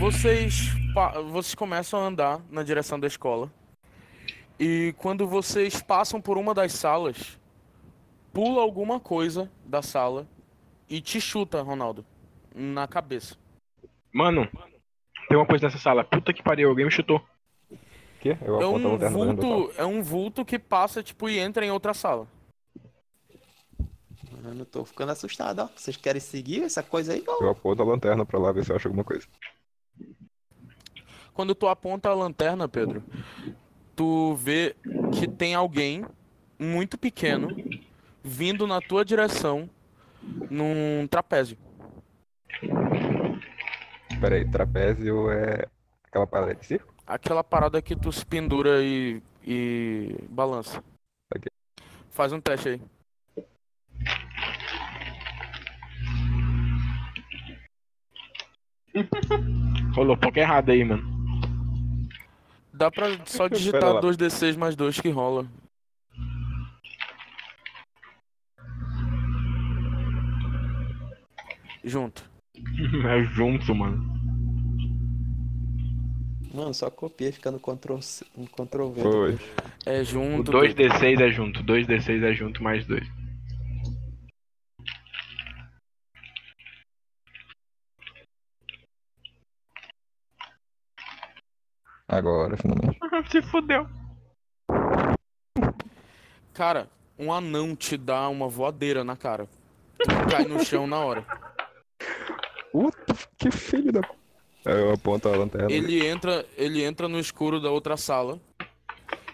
Vocês, 0.00 0.70
vocês 1.30 1.54
começam 1.54 2.00
a 2.00 2.06
andar 2.06 2.40
na 2.50 2.62
direção 2.62 2.98
da 2.98 3.06
escola. 3.06 3.52
E 4.58 4.94
quando 4.96 5.28
vocês 5.28 5.82
passam 5.82 6.18
por 6.18 6.38
uma 6.38 6.54
das 6.54 6.72
salas, 6.72 7.38
pula 8.32 8.62
alguma 8.62 8.98
coisa 8.98 9.52
da 9.62 9.82
sala 9.82 10.26
e 10.88 11.02
te 11.02 11.20
chuta, 11.20 11.60
Ronaldo, 11.60 12.06
na 12.54 12.88
cabeça. 12.88 13.36
Mano, 14.10 14.48
tem 15.28 15.36
uma 15.36 15.46
coisa 15.46 15.66
nessa 15.66 15.76
sala. 15.76 16.02
Puta 16.02 16.32
que 16.32 16.42
pariu, 16.42 16.70
alguém 16.70 16.86
me 16.86 16.90
chutou. 16.90 17.22
Quê? 18.24 18.38
Eu 18.40 18.58
É 18.58 18.64
a 18.64 18.68
um 18.70 19.10
vulto, 19.10 19.72
é 19.76 19.84
um 19.84 20.02
vulto 20.02 20.44
que 20.46 20.58
passa 20.58 21.02
tipo 21.02 21.28
e 21.28 21.38
entra 21.38 21.62
em 21.62 21.70
outra 21.70 21.92
sala. 21.92 22.26
Mano, 24.32 24.62
eu 24.62 24.64
tô 24.64 24.82
ficando 24.82 25.12
assustado, 25.12 25.58
ó. 25.58 25.68
Vocês 25.76 25.94
querem 25.98 26.22
seguir 26.22 26.62
essa 26.62 26.82
coisa 26.82 27.12
aí? 27.12 27.22
Ó, 27.28 27.44
Eu 27.44 27.50
aponto 27.50 27.82
a 27.82 27.84
lanterna 27.84 28.24
pra 28.24 28.38
lá 28.38 28.50
ver 28.50 28.64
se 28.64 28.72
eu 28.72 28.76
acho 28.76 28.88
alguma 28.88 29.04
coisa. 29.04 29.26
Quando 31.34 31.54
tu 31.54 31.68
aponta 31.68 32.08
a 32.08 32.14
lanterna, 32.14 32.66
Pedro, 32.66 33.04
tu 33.94 34.34
vê 34.36 34.74
que 35.12 35.28
tem 35.28 35.54
alguém 35.54 36.06
muito 36.58 36.96
pequeno 36.96 37.54
vindo 38.22 38.66
na 38.66 38.80
tua 38.80 39.04
direção 39.04 39.68
num 40.50 41.06
trapézio. 41.10 41.58
Pera 44.18 44.36
aí, 44.36 44.50
trapézio 44.50 45.30
é 45.30 45.66
aquela 46.06 46.26
parada 46.26 46.54
de 46.54 46.64
circo? 46.64 46.93
Aquela 47.06 47.44
parada 47.44 47.82
que 47.82 47.94
tu 47.94 48.10
se 48.10 48.24
pendura 48.24 48.82
e, 48.82 49.22
e 49.46 50.16
balança. 50.28 50.82
Ok. 51.34 51.50
Faz 52.10 52.32
um 52.32 52.40
teste 52.40 52.68
aí. 52.70 52.80
Rolou 59.94 60.16
pouco 60.16 60.38
errado 60.38 60.70
aí, 60.70 60.84
mano. 60.84 61.02
Dá 62.72 62.90
pra 62.90 63.06
só 63.26 63.48
digitar 63.48 63.94
lá. 63.94 64.00
2d6 64.00 64.56
mais 64.56 64.74
2 64.74 65.00
que 65.00 65.10
rola. 65.10 65.46
Junto. 71.84 72.24
É 73.06 73.22
junto, 73.24 73.74
mano. 73.74 74.13
Mano, 76.54 76.72
só 76.72 76.88
copiei 76.88 77.32
ficando 77.32 77.58
Ctrl, 77.58 78.00
C- 78.00 78.24
Ctrl 78.52 78.88
V. 78.90 79.02
Foi. 79.02 79.38
É 79.84 80.00
O 80.00 80.04
junto. 80.04 80.52
2d6 80.52 81.20
é 81.20 81.28
junto. 81.28 81.64
2d6 81.64 82.22
é 82.22 82.32
junto 82.32 82.62
mais 82.62 82.86
2. 82.86 83.04
Agora, 92.08 92.56
finalmente. 92.56 92.98
Se 93.30 93.42
fudeu. 93.42 93.86
Cara, 96.52 96.88
um 97.18 97.32
anão 97.32 97.74
te 97.74 97.96
dá 97.96 98.28
uma 98.28 98.48
voadeira 98.48 99.02
na 99.02 99.16
cara. 99.16 99.48
Tu 99.98 100.30
cai 100.30 100.44
no 100.44 100.64
chão 100.64 100.86
na 100.86 100.98
hora. 101.00 101.24
Puta, 102.70 103.14
que 103.38 103.50
filho 103.50 103.92
da. 103.92 104.02
Aí 104.64 104.78
eu 104.78 104.92
aponto 104.92 105.28
a 105.28 105.36
lanterna. 105.36 105.70
Ele 105.70 106.06
entra, 106.06 106.46
ele 106.56 106.82
entra 106.82 107.06
no 107.06 107.18
escuro 107.18 107.60
da 107.60 107.70
outra 107.70 107.96
sala. 107.96 108.40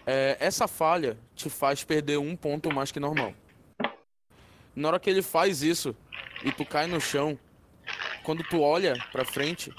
É, 0.05 0.35
essa 0.39 0.67
falha 0.67 1.17
te 1.35 1.49
faz 1.49 1.83
perder 1.83 2.17
um 2.17 2.35
ponto 2.35 2.73
mais 2.73 2.91
que 2.91 2.99
normal. 2.99 3.33
Na 4.75 4.89
hora 4.89 4.99
que 4.99 5.09
ele 5.09 5.21
faz 5.21 5.61
isso 5.61 5.95
e 6.43 6.51
tu 6.51 6.65
cai 6.65 6.87
no 6.87 6.99
chão, 6.99 7.37
quando 8.23 8.43
tu 8.43 8.61
olha 8.61 8.93
pra 9.11 9.23
frente, 9.23 9.71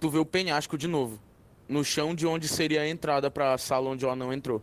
tu 0.00 0.08
vê 0.08 0.18
o 0.18 0.24
penhasco 0.24 0.76
de 0.76 0.88
novo. 0.88 1.20
No 1.68 1.84
chão 1.84 2.14
de 2.14 2.26
onde 2.26 2.48
seria 2.48 2.80
a 2.80 2.88
entrada 2.88 3.30
pra 3.30 3.58
sala 3.58 3.90
onde 3.90 4.04
o 4.04 4.10
anão 4.10 4.32
entrou. 4.32 4.62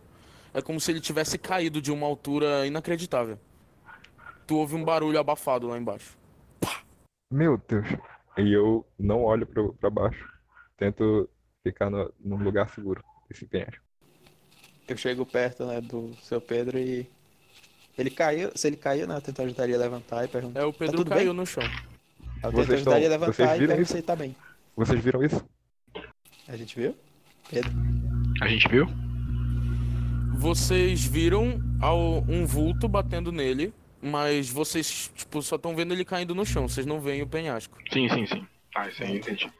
É 0.52 0.60
como 0.60 0.80
se 0.80 0.90
ele 0.90 1.00
tivesse 1.00 1.38
caído 1.38 1.80
de 1.80 1.92
uma 1.92 2.06
altura 2.06 2.66
inacreditável. 2.66 3.38
Tu 4.46 4.56
ouve 4.56 4.74
um 4.74 4.84
barulho 4.84 5.18
abafado 5.18 5.68
lá 5.68 5.78
embaixo. 5.78 6.16
Meu 7.30 7.60
Deus. 7.68 7.86
E 8.38 8.52
eu 8.52 8.86
não 8.98 9.22
olho 9.24 9.46
pro, 9.46 9.72
pra 9.74 9.88
baixo. 9.90 10.26
Tento 10.76 11.28
ficar 11.62 11.88
no, 11.90 12.12
num 12.20 12.36
lugar 12.36 12.68
seguro 12.70 13.02
desse 13.28 13.46
penhasco. 13.46 13.82
Eu 14.86 14.96
chego 14.96 15.24
perto, 15.26 15.64
né, 15.66 15.80
do 15.80 16.14
seu 16.22 16.40
Pedro 16.40 16.78
e. 16.78 17.08
Ele 17.98 18.10
caiu. 18.10 18.50
Se 18.54 18.66
ele 18.68 18.76
caiu, 18.76 19.06
né, 19.06 19.16
eu 19.16 19.20
tento 19.22 19.40
ajudar 19.42 19.64
ele 19.64 19.74
a 19.74 19.78
levantar 19.78 20.24
e 20.24 20.28
perguntar. 20.28 20.60
É, 20.60 20.64
o 20.64 20.72
Pedro 20.72 20.98
tudo 20.98 21.10
caiu 21.10 21.28
bem? 21.32 21.36
no 21.36 21.46
chão. 21.46 21.62
Eu 21.64 21.70
tento 22.52 22.52
Vocês 22.52 22.70
ajudar 22.70 22.76
estão- 22.76 22.96
ele 22.98 23.06
a 23.06 23.08
levantar 23.08 23.60
e 23.78 23.80
isso? 23.82 23.92
se 23.92 23.94
ele 23.98 24.02
tá 24.02 24.14
bem. 24.14 24.36
Vocês 24.76 25.02
viram 25.02 25.24
isso? 25.24 25.44
A 26.46 26.56
gente 26.56 26.78
viu? 26.78 26.94
Pedro. 27.50 27.72
A 28.42 28.48
gente 28.48 28.68
viu? 28.68 28.86
Vocês 30.38 31.04
viram 31.04 31.58
ao- 31.80 32.22
um 32.28 32.44
vulto 32.46 32.86
batendo 32.88 33.32
nele, 33.32 33.72
mas 34.06 34.48
vocês, 34.48 35.10
tipo, 35.14 35.42
só 35.42 35.56
estão 35.56 35.74
vendo 35.76 35.92
ele 35.92 36.04
caindo 36.04 36.34
no 36.34 36.46
chão. 36.46 36.68
Vocês 36.68 36.86
não 36.86 37.00
veem 37.00 37.22
o 37.22 37.26
penhasco. 37.26 37.76
Sim, 37.92 38.08
sim, 38.08 38.26
sim. 38.26 38.46
Tá, 38.72 38.88
isso 38.88 39.02
aí 39.02 39.10
eu 39.10 39.16
entendi. 39.16 39.52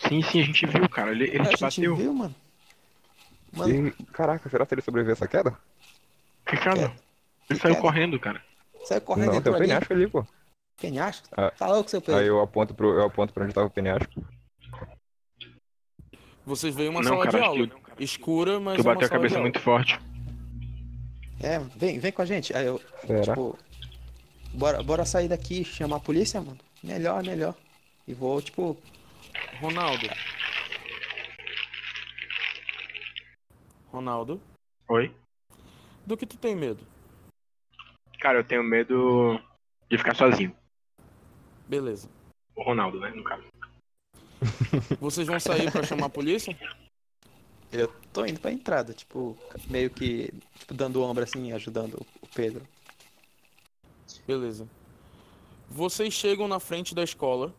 Sim, 0.00 0.22
sim, 0.22 0.40
a 0.40 0.44
gente 0.44 0.66
viu, 0.66 0.88
cara. 0.88 1.10
Ele, 1.12 1.24
ele 1.24 1.40
a 1.40 1.44
te 1.44 1.50
gente 1.58 1.80
bateu. 1.80 1.96
viu, 1.96 2.12
mano. 2.12 2.34
Mano, 3.52 3.88
E, 3.88 3.90
caraca, 4.12 4.48
será 4.50 4.66
que 4.66 4.74
ele 4.74 4.82
sobreviveu 4.82 5.12
a 5.12 5.16
essa 5.16 5.28
queda? 5.28 5.56
Ricardo, 6.46 6.80
queda? 6.80 6.94
ele 7.48 7.58
saiu 7.58 7.74
queda? 7.74 7.82
correndo, 7.82 8.20
cara. 8.20 8.42
saiu 8.84 9.00
correndo 9.00 9.32
não, 9.32 9.40
tem 9.42 9.52
um 9.52 9.56
ali. 9.56 9.66
penhasco 9.66 9.92
ali, 9.92 10.06
pô. 10.08 10.26
Penhasco? 10.80 11.28
Ah. 11.36 11.50
Tá 11.52 11.66
louco, 11.68 11.88
seu 11.88 12.02
Pedro? 12.02 12.20
Aí 12.20 12.26
eu 12.26 12.40
aponto 12.40 12.74
pro, 12.74 12.88
eu 12.92 13.06
aponto 13.06 13.32
pra 13.32 13.44
onde 13.44 13.54
tava 13.54 13.68
o 13.68 13.70
penhasco. 13.70 14.22
Vocês 16.44 16.74
veem 16.74 16.88
uma 16.88 17.00
Não, 17.02 17.10
sala 17.12 17.24
cara, 17.24 17.38
de 17.38 17.44
aula. 17.44 17.68
que 17.96 18.04
Escura, 18.04 18.60
mas 18.60 18.76
Tu 18.76 18.80
é 18.80 18.82
uma 18.84 18.92
bateu 18.94 19.06
a 19.06 19.08
sala 19.08 19.20
cabeça 19.20 19.40
muito 19.40 19.58
forte. 19.60 19.98
É, 21.40 21.58
vem, 21.76 21.98
vem 21.98 22.12
com 22.12 22.22
a 22.22 22.26
gente. 22.26 22.54
Aí 22.56 22.66
eu, 22.66 22.80
Será? 23.06 23.22
tipo, 23.22 23.58
bora, 24.56 24.82
bora 24.82 25.04
sair 25.04 25.28
daqui 25.28 25.60
e 25.60 25.64
chamar 25.64 25.96
a 25.96 26.00
polícia, 26.00 26.40
mano. 26.40 26.58
Melhor, 26.82 27.22
melhor. 27.22 27.54
E 28.06 28.14
vou, 28.14 28.40
tipo, 28.40 28.76
Ronaldo. 29.60 30.06
Ronaldo, 33.92 34.40
Oi? 34.88 35.14
do 36.04 36.16
que 36.16 36.26
tu 36.26 36.36
tem 36.36 36.54
medo? 36.54 36.86
Cara, 38.20 38.38
eu 38.38 38.44
tenho 38.44 38.62
medo 38.62 39.40
de 39.90 39.98
ficar 39.98 40.14
sozinho. 40.14 40.54
Beleza. 41.66 42.08
O 42.54 42.62
Ronaldo, 42.62 43.00
né, 43.00 43.10
no 43.10 43.24
caso. 43.24 43.44
Vocês 45.00 45.26
vão 45.26 45.40
sair 45.40 45.70
pra 45.70 45.82
chamar 45.82 46.06
a 46.06 46.10
polícia? 46.10 46.56
eu 47.72 47.88
tô 48.12 48.24
indo 48.24 48.40
pra 48.40 48.52
entrada, 48.52 48.94
tipo, 48.94 49.36
meio 49.68 49.90
que, 49.90 50.32
tipo, 50.58 50.72
dando 50.72 51.02
ombro 51.02 51.24
assim, 51.24 51.52
ajudando 51.52 51.94
o 52.22 52.26
Pedro. 52.34 52.66
Beleza. 54.26 54.68
Vocês 55.68 56.12
chegam 56.12 56.48
na 56.48 56.58
frente 56.58 56.94
da 56.94 57.02
escola. 57.02 57.52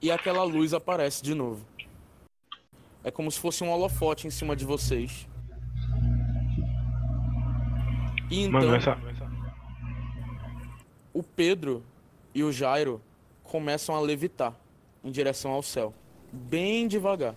E 0.00 0.10
aquela 0.10 0.42
luz 0.42 0.74
aparece 0.74 1.22
de 1.22 1.34
novo. 1.34 1.64
É 3.04 3.10
como 3.10 3.30
se 3.30 3.38
fosse 3.38 3.62
um 3.64 3.70
holofote 3.70 4.26
em 4.26 4.30
cima 4.30 4.54
de 4.54 4.64
vocês. 4.64 5.28
E 8.30 8.42
então, 8.44 8.60
Mano, 8.60 8.74
essa. 8.74 8.98
o 11.12 11.22
Pedro 11.22 11.84
e 12.34 12.42
o 12.42 12.52
Jairo 12.52 13.00
começam 13.42 13.94
a 13.94 14.00
levitar 14.00 14.54
em 15.04 15.10
direção 15.10 15.50
ao 15.52 15.62
céu. 15.62 15.92
Bem 16.32 16.88
devagar. 16.88 17.34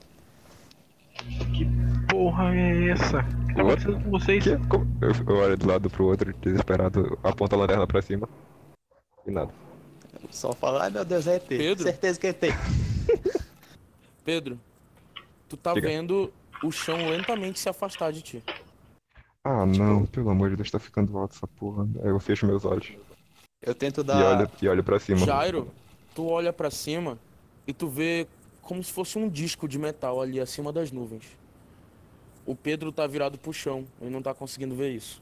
Que 1.54 1.66
porra 2.10 2.56
é 2.56 2.90
essa? 2.92 3.26
Acontecendo 3.56 4.04
com 4.04 4.10
vocês? 4.12 4.44
Que? 4.44 4.58
Como? 4.68 4.86
Eu, 5.02 5.12
eu 5.28 5.42
olho 5.42 5.58
de 5.58 5.66
lado 5.66 5.90
pro 5.90 6.06
outro, 6.06 6.34
desesperado, 6.42 7.18
aponto 7.24 7.56
a 7.56 7.60
lanterna 7.60 7.88
pra 7.88 8.02
cima. 8.02 8.28
E 9.26 9.32
nada. 9.32 9.52
Só 10.30 10.52
falar, 10.54 10.84
ai 10.86 10.90
meu 10.90 11.06
Deus, 11.06 11.28
é 11.28 11.36
ET. 11.36 11.48
Pedro? 11.48 11.84
Certeza 11.84 12.20
que 12.20 12.28
é 12.28 12.30
ET. 12.32 12.42
Pedro, 14.24 14.60
tu 15.48 15.56
tá 15.56 15.74
Diga. 15.74 15.88
vendo 15.88 16.32
o 16.64 16.72
chão 16.72 16.98
lentamente 17.10 17.60
se 17.60 17.70
afastar 17.70 18.12
de 18.12 18.22
ti. 18.22 18.44
Ah, 19.44 19.66
não, 19.66 20.06
pelo 20.08 20.30
amor 20.32 20.50
de 20.50 20.56
Deus, 20.56 20.72
tá 20.72 20.80
ficando 20.80 21.16
alto 21.18 21.36
essa 21.36 21.46
porra. 21.48 21.88
Aí 22.02 22.10
eu 22.10 22.20
fecho 22.20 22.48
meus 22.48 22.66
olhos. 22.66 22.92
Eu 23.62 23.76
tento 23.76 24.02
E 24.02 24.04
dar. 24.04 24.40
olho, 24.40 24.50
e 24.62 24.68
olho 24.68 24.84
pra 24.84 25.00
cima. 25.00 25.20
Jairo, 25.26 25.70
tu 26.16 26.26
olha 26.28 26.52
pra 26.52 26.72
cima 26.72 27.18
e 27.68 27.74
tu 27.74 27.88
vê 27.88 28.28
como 28.62 28.84
se 28.84 28.92
fosse 28.92 29.18
um 29.20 29.30
disco 29.30 29.68
de 29.68 29.78
metal 29.78 30.20
ali 30.20 30.40
acima 30.40 30.74
das 30.74 30.92
nuvens. 30.92 31.24
O 32.46 32.56
Pedro 32.56 32.92
tá 32.92 33.08
virado 33.08 33.38
pro 33.38 33.52
chão 33.52 33.86
e 34.02 34.06
não 34.06 34.22
tá 34.22 34.34
conseguindo 34.34 34.76
ver 34.76 34.92
isso. 34.92 35.22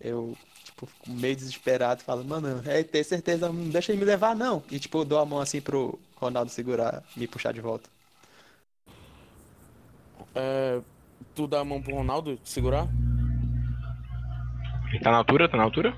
Eu, 0.00 0.36
tipo, 0.64 0.86
fico 0.86 1.10
meio 1.10 1.36
desesperado, 1.36 2.02
falo, 2.02 2.24
mano, 2.24 2.62
é 2.66 2.80
ET, 2.80 3.04
certeza, 3.04 3.52
não 3.52 3.68
deixa 3.68 3.92
ele 3.92 4.00
me 4.00 4.04
levar, 4.04 4.34
não. 4.34 4.62
E, 4.70 4.78
tipo, 4.78 4.98
eu 4.98 5.04
dou 5.04 5.18
a 5.18 5.26
mão 5.26 5.40
assim 5.40 5.60
pro 5.60 5.98
Ronaldo 6.16 6.50
segurar, 6.50 7.02
me 7.16 7.26
puxar 7.26 7.52
de 7.52 7.60
volta. 7.60 7.88
É, 10.34 10.80
tu 11.34 11.46
dá 11.46 11.60
a 11.60 11.64
mão 11.64 11.80
pro 11.82 11.94
Ronaldo 11.94 12.38
segurar? 12.44 12.88
Ele 14.90 15.00
tá 15.00 15.10
na 15.10 15.18
altura? 15.18 15.48
Tá 15.48 15.56
na 15.56 15.62
altura? 15.64 15.96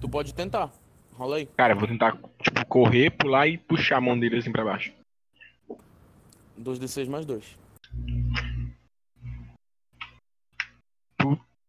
Tu 0.00 0.08
pode 0.08 0.34
tentar. 0.34 0.70
Rola 1.12 1.36
aí. 1.36 1.46
Cara, 1.56 1.72
eu 1.72 1.78
vou 1.78 1.88
tentar, 1.88 2.16
tipo, 2.42 2.64
correr, 2.66 3.10
pular 3.10 3.48
e 3.48 3.58
puxar 3.58 3.96
a 3.96 4.00
mão 4.00 4.18
dele 4.18 4.38
assim 4.38 4.52
pra 4.52 4.64
baixo. 4.64 4.92
2d6 6.58 7.08
mais 7.08 7.24
2. 7.24 7.44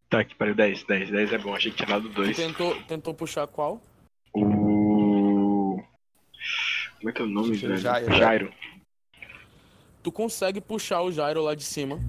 Tá, 0.09 0.23
que 0.23 0.33
pariu, 0.35 0.55
10, 0.55 0.83
10, 0.85 1.11
10 1.11 1.33
é 1.33 1.37
bom, 1.37 1.53
achei 1.53 1.71
que 1.71 1.77
tinha 1.77 1.87
dado 1.87 2.09
Tu 2.09 2.15
2. 2.15 2.35
tentou, 2.35 2.81
tentou 2.83 3.13
puxar 3.13 3.45
qual? 3.47 3.79
O. 4.33 5.79
Como 6.97 7.09
é 7.09 7.13
que 7.13 7.21
é 7.21 7.25
o 7.25 7.27
nome, 7.27 7.55
velho? 7.55 7.77
Jairo. 7.77 8.13
Jairo. 8.15 8.53
Tu 10.01 10.11
consegue 10.11 10.59
puxar 10.59 11.01
o 11.01 11.11
Jairo 11.11 11.41
lá 11.43 11.53
de 11.53 11.63
cima. 11.63 11.99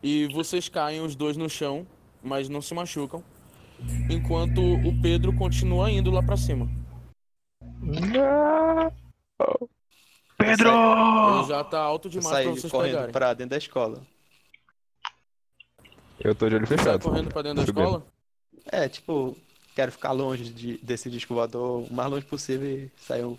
E 0.00 0.28
vocês 0.28 0.68
caem 0.68 1.00
os 1.00 1.16
dois 1.16 1.36
no 1.36 1.48
chão, 1.50 1.84
mas 2.22 2.48
não 2.48 2.62
se 2.62 2.72
machucam. 2.72 3.22
Enquanto 4.08 4.60
o 4.60 5.02
Pedro 5.02 5.34
continua 5.34 5.90
indo 5.90 6.10
lá 6.12 6.22
pra 6.22 6.36
cima. 6.36 6.68
Pedro! 10.36 10.68
Ele 10.70 11.48
já 11.48 11.64
tá 11.64 11.80
alto 11.80 12.06
Eu 12.06 12.12
demais 12.12 12.44
pra 12.44 12.52
vocês 12.54 12.72
correndo 12.72 12.92
pegarem. 12.92 13.12
pra 13.12 13.34
dentro 13.34 13.50
da 13.50 13.58
escola. 13.58 14.02
Eu 16.20 16.34
tô 16.34 16.48
de 16.48 16.56
olho 16.56 16.66
sai 16.66 16.76
fechado. 16.78 17.02
correndo 17.02 17.28
pra 17.32 17.42
dentro 17.42 17.56
da 17.58 17.62
escola? 17.64 18.06
É, 18.70 18.88
tipo, 18.88 19.36
quero 19.74 19.92
ficar 19.92 20.12
longe 20.12 20.52
de, 20.52 20.78
desse 20.78 21.08
disco 21.10 21.34
voador, 21.34 21.86
o 21.90 21.92
mais 21.94 22.10
longe 22.10 22.26
possível 22.26 22.66
e 22.68 22.90
sair 22.96 23.24
um 23.24 23.38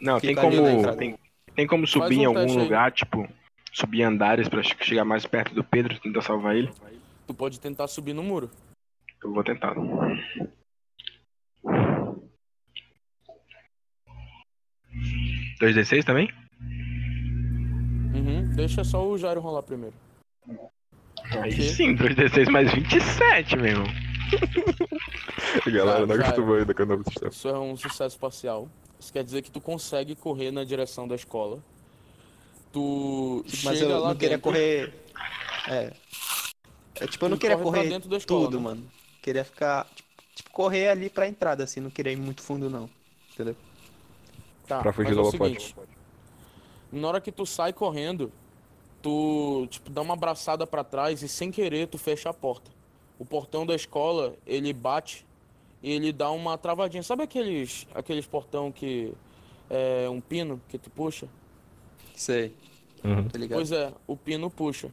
Não, 0.00 0.18
tem 0.18 0.34
como. 0.34 0.96
Tem, 0.96 1.18
tem 1.54 1.66
como 1.66 1.86
subir 1.86 2.18
um 2.18 2.22
em 2.22 2.24
algum 2.24 2.40
teste 2.40 2.58
aí. 2.58 2.64
lugar, 2.64 2.92
tipo, 2.92 3.28
subir 3.72 4.02
andares 4.02 4.48
pra 4.48 4.62
che- 4.62 4.76
chegar 4.84 5.04
mais 5.04 5.26
perto 5.26 5.54
do 5.54 5.62
Pedro 5.62 5.94
e 5.94 6.00
tentar 6.00 6.22
salvar 6.22 6.56
ele? 6.56 6.72
Tu 7.26 7.34
pode 7.34 7.60
tentar 7.60 7.86
subir 7.88 8.12
no 8.14 8.22
muro. 8.22 8.50
Eu 9.22 9.32
vou 9.32 9.44
tentar. 9.44 9.74
Dois 15.60 15.74
d 15.74 15.84
6 15.84 16.04
também? 16.04 16.28
Uhum. 18.14 18.50
Deixa 18.54 18.84
só 18.84 19.06
o 19.06 19.16
Jairo 19.16 19.40
rolar 19.40 19.62
primeiro. 19.62 19.94
Aí 21.30 21.52
sim, 21.70 21.94
2d6 21.96 22.50
mais 22.50 22.72
27, 22.72 23.56
meu. 23.56 23.82
A 25.66 25.70
galera 25.70 26.06
não 26.06 26.14
acostumou 26.16 26.56
ainda 26.56 26.74
com 26.74 26.82
o 26.82 26.86
novo 26.86 27.04
sistema. 27.04 27.30
Isso 27.30 27.48
é 27.48 27.58
um 27.58 27.76
sucesso 27.76 28.18
parcial. 28.18 28.68
Isso 28.98 29.12
quer 29.12 29.24
dizer 29.24 29.42
que 29.42 29.50
tu 29.50 29.60
consegue 29.60 30.14
correr 30.14 30.50
na 30.50 30.64
direção 30.64 31.06
da 31.08 31.14
escola. 31.14 31.58
Tu 32.72 33.42
Tipo, 33.46 33.64
mas 33.66 33.78
chega 33.78 33.90
eu 33.92 34.00
lá 34.00 34.08
não 34.08 34.14
queria 34.14 34.36
dentro, 34.36 34.42
correr. 34.50 34.94
É. 35.68 35.92
É, 37.00 37.06
tipo, 37.06 37.24
eu 37.24 37.28
não 37.30 37.36
Tu 37.36 37.40
queria 37.40 37.56
corre 37.56 37.64
correr 37.78 37.88
dentro 37.88 38.08
da 38.08 38.16
escola, 38.16 38.44
tudo, 38.44 38.58
né? 38.58 38.64
mano. 38.64 38.90
Queria 39.22 39.44
ficar. 39.44 39.86
Tipo, 39.94 40.12
tipo, 40.34 40.50
correr 40.50 40.88
ali 40.88 41.10
pra 41.10 41.28
entrada, 41.28 41.64
assim, 41.64 41.80
não 41.80 41.90
queria 41.90 42.12
ir 42.12 42.16
muito 42.16 42.42
fundo, 42.42 42.70
não. 42.70 42.88
Entendeu? 43.32 43.56
Tá, 44.66 44.80
Pra 44.80 44.92
fugir 44.92 45.14
mas 45.14 45.16
do 45.16 45.28
é 45.28 45.30
seguinte, 45.30 45.74
Na 46.92 47.08
hora 47.08 47.20
que 47.20 47.32
tu 47.32 47.44
sai 47.44 47.72
correndo, 47.72 48.32
tu 49.02 49.66
tipo 49.68 49.90
dá 49.90 50.00
uma 50.00 50.14
abraçada 50.14 50.66
pra 50.66 50.84
trás 50.84 51.22
e 51.22 51.28
sem 51.28 51.50
querer 51.50 51.88
tu 51.88 51.98
fecha 51.98 52.30
a 52.30 52.34
porta. 52.34 52.70
O 53.18 53.24
portão 53.24 53.66
da 53.66 53.74
escola, 53.74 54.34
ele 54.46 54.72
bate 54.72 55.26
e 55.82 55.90
ele 55.90 56.12
dá 56.12 56.30
uma 56.30 56.56
travadinha. 56.56 57.02
Sabe 57.02 57.22
aqueles 57.24 57.86
aqueles 57.94 58.26
portão 58.26 58.70
que 58.72 59.12
é 59.68 60.08
um 60.08 60.20
pino 60.20 60.60
que 60.68 60.78
tu 60.78 60.88
puxa? 60.90 61.28
Sei, 62.14 62.54
Uhum. 63.04 63.28
tá? 63.28 63.38
Pois 63.50 63.72
é, 63.72 63.92
o 64.06 64.16
pino 64.16 64.48
puxa. 64.50 64.90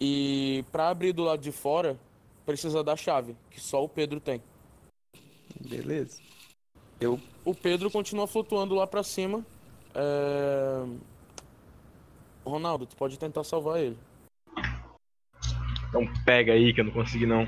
E 0.00 0.64
pra 0.70 0.88
abrir 0.90 1.12
do 1.12 1.24
lado 1.24 1.40
de 1.40 1.50
fora, 1.50 1.98
precisa 2.44 2.84
da 2.84 2.94
chave, 2.96 3.34
que 3.50 3.60
só 3.60 3.82
o 3.82 3.88
Pedro 3.88 4.20
tem. 4.20 4.42
Beleza. 5.60 6.20
Eu. 7.00 7.18
O 7.44 7.54
Pedro 7.54 7.90
continua 7.90 8.26
flutuando 8.26 8.74
lá 8.74 8.86
pra 8.86 9.02
cima. 9.02 9.44
é, 9.94 10.84
Ronaldo, 12.50 12.86
tu 12.86 12.96
pode 12.96 13.18
tentar 13.18 13.42
salvar 13.44 13.80
ele. 13.80 13.98
Então 15.88 16.02
pega 16.24 16.52
aí 16.52 16.72
que 16.72 16.80
eu 16.80 16.84
não 16.84 16.92
consegui 16.92 17.26
não. 17.26 17.44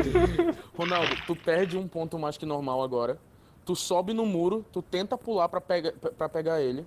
Ronaldo, 0.76 1.14
tu 1.26 1.36
perde 1.36 1.76
um 1.76 1.86
ponto 1.86 2.18
mais 2.18 2.36
que 2.38 2.46
normal 2.46 2.82
agora. 2.82 3.18
Tu 3.64 3.74
sobe 3.76 4.12
no 4.12 4.24
muro, 4.26 4.64
tu 4.72 4.82
tenta 4.82 5.16
pular 5.16 5.48
pra, 5.48 5.60
pega, 5.60 5.92
pra 5.92 6.28
pegar 6.28 6.60
ele. 6.60 6.86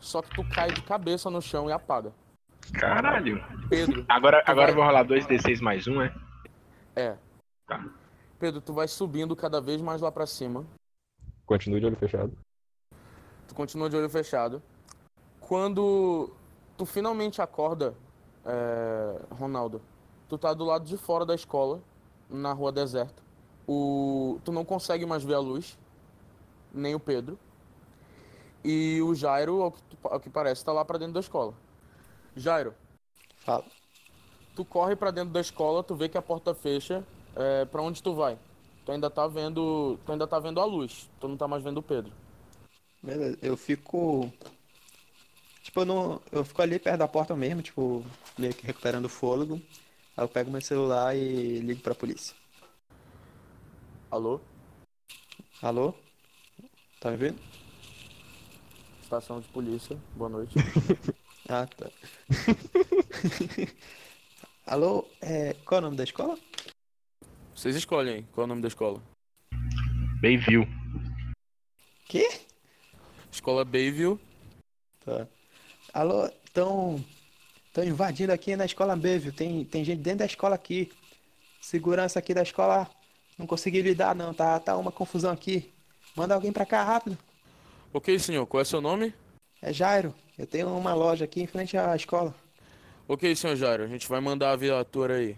Só 0.00 0.20
que 0.22 0.30
tu 0.30 0.44
cai 0.50 0.70
de 0.70 0.82
cabeça 0.82 1.30
no 1.30 1.40
chão 1.40 1.68
e 1.68 1.72
apaga. 1.72 2.12
Caralho. 2.74 3.42
Pedro, 3.68 4.04
Agora, 4.08 4.42
agora 4.46 4.66
vai- 4.66 4.70
eu 4.70 4.74
vou 4.74 4.84
rolar 4.84 5.04
2d6 5.04 5.60
mais 5.60 5.86
um, 5.86 6.02
é? 6.02 6.14
é. 6.94 7.16
Tá. 7.66 7.84
Pedro, 8.38 8.60
tu 8.60 8.72
vai 8.74 8.88
subindo 8.88 9.34
cada 9.36 9.60
vez 9.60 9.80
mais 9.80 10.00
lá 10.00 10.10
pra 10.12 10.26
cima. 10.26 10.64
Continue 11.46 11.80
de 11.80 11.86
olho 11.86 11.96
fechado. 11.96 12.36
Tu 13.48 13.54
continua 13.54 13.88
de 13.88 13.96
olho 13.96 14.10
fechado. 14.10 14.62
Quando 15.40 16.34
tu 16.76 16.84
finalmente 16.84 17.40
acorda, 17.40 17.94
é, 18.44 19.20
Ronaldo, 19.34 19.80
tu 20.28 20.36
tá 20.36 20.52
do 20.52 20.64
lado 20.64 20.84
de 20.84 20.96
fora 20.96 21.24
da 21.24 21.34
escola, 21.34 21.80
na 22.28 22.52
rua 22.52 22.72
deserta. 22.72 23.22
O, 23.66 24.38
tu 24.44 24.52
não 24.52 24.64
consegue 24.64 25.04
mais 25.06 25.24
ver 25.24 25.34
a 25.34 25.40
luz, 25.40 25.78
nem 26.72 26.94
o 26.94 27.00
Pedro. 27.00 27.38
E 28.64 29.00
o 29.02 29.14
Jairo, 29.14 29.62
ao 29.62 29.72
que, 29.72 29.82
ao 30.04 30.20
que 30.20 30.30
parece, 30.30 30.64
tá 30.64 30.72
lá 30.72 30.84
pra 30.84 30.98
dentro 30.98 31.14
da 31.14 31.20
escola. 31.20 31.54
Jairo, 32.34 32.74
Fala. 33.38 33.64
tu 34.54 34.64
corre 34.64 34.94
pra 34.96 35.10
dentro 35.10 35.32
da 35.32 35.40
escola, 35.40 35.82
tu 35.82 35.94
vê 35.94 36.08
que 36.08 36.18
a 36.18 36.22
porta 36.22 36.54
fecha. 36.54 37.04
É, 37.34 37.64
para 37.64 37.82
onde 37.82 38.02
tu 38.02 38.14
vai? 38.14 38.38
Tu 38.84 38.92
ainda 38.92 39.10
tá 39.10 39.26
vendo, 39.26 39.98
tu 40.06 40.12
ainda 40.12 40.26
tá 40.26 40.38
vendo 40.38 40.60
a 40.60 40.64
luz. 40.64 41.10
Tu 41.20 41.28
não 41.28 41.36
tá 41.36 41.46
mais 41.46 41.62
vendo 41.62 41.78
o 41.78 41.82
Pedro. 41.82 42.12
Beleza, 43.02 43.38
eu 43.42 43.56
fico. 43.56 44.32
Tipo, 45.76 45.82
eu 45.82 45.84
não. 45.84 46.22
Eu 46.32 46.42
fico 46.42 46.62
ali 46.62 46.78
perto 46.78 46.98
da 46.98 47.06
porta 47.06 47.36
mesmo, 47.36 47.60
tipo, 47.60 48.02
meio 48.38 48.54
que 48.54 48.66
recuperando 48.66 49.04
o 49.04 49.10
fôlego. 49.10 49.60
Aí 50.16 50.24
eu 50.24 50.28
pego 50.28 50.50
meu 50.50 50.62
celular 50.62 51.14
e 51.14 51.58
ligo 51.58 51.82
pra 51.82 51.94
polícia. 51.94 52.34
Alô? 54.10 54.40
Alô? 55.60 55.94
Tá 56.98 57.10
me 57.10 57.18
vendo? 57.18 57.38
Estação 59.02 59.38
de 59.38 59.48
polícia. 59.48 59.98
Boa 60.14 60.30
noite. 60.30 60.54
Ah, 61.48 61.64
tá. 61.64 61.88
Alô? 64.66 65.06
É, 65.20 65.54
qual 65.64 65.78
é 65.78 65.80
o 65.80 65.84
nome 65.84 65.96
da 65.96 66.02
escola? 66.02 66.36
Vocês 67.54 67.76
escolhem 67.76 68.26
qual 68.32 68.42
é 68.42 68.46
o 68.46 68.48
nome 68.48 68.62
da 68.62 68.66
escola. 68.66 69.00
Bayview. 70.20 70.66
Quê? 72.08 72.28
Escola 73.30 73.64
Bayview. 73.64 74.18
Tá. 75.04 75.28
Alô, 75.96 76.26
estão 76.26 77.02
estão 77.68 77.82
invadindo 77.82 78.30
aqui 78.30 78.54
na 78.54 78.66
escola 78.66 78.94
B, 78.94 79.18
viu? 79.18 79.32
Tem, 79.32 79.64
tem 79.64 79.82
gente 79.82 80.02
dentro 80.02 80.18
da 80.18 80.26
escola 80.26 80.54
aqui. 80.54 80.92
Segurança 81.58 82.18
aqui 82.18 82.34
da 82.34 82.42
escola 82.42 82.86
não 83.38 83.46
consegui 83.46 83.80
lidar 83.80 84.14
não, 84.14 84.34
tá, 84.34 84.60
tá 84.60 84.76
uma 84.76 84.92
confusão 84.92 85.32
aqui. 85.32 85.72
Manda 86.14 86.34
alguém 86.34 86.52
pra 86.52 86.66
cá 86.66 86.84
rápido. 86.84 87.16
Ok, 87.94 88.18
senhor. 88.18 88.46
Qual 88.46 88.60
é 88.60 88.64
seu 88.66 88.82
nome? 88.82 89.14
É 89.62 89.72
Jairo. 89.72 90.14
Eu 90.36 90.46
tenho 90.46 90.68
uma 90.68 90.92
loja 90.92 91.24
aqui 91.24 91.40
em 91.40 91.46
frente 91.46 91.78
à 91.78 91.96
escola. 91.96 92.34
Ok, 93.08 93.34
senhor 93.34 93.56
Jairo. 93.56 93.84
A 93.84 93.88
gente 93.88 94.06
vai 94.06 94.20
mandar 94.20 94.50
a 94.50 94.56
viatura 94.56 95.14
aí. 95.14 95.34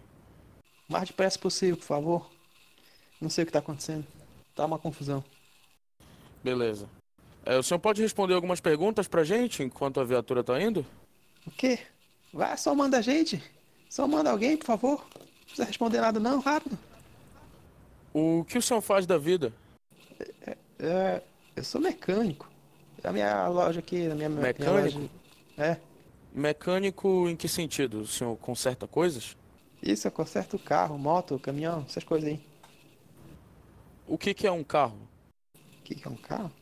O 0.89 0.93
mais 0.93 1.07
depressa 1.07 1.39
possível, 1.39 1.77
por 1.77 1.87
favor. 1.87 2.29
Não 3.21 3.31
sei 3.31 3.45
o 3.45 3.47
que 3.47 3.53
tá 3.53 3.61
acontecendo. 3.61 4.05
Tá 4.57 4.67
uma 4.67 4.77
confusão. 4.77 5.23
Beleza. 6.43 6.89
É, 7.49 7.57
o 7.57 7.63
senhor 7.63 7.81
pode 7.81 8.03
responder 8.03 8.35
algumas 8.35 8.61
perguntas 8.61 9.09
pra 9.09 9.25
gente 9.25 9.63
enquanto 9.63 9.99
a 10.01 10.05
viatura 10.05 10.45
tá 10.45 10.61
indo? 10.61 10.85
O 11.47 11.51
quê? 11.51 11.79
Vai, 12.31 12.55
só 12.59 12.75
manda 12.75 12.99
a 12.99 13.01
gente. 13.01 13.43
Só 13.89 14.07
manda 14.07 14.31
alguém, 14.31 14.55
por 14.55 14.67
favor. 14.67 15.07
Não 15.19 15.27
precisa 15.47 15.65
responder 15.65 15.99
nada 16.03 16.21
não, 16.21 16.41
rápido. 16.41 16.79
O 18.13 18.45
que 18.47 18.59
o 18.59 18.61
senhor 18.63 18.83
faz 18.83 19.07
da 19.07 19.17
vida? 19.17 19.51
É, 20.79 21.23
eu 21.57 21.65
sou 21.65 21.81
mecânico. 21.81 22.47
A 23.03 23.13
minha 23.13 23.49
loja 23.49 23.79
aqui, 23.79 24.11
a 24.11 24.15
minha, 24.15 24.29
minha 24.29 24.43
Mecânico? 24.43 24.99
loja- 24.99 25.11
É. 25.57 25.79
Mecânico 26.35 27.31
em 27.31 27.35
que 27.35 27.49
sentido? 27.49 28.03
O 28.03 28.07
senhor 28.07 28.37
conserta 28.37 28.87
coisas? 28.87 29.35
Isso, 29.83 30.07
eu 30.07 30.13
conserto 30.13 30.59
carro, 30.59 30.99
moto, 30.99 31.39
caminhão, 31.39 31.83
essas 31.89 32.05
coisas 32.05 32.29
aí. 32.29 32.41
O 34.07 34.19
que 34.19 34.35
que 34.35 34.47
é 34.47 34.53
um 34.53 34.63
carro? 34.63 34.99
O 35.55 35.83
que 35.85 35.95
que 35.95 36.07
é 36.07 36.11
um 36.11 36.17
carro? 36.17 36.53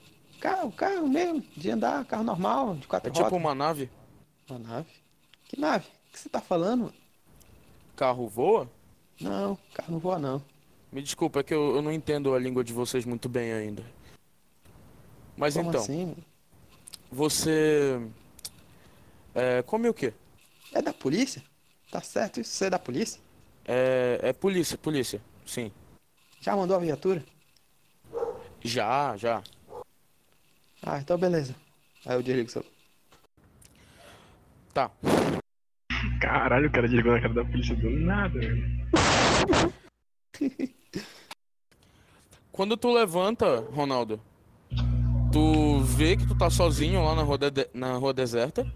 Carro, 0.47 0.71
carro 0.71 1.09
mesmo, 1.09 1.43
de 1.57 1.73
andar, 1.73 2.05
carro 2.05 2.23
normal, 2.23 2.77
de 2.77 2.87
quatro 2.87 3.09
É 3.09 3.13
tipo 3.13 3.25
rodas. 3.25 3.37
uma 3.37 3.53
nave? 3.53 3.91
Uma 4.49 4.61
nave? 4.61 4.89
Que 5.49 5.59
nave? 5.59 5.85
O 5.89 6.13
que 6.13 6.21
você 6.21 6.29
tá 6.29 6.41
falando? 6.41 6.95
Carro 7.97 8.29
voa? 8.29 8.71
Não, 9.21 9.59
carro 9.75 9.93
não 9.95 9.99
voa 9.99 10.21
não. 10.21 10.41
Me 10.93 11.03
desculpa, 11.03 11.41
é 11.41 11.43
que 11.43 11.53
eu, 11.53 11.75
eu 11.75 11.83
não 11.83 11.91
entendo 11.91 12.33
a 12.33 12.39
língua 12.39 12.63
de 12.63 12.73
vocês 12.73 13.05
muito 13.05 13.29
bem 13.29 13.53
ainda. 13.53 13.85
Mas 15.37 15.55
Como 15.57 15.71
então, 15.71 15.81
assim? 15.81 16.15
você. 17.11 18.01
É, 19.35 19.63
come 19.63 19.89
o 19.89 19.95
quê? 19.95 20.15
É 20.73 20.81
da 20.81 20.93
polícia? 20.93 21.43
Tá 21.91 22.01
certo 22.01 22.39
isso? 22.41 22.53
Você 22.53 22.67
é 22.67 22.71
da 22.71 22.79
polícia? 22.79 23.21
É, 23.65 24.21
é 24.23 24.33
polícia, 24.33 24.79
polícia. 24.79 25.21
Sim. 25.45 25.73
Já 26.41 26.55
mandou 26.55 26.77
a 26.77 26.81
viatura? 26.81 27.25
Já, 28.63 29.17
já. 29.17 29.43
Ah, 30.87 30.99
então 30.99 31.19
beleza. 31.19 31.55
Aí 32.07 32.15
eu 32.17 32.23
desligo 32.23 32.49
o 32.49 32.53
celular. 32.53 32.71
Tá. 34.73 34.91
Caralho, 36.21 36.69
o 36.69 36.73
cara 36.73 36.87
desligou 36.87 37.13
na 37.13 37.21
cara 37.21 37.35
da 37.35 37.45
polícia 37.45 37.75
do 37.75 37.91
nada, 37.91 38.39
velho. 38.39 38.87
Quando 42.53 42.77
tu 42.77 42.93
levanta, 42.93 43.61
Ronaldo, 43.73 44.21
tu 45.33 45.81
vê 45.81 46.17
que 46.17 46.27
tu 46.27 46.37
tá 46.39 46.49
sozinho 46.49 47.05
lá 47.05 47.15
na 47.15 47.23
rua, 47.23 47.37
de- 47.39 47.69
na 47.75 47.97
rua 47.97 48.15
deserta. 48.15 48.67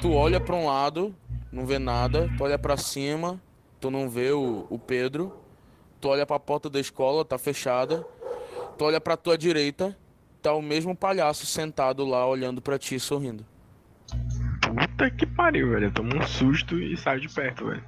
Tu 0.00 0.10
olha 0.12 0.40
pra 0.40 0.56
um 0.56 0.66
lado, 0.66 1.14
não 1.52 1.64
vê 1.66 1.78
nada. 1.78 2.28
Tu 2.36 2.42
olha 2.42 2.58
pra 2.58 2.76
cima, 2.76 3.40
tu 3.80 3.88
não 3.90 4.08
vê 4.08 4.32
o, 4.32 4.66
o 4.68 4.78
Pedro. 4.78 5.38
Tu 6.00 6.08
olha 6.08 6.26
pra 6.26 6.40
porta 6.40 6.68
da 6.68 6.80
escola, 6.80 7.24
tá 7.24 7.38
fechada. 7.38 8.04
Tu 8.76 8.84
olha 8.84 9.00
pra 9.00 9.16
tua 9.16 9.38
direita, 9.38 9.96
tá 10.44 10.52
o 10.52 10.60
mesmo 10.60 10.94
palhaço 10.94 11.46
sentado 11.46 12.04
lá 12.04 12.26
olhando 12.26 12.60
pra 12.60 12.78
ti 12.78 13.00
sorrindo. 13.00 13.46
Puta 14.60 15.10
que 15.10 15.24
pariu, 15.26 15.70
velho. 15.70 15.86
Eu 15.86 15.92
tomo 15.92 16.14
um 16.14 16.22
susto 16.22 16.78
e 16.78 16.94
saio 16.98 17.18
de 17.18 17.30
perto, 17.30 17.66
velho. 17.66 17.82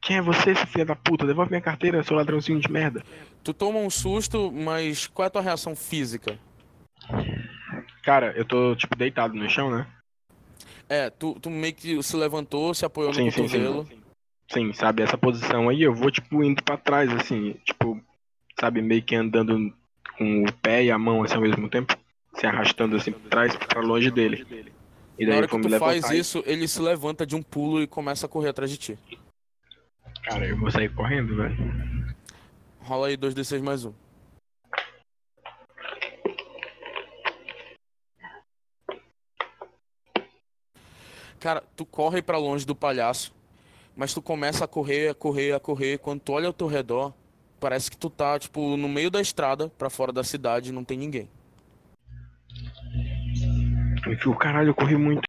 Quem 0.00 0.18
é 0.18 0.22
você, 0.22 0.54
seu 0.54 0.66
filho 0.68 0.86
da 0.86 0.94
puta? 0.94 1.26
Devolve 1.26 1.50
minha 1.50 1.60
carteira, 1.60 2.04
seu 2.04 2.16
ladrãozinho 2.16 2.60
de 2.60 2.70
merda. 2.70 3.02
Tu 3.42 3.52
toma 3.52 3.80
um 3.80 3.90
susto, 3.90 4.52
mas 4.52 5.08
qual 5.08 5.24
é 5.24 5.26
a 5.26 5.30
tua 5.30 5.42
reação 5.42 5.74
física? 5.74 6.38
Cara, 8.04 8.32
eu 8.36 8.44
tô, 8.44 8.76
tipo, 8.76 8.94
deitado 8.96 9.34
no 9.34 9.50
chão, 9.50 9.68
né? 9.68 9.84
É, 10.88 11.10
tu, 11.10 11.34
tu 11.40 11.50
meio 11.50 11.74
que 11.74 12.00
se 12.00 12.16
levantou, 12.16 12.72
se 12.74 12.84
apoiou 12.84 13.10
no 13.12 13.16
Sim, 13.16 13.30
sim, 13.32 13.48
cotovelo. 13.48 13.86
sim. 13.88 13.98
Sim, 14.52 14.72
sabe, 14.72 15.02
essa 15.02 15.18
posição 15.18 15.68
aí, 15.68 15.82
eu 15.82 15.92
vou, 15.92 16.12
tipo, 16.12 16.44
indo 16.44 16.62
pra 16.62 16.76
trás, 16.76 17.12
assim, 17.12 17.54
tipo, 17.64 18.00
sabe, 18.58 18.80
meio 18.80 19.02
que 19.02 19.16
andando 19.16 19.74
com 20.16 20.44
o 20.44 20.52
pé 20.52 20.84
e 20.84 20.90
a 20.90 20.98
mão, 20.98 21.22
assim, 21.22 21.34
ao 21.34 21.40
mesmo 21.40 21.68
tempo, 21.68 21.96
se 22.34 22.46
arrastando, 22.46 22.96
assim, 22.96 23.12
pra 23.12 23.30
trás, 23.30 23.56
pra 23.56 23.80
longe 23.80 24.10
dele. 24.10 24.46
E 25.18 25.24
Na 25.24 25.30
daí 25.30 25.36
hora 25.38 25.46
eu 25.46 25.50
vou 25.50 25.60
que 25.60 25.68
tu 25.68 25.78
faz 25.78 26.10
e- 26.10 26.18
isso, 26.18 26.42
ele 26.46 26.66
se 26.68 26.80
levanta 26.80 27.26
de 27.26 27.34
um 27.34 27.42
pulo 27.42 27.82
e 27.82 27.86
começa 27.86 28.26
a 28.26 28.28
correr 28.28 28.50
atrás 28.50 28.70
de 28.70 28.76
ti. 28.76 28.98
Cara, 30.22 30.46
eu 30.46 30.56
vou 30.56 30.70
sair 30.70 30.92
correndo, 30.94 31.34
velho. 31.36 31.56
Rola 32.80 33.08
aí 33.08 33.16
2d6 33.16 33.60
mais 33.62 33.84
um. 33.84 33.92
Cara, 41.40 41.62
tu 41.76 41.86
corre 41.86 42.20
pra 42.20 42.36
longe 42.36 42.66
do 42.66 42.74
palhaço, 42.74 43.32
mas 43.96 44.12
tu 44.12 44.20
começa 44.20 44.64
a 44.64 44.68
correr, 44.68 45.10
a 45.10 45.14
correr, 45.14 45.52
a 45.52 45.60
correr. 45.60 45.98
Quando 45.98 46.20
tu 46.20 46.32
olha 46.32 46.46
ao 46.48 46.52
teu 46.52 46.66
redor, 46.66 47.12
parece 47.60 47.90
que 47.90 47.96
tu 47.96 48.08
tá, 48.10 48.38
tipo, 48.38 48.76
no 48.76 48.88
meio 48.88 49.10
da 49.10 49.20
estrada, 49.20 49.68
pra 49.70 49.90
fora 49.90 50.12
da 50.12 50.24
cidade, 50.24 50.70
e 50.70 50.72
não 50.72 50.84
tem 50.84 50.96
ninguém. 50.98 51.28
Eu 54.06 54.16
fico, 54.18 54.36
caralho, 54.36 54.70
eu 54.70 54.74
corri 54.74 54.96
muito. 54.96 55.22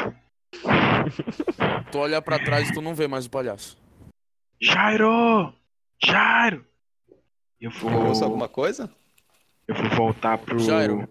Tu 1.90 1.98
olha 1.98 2.22
pra 2.22 2.38
trás 2.38 2.70
e 2.70 2.72
tu 2.72 2.80
não 2.80 2.94
vê 2.94 3.06
mais 3.06 3.26
o 3.26 3.30
palhaço. 3.30 3.76
Jairo! 4.60 5.52
Jairo! 6.02 6.64
Eu 7.60 7.70
vou, 7.70 7.90
Eu 7.90 8.06
ouço 8.06 8.24
alguma 8.24 8.48
coisa? 8.48 8.90
eu 9.68 9.74
vou 9.74 9.90
voltar 9.90 10.38
pro... 10.38 10.58
Jairo. 10.58 11.06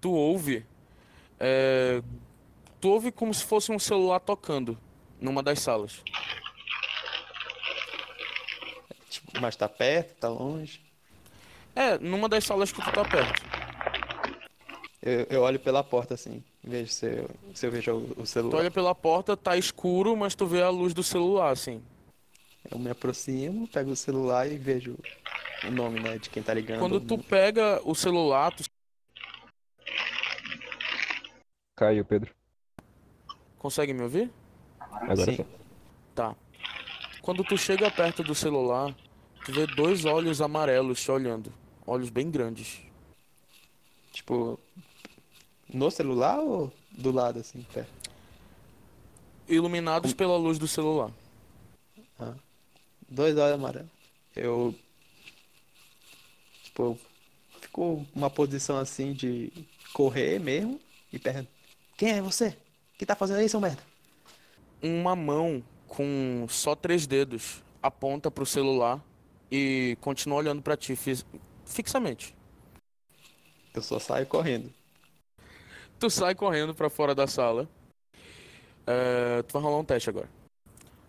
Tu 0.00 0.10
ouve. 0.10 0.64
é, 1.38 2.02
tu 2.80 2.88
ouve 2.88 3.10
como 3.10 3.34
se 3.34 3.44
fosse 3.44 3.72
um 3.72 3.78
celular 3.78 4.20
tocando 4.20 4.78
numa 5.20 5.42
das 5.42 5.60
salas. 5.60 6.02
Tipo, 9.08 9.29
mas 9.40 9.56
tá 9.56 9.68
perto, 9.68 10.14
tá 10.16 10.28
longe. 10.28 10.80
É, 11.74 11.98
numa 11.98 12.28
das 12.28 12.44
salas 12.44 12.70
que 12.72 12.82
tu 12.82 12.92
tá 12.92 13.04
perto. 13.04 13.42
Eu, 15.02 15.26
eu 15.30 15.42
olho 15.42 15.58
pela 15.58 15.82
porta 15.82 16.14
assim. 16.14 16.44
Vejo 16.62 16.92
se 16.92 17.06
eu, 17.06 17.30
se 17.54 17.66
eu 17.66 17.70
vejo 17.70 17.92
o, 17.92 18.10
o 18.12 18.14
Tu 18.22 18.26
celular. 18.26 18.58
olha 18.58 18.70
pela 18.70 18.94
porta, 18.94 19.36
tá 19.36 19.56
escuro, 19.56 20.14
mas 20.16 20.34
tu 20.34 20.46
vê 20.46 20.62
a 20.62 20.68
luz 20.68 20.92
do 20.92 21.02
celular, 21.02 21.50
assim. 21.50 21.82
Eu 22.70 22.78
me 22.78 22.90
aproximo, 22.90 23.66
pego 23.68 23.92
o 23.92 23.96
celular 23.96 24.46
e 24.50 24.58
vejo 24.58 24.98
o 25.66 25.70
nome, 25.70 26.00
né, 26.00 26.18
de 26.18 26.28
quem 26.28 26.42
tá 26.42 26.52
ligando. 26.52 26.78
Quando 26.80 27.00
tu 27.00 27.16
pega 27.16 27.80
o 27.84 27.94
celular, 27.94 28.52
tu 28.52 28.64
Caiu, 31.76 32.04
Pedro. 32.04 32.30
consegue 33.58 33.94
me 33.94 34.02
ouvir? 34.02 34.30
Agora 34.90 35.24
sim. 35.24 35.38
Tá. 36.14 36.36
Quando 37.22 37.42
tu 37.42 37.56
chega 37.56 37.90
perto 37.90 38.22
do 38.22 38.34
celular, 38.34 38.94
tu 39.44 39.52
vê 39.52 39.66
dois 39.66 40.04
olhos 40.04 40.40
amarelos 40.40 41.00
te 41.00 41.10
olhando. 41.10 41.52
Olhos 41.86 42.10
bem 42.10 42.30
grandes. 42.30 42.80
Tipo, 44.12 44.58
no 45.72 45.90
celular 45.90 46.38
ou 46.38 46.72
do 46.90 47.10
lado, 47.10 47.40
assim, 47.40 47.62
perto? 47.72 48.10
Iluminados 49.48 50.12
pela 50.12 50.36
luz 50.36 50.58
do 50.58 50.68
celular. 50.68 51.10
Dois 53.08 53.36
olhos 53.36 53.54
amarelos. 53.54 53.90
Eu. 54.36 54.74
Tipo, 56.62 56.98
ficou 57.60 58.06
uma 58.14 58.30
posição 58.30 58.78
assim 58.78 59.12
de 59.12 59.52
correr 59.92 60.38
mesmo 60.38 60.80
e 61.12 61.18
pergunto: 61.18 61.48
Quem 61.96 62.10
é 62.10 62.22
você? 62.22 62.48
O 62.94 62.98
que 62.98 63.06
tá 63.06 63.16
fazendo 63.16 63.38
aí, 63.38 63.48
seu 63.48 63.60
merda? 63.60 63.82
Uma 64.82 65.16
mão 65.16 65.62
com 65.88 66.46
só 66.48 66.74
três 66.74 67.06
dedos 67.06 67.62
aponta 67.82 68.30
pro 68.30 68.46
celular 68.46 69.02
e 69.50 69.96
continua 70.00 70.38
olhando 70.38 70.62
pra 70.62 70.76
ti 70.76 70.94
fixamente. 71.64 72.34
Eu 73.74 73.82
só 73.82 73.98
saio 73.98 74.26
correndo. 74.26 74.72
Tu 75.98 76.08
sai 76.10 76.34
correndo 76.34 76.74
pra 76.74 76.88
fora 76.88 77.14
da 77.14 77.26
sala. 77.26 77.68
É, 78.86 79.42
tu 79.42 79.52
vai 79.52 79.62
rolar 79.62 79.78
um 79.78 79.84
teste 79.84 80.08
agora. 80.08 80.28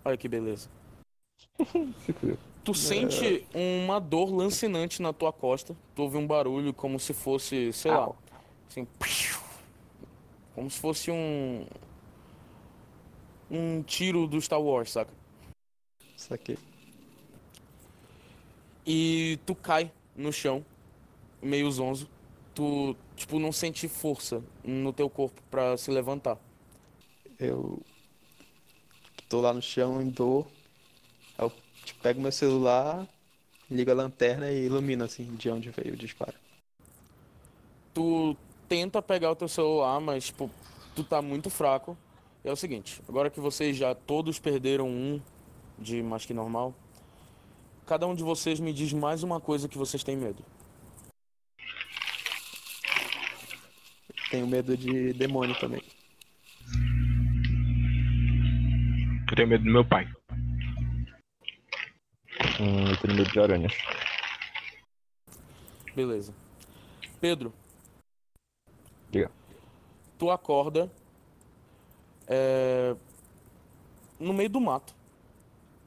Olha 0.03 0.17
que 0.17 0.27
beleza. 0.27 0.69
Tu 2.63 2.73
sente 2.75 3.45
uma 3.53 3.99
dor 3.99 4.33
lancinante 4.33 5.01
na 5.01 5.13
tua 5.13 5.31
costa. 5.31 5.75
Tu 5.95 6.01
ouve 6.01 6.17
um 6.17 6.27
barulho 6.27 6.73
como 6.73 6.99
se 6.99 7.13
fosse, 7.13 7.71
sei 7.73 7.91
lá, 7.91 8.11
assim, 8.69 8.87
como 10.53 10.69
se 10.69 10.79
fosse 10.79 11.09
um 11.09 11.65
um 13.49 13.83
tiro 13.83 14.27
do 14.27 14.39
Star 14.39 14.61
Wars, 14.61 14.91
saca? 14.91 15.13
Isso 16.15 16.33
aqui. 16.33 16.57
E 18.85 19.39
tu 19.45 19.55
cai 19.55 19.91
no 20.15 20.31
chão, 20.31 20.65
meio 21.41 21.69
zonzo. 21.71 22.09
Tu, 22.53 22.95
tipo, 23.15 23.39
não 23.39 23.51
sente 23.51 23.87
força 23.87 24.43
no 24.63 24.91
teu 24.91 25.09
corpo 25.09 25.41
pra 25.49 25.77
se 25.77 25.89
levantar. 25.89 26.37
Eu 27.39 27.81
tô 29.29 29.39
lá 29.39 29.53
no 29.53 29.61
chão 29.61 30.01
em 30.01 30.09
dor. 30.09 30.45
Eu 31.37 31.51
tipo, 31.85 32.01
pego 32.01 32.21
meu 32.21 32.31
celular, 32.31 33.07
ligo 33.69 33.89
a 33.91 33.93
lanterna 33.93 34.51
e 34.51 34.65
ilumino 34.65 35.03
assim 35.03 35.35
de 35.35 35.49
onde 35.49 35.69
veio 35.69 35.93
o 35.93 35.97
disparo. 35.97 36.35
Tu 37.93 38.35
tenta 38.67 39.01
pegar 39.01 39.31
o 39.31 39.35
teu 39.35 39.47
celular, 39.47 39.99
mas, 39.99 40.25
tipo, 40.25 40.49
tu 40.95 41.03
tá 41.03 41.21
muito 41.21 41.49
fraco. 41.49 41.97
E 42.43 42.49
é 42.49 42.51
o 42.51 42.55
seguinte, 42.55 43.01
agora 43.07 43.29
que 43.29 43.39
vocês 43.39 43.77
já 43.77 43.93
todos 43.93 44.39
perderam 44.39 44.87
um 44.87 45.21
de 45.77 46.01
mais 46.01 46.25
que 46.25 46.33
normal, 46.33 46.73
cada 47.85 48.07
um 48.07 48.15
de 48.15 48.23
vocês 48.23 48.59
me 48.59 48.73
diz 48.73 48.93
mais 48.93 49.23
uma 49.23 49.39
coisa 49.39 49.67
que 49.67 49.77
vocês 49.77 50.03
têm 50.03 50.15
medo. 50.15 50.43
Tenho 54.29 54.47
medo 54.47 54.77
de 54.77 55.11
demônio 55.13 55.57
também. 55.59 55.81
Eu 59.29 59.35
tenho 59.35 59.47
medo 59.47 59.63
do 59.63 59.71
meu 59.71 59.85
pai. 59.85 60.07
Hum, 62.59 62.89
eu 62.89 62.97
tenho 62.97 63.15
medo 63.15 63.31
de 63.31 63.39
aranhas. 63.39 63.73
Beleza. 65.95 66.33
Pedro. 67.19 67.53
Diga. 69.09 69.29
Tu 70.17 70.29
acorda 70.31 70.91
é, 72.27 72.95
no 74.19 74.33
meio 74.33 74.49
do 74.49 74.61
mato. 74.61 74.95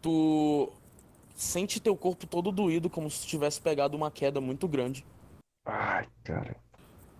Tu 0.02 0.70
sente 1.34 1.80
teu 1.80 1.96
corpo 1.96 2.26
todo 2.26 2.52
doído, 2.52 2.88
como 2.88 3.10
se 3.10 3.26
tivesse 3.26 3.60
pegado 3.60 3.96
uma 3.96 4.10
queda 4.10 4.40
muito 4.40 4.66
grande. 4.68 5.04
Ai, 5.66 6.08
cara. 6.22 6.56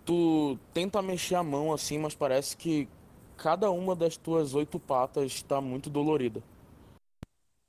Tu 0.04 0.58
tenta 0.72 1.02
mexer 1.02 1.34
a 1.34 1.42
mão 1.42 1.72
assim, 1.72 1.98
mas 1.98 2.14
parece 2.14 2.56
que 2.56 2.88
cada 3.36 3.70
uma 3.70 3.96
das 3.96 4.16
tuas 4.16 4.54
oito 4.54 4.78
patas 4.78 5.32
está 5.32 5.60
muito 5.60 5.90
dolorida. 5.90 6.42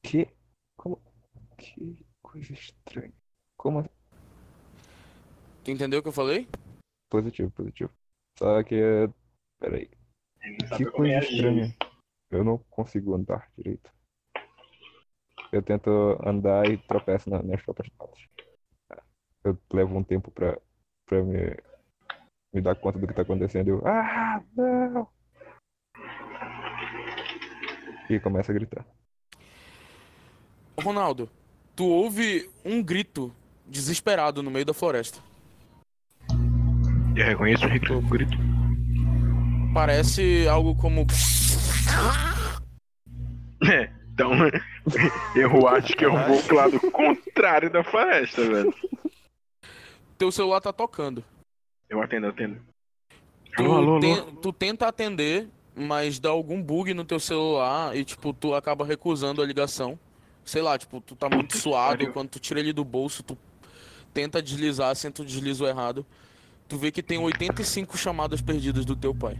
Que. 0.03 0.27
Como. 0.77 1.01
Que 1.57 2.05
coisa 2.21 2.53
estranha. 2.53 3.13
Como. 3.57 3.79
assim? 3.79 3.89
Tu 5.63 5.71
entendeu 5.71 5.99
o 5.99 6.03
que 6.03 6.09
eu 6.09 6.13
falei? 6.13 6.47
Positivo, 7.09 7.49
positivo. 7.51 7.91
Só 8.37 8.61
que. 8.63 8.75
é- 8.75 9.09
Peraí. 9.59 9.89
Que 10.77 10.85
coisa 10.91 11.17
estranha. 11.19 11.75
Eu 12.29 12.43
não 12.43 12.57
consigo 12.69 13.15
andar 13.15 13.49
direito. 13.57 13.94
Eu 15.51 15.61
tento 15.61 15.89
andar 16.25 16.69
e 16.69 16.77
tropeço 16.77 17.29
na- 17.29 17.41
nas 17.41 17.61
próprias 17.61 17.89
patas. 17.97 18.19
Eu 19.43 19.57
levo 19.71 19.95
um 19.97 20.03
tempo 20.03 20.31
pra, 20.31 20.57
pra 21.05 21.23
me, 21.23 21.55
me 22.53 22.61
dar 22.61 22.75
conta 22.75 22.97
do 22.99 23.07
que 23.07 23.13
tá 23.13 23.21
acontecendo. 23.21 23.69
Eu, 23.69 23.87
ah, 23.87 24.41
não! 24.55 25.07
E 28.09 28.19
começa 28.19 28.51
a 28.51 28.55
gritar. 28.55 28.85
Ronaldo, 30.79 31.29
tu 31.75 31.85
ouve 31.85 32.49
um 32.63 32.83
grito 32.83 33.33
desesperado 33.65 34.43
no 34.43 34.51
meio 34.51 34.65
da 34.65 34.73
floresta. 34.73 35.19
Eu 37.15 37.25
reconheço 37.25 37.65
o 37.65 37.69
grito. 37.69 37.93
o 37.93 38.01
grito. 38.01 38.37
Parece 39.73 40.47
algo 40.47 40.75
como. 40.75 41.05
É, 43.71 43.89
então 44.15 44.31
eu 45.35 45.67
acho 45.67 45.93
que 45.93 46.05
eu 46.05 46.13
vou 46.25 46.41
pro 46.43 46.55
lado 46.55 46.79
contrário 46.91 47.69
da 47.69 47.83
floresta, 47.83 48.41
velho. 48.47 48.73
Teu 50.17 50.31
celular 50.31 50.61
tá 50.61 50.71
tocando. 50.71 51.23
Eu 51.89 52.01
atendo, 52.01 52.27
eu 52.27 52.29
atendo. 52.29 52.61
Tu, 53.57 53.61
Alô, 53.63 53.75
alô, 53.75 53.91
alô. 53.91 53.99
ten- 53.99 54.35
tu 54.41 54.53
tenta 54.53 54.87
atender, 54.87 55.49
mas 55.75 56.17
dá 56.19 56.29
algum 56.29 56.61
bug 56.63 56.93
no 56.93 57.03
teu 57.03 57.19
celular 57.19 57.95
e, 57.95 58.05
tipo, 58.05 58.33
tu 58.33 58.55
acaba 58.55 58.85
recusando 58.85 59.41
a 59.41 59.45
ligação. 59.45 59.99
Sei 60.45 60.61
lá, 60.61 60.77
tipo, 60.77 61.01
tu 61.01 61.15
tá 61.15 61.27
muito 61.29 61.57
suado, 61.57 61.97
pariu. 61.99 62.13
quando 62.13 62.29
tu 62.29 62.39
tira 62.39 62.59
ele 62.59 62.71
do 62.71 62.85
bolso, 62.85 63.21
tu 63.23 63.37
tenta 64.13 64.41
deslizar, 64.41 64.91
assim, 64.91 65.11
tu 65.11 65.25
desliza 65.25 65.65
errado. 65.65 66.05
Tu 66.69 66.77
vê 66.77 66.91
que 66.91 67.03
tem 67.03 67.17
85 67.17 67.97
chamadas 67.97 68.41
perdidas 68.41 68.85
do 68.85 68.95
teu 68.95 69.13
pai. 69.13 69.37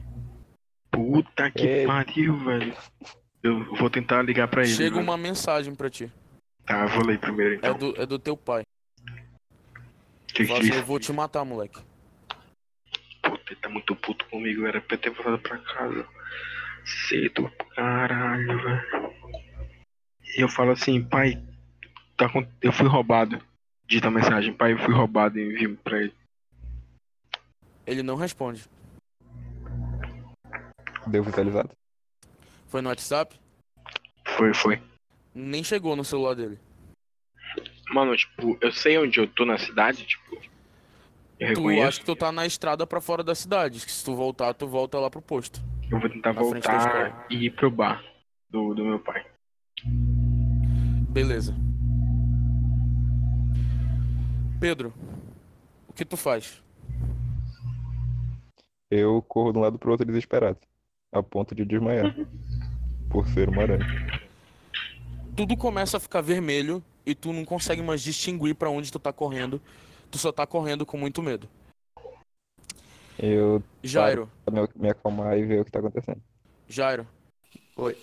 Puta 0.91 1.49
que 1.51 1.65
Ei. 1.65 1.86
pariu, 1.88 2.38
velho. 2.39 2.76
Eu 3.45 3.63
vou 3.75 3.91
tentar 3.91 4.23
ligar 4.23 4.47
pra 4.47 4.63
ele. 4.63 4.73
Chega 4.73 4.97
uma 4.97 5.15
mensagem 5.15 5.75
pra 5.75 5.87
ti. 5.87 6.11
Tá, 6.65 6.81
eu 6.81 6.89
vou 6.89 7.05
ler 7.05 7.19
primeiro 7.19 7.53
É 7.53 7.57
então. 7.57 7.77
do, 7.77 8.01
é 8.01 8.03
do 8.03 8.17
teu 8.17 8.35
pai. 8.35 8.63
Que 10.27 10.33
que 10.33 10.45
Fala 10.47 10.61
assim, 10.61 10.73
eu 10.73 10.83
vou 10.83 10.99
te 10.99 11.13
matar, 11.13 11.45
moleque. 11.45 11.79
Puta, 13.21 13.43
ele 13.51 13.59
tá 13.61 13.69
muito 13.69 13.95
puto 13.97 14.25
comigo. 14.29 14.65
Era 14.65 14.81
pra 14.81 14.95
eu 14.95 14.99
ter 14.99 15.11
voltado 15.11 15.37
pra 15.37 15.59
casa 15.59 16.07
cedo. 17.07 17.51
Caralho, 17.75 18.63
velho. 18.63 19.13
E 20.35 20.41
eu 20.41 20.49
falo 20.49 20.71
assim, 20.71 21.03
pai, 21.03 21.39
tá 22.17 22.27
com... 22.27 22.43
eu 22.59 22.71
fui 22.71 22.87
roubado. 22.87 23.39
Dita 23.87 24.07
a 24.07 24.11
mensagem, 24.11 24.53
pai, 24.53 24.73
eu 24.73 24.79
fui 24.79 24.93
roubado 24.93 25.37
e 25.37 25.53
envio 25.53 25.77
pra 25.83 26.01
ele. 26.01 26.13
Ele 27.85 28.01
não 28.01 28.15
responde. 28.15 28.67
Deu 31.05 31.23
visualizado? 31.23 31.69
Foi 32.76 32.82
no 32.82 32.89
WhatsApp? 32.89 33.34
Foi, 34.36 34.53
foi. 34.53 34.82
Nem 35.34 35.63
chegou 35.63 35.95
no 35.95 36.03
celular 36.03 36.36
dele. 36.36 36.59
Mano, 37.89 38.13
tipo, 38.17 38.57
eu 38.59 38.69
sei 38.69 38.97
onde 38.97 39.17
eu 39.17 39.28
tô 39.30 39.45
na 39.45 39.57
cidade, 39.57 40.05
tipo. 40.05 40.36
Eu 41.39 41.53
Tu 41.53 41.59
reconheço. 41.61 41.88
acha 41.88 41.99
que 42.01 42.05
tu 42.05 42.17
tá 42.17 42.34
na 42.34 42.45
estrada 42.45 42.86
pra 42.86 42.99
fora 42.99 43.23
da 43.23 43.34
cidade. 43.34 43.80
que 43.80 43.89
Se 43.89 44.03
tu 44.03 44.13
voltar, 44.13 44.53
tu 44.53 44.67
volta 44.67 44.99
lá 44.99 45.09
pro 45.09 45.21
posto. 45.21 45.61
Eu 45.89 46.01
vou 46.01 46.09
tentar 46.09 46.34
na 46.34 46.41
voltar 46.41 47.26
e 47.30 47.45
ir 47.45 47.51
pro 47.51 47.71
bar 47.71 48.03
do, 48.49 48.73
do 48.73 48.84
meu 48.84 48.99
pai. 48.99 49.26
Beleza. 51.11 51.55
Pedro, 54.59 54.93
o 55.88 55.93
que 55.93 56.03
tu 56.03 56.17
faz? 56.17 56.61
Eu 58.91 59.21
corro 59.21 59.53
de 59.53 59.59
um 59.59 59.61
lado 59.61 59.80
pro 59.80 59.91
outro 59.91 60.05
desesperado. 60.05 60.59
A 61.13 61.23
ponto 61.23 61.55
de 61.55 61.63
desmaiar. 61.63 62.13
Por 63.16 63.30
ser 63.30 63.47
uma 63.47 63.61
aranha. 63.61 64.22
Tudo 65.38 65.55
começa 65.55 65.95
a 65.95 66.01
ficar 66.01 66.20
vermelho 66.20 66.84
e 67.05 67.16
tu 67.16 67.32
não 67.32 67.45
consegue 67.45 67.82
mais 67.82 68.01
distinguir 68.01 68.55
pra 68.55 68.70
onde 68.70 68.91
tu 68.91 68.99
tá 68.99 69.13
correndo. 69.13 69.61
Tu 70.11 70.18
só 70.18 70.34
tá 70.34 70.45
correndo 70.45 70.86
com 70.86 70.97
muito 70.97 71.24
medo. 71.24 71.47
Eu 73.18 73.63
Jairo, 73.82 74.30
me, 74.51 74.68
me 74.76 74.89
acalmar 74.89 75.38
e 75.38 75.45
ver 75.45 75.61
o 75.61 75.66
que 75.66 75.72
tá 75.72 75.80
acontecendo. 75.80 76.22
Jairo, 76.68 77.07
Oi. 77.78 77.97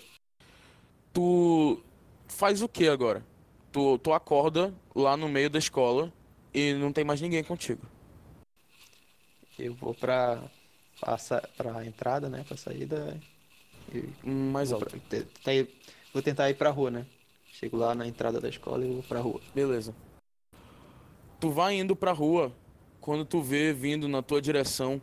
tu 1.13 1.85
faz 2.27 2.63
o 2.63 2.69
que 2.69 2.89
agora? 2.89 3.23
Tu, 3.71 3.99
tu 3.99 4.15
acorda 4.15 4.73
lá 4.97 5.15
no 5.15 5.29
meio 5.29 5.51
da 5.51 5.59
escola 5.59 6.11
e 6.55 6.73
não 6.73 6.91
tem 6.91 7.05
mais 7.05 7.21
ninguém 7.21 7.45
contigo. 7.45 7.83
Eu 9.59 9.75
vou 9.75 9.93
pra, 9.93 10.43
pra, 10.99 11.19
pra 11.55 11.85
entrada, 11.85 12.31
né? 12.31 12.47
Pra 12.49 12.57
saída. 12.57 13.21
Mais 14.23 14.71
vou, 14.71 14.79
alto. 14.81 14.91
pra- 14.91 15.21
te- 15.21 15.27
te- 15.43 15.69
vou 16.13 16.23
tentar 16.23 16.51
ir 16.51 16.55
pra 16.55 16.71
rua, 16.71 16.91
né? 16.91 17.07
Chego 17.47 17.77
lá 17.77 17.95
na 17.95 18.07
entrada 18.07 18.41
da 18.41 18.49
escola 18.49 18.85
e 18.85 18.93
vou 18.93 19.03
pra 19.03 19.21
rua. 19.21 19.41
Beleza. 19.55 19.95
Tu 21.41 21.51
vai 21.51 21.75
indo 21.77 21.95
pra 21.97 22.13
rua 22.13 22.53
quando 23.01 23.25
tu 23.25 23.43
vê 23.43 23.73
vindo 23.73 24.09
na 24.09 24.23
tua 24.23 24.41
direção 24.41 25.01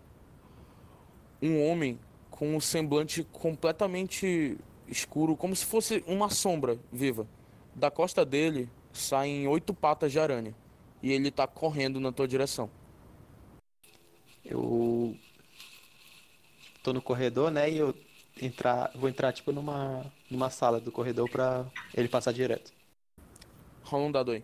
um 1.42 1.66
homem 1.68 2.00
com 2.30 2.56
um 2.56 2.60
semblante 2.60 3.24
completamente 3.26 4.58
escuro, 4.88 5.36
como 5.36 5.56
se 5.56 5.66
fosse 5.66 6.04
uma 6.08 6.30
sombra 6.30 6.80
viva. 6.92 7.28
Da 7.76 7.92
costa 7.92 8.26
dele 8.26 8.70
saem 8.92 9.48
oito 9.48 9.74
patas 9.74 10.12
de 10.12 10.20
aranha 10.20 10.56
e 11.04 11.12
ele 11.12 11.30
tá 11.32 11.46
correndo 11.46 12.00
na 12.00 12.12
tua 12.12 12.28
direção. 12.28 12.70
Eu 14.44 15.16
tô 16.82 16.94
no 16.94 17.02
corredor, 17.02 17.52
né? 17.52 17.70
E 17.70 17.78
eu 17.78 17.94
entrar, 18.42 18.92
vou 18.96 19.10
entrar 19.10 19.32
tipo 19.32 19.52
numa, 19.52 20.06
numa 20.30 20.50
sala 20.50 20.80
do 20.80 20.92
corredor 20.92 21.30
pra 21.30 21.66
ele 21.94 22.08
passar 22.08 22.32
direto. 22.32 22.72
Rola 23.84 24.06
um 24.06 24.12
dado 24.12 24.32
aí. 24.32 24.44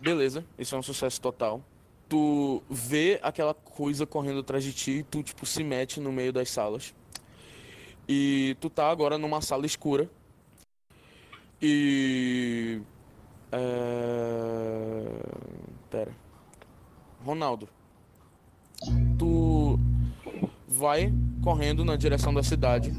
Beleza, 0.00 0.44
isso 0.58 0.74
é 0.74 0.78
um 0.78 0.82
sucesso 0.82 1.20
total. 1.20 1.62
Tu 2.08 2.62
vê 2.70 3.18
aquela 3.22 3.54
coisa 3.54 4.06
correndo 4.06 4.40
atrás 4.40 4.62
de 4.62 4.72
ti, 4.72 5.04
tu 5.10 5.22
tipo 5.22 5.44
se 5.44 5.64
mete 5.64 6.00
no 6.00 6.12
meio 6.12 6.32
das 6.32 6.50
salas. 6.50 6.94
E 8.08 8.56
tu 8.60 8.70
tá 8.70 8.88
agora 8.90 9.18
numa 9.18 9.40
sala 9.40 9.66
escura. 9.66 10.08
E. 11.60 12.80
É... 13.50 13.58
Pera. 15.90 16.12
Ronaldo. 17.24 17.68
Tu 19.18 19.80
vai 20.68 21.12
correndo 21.46 21.84
na 21.84 21.94
direção 21.94 22.34
da 22.34 22.42
cidade. 22.42 22.90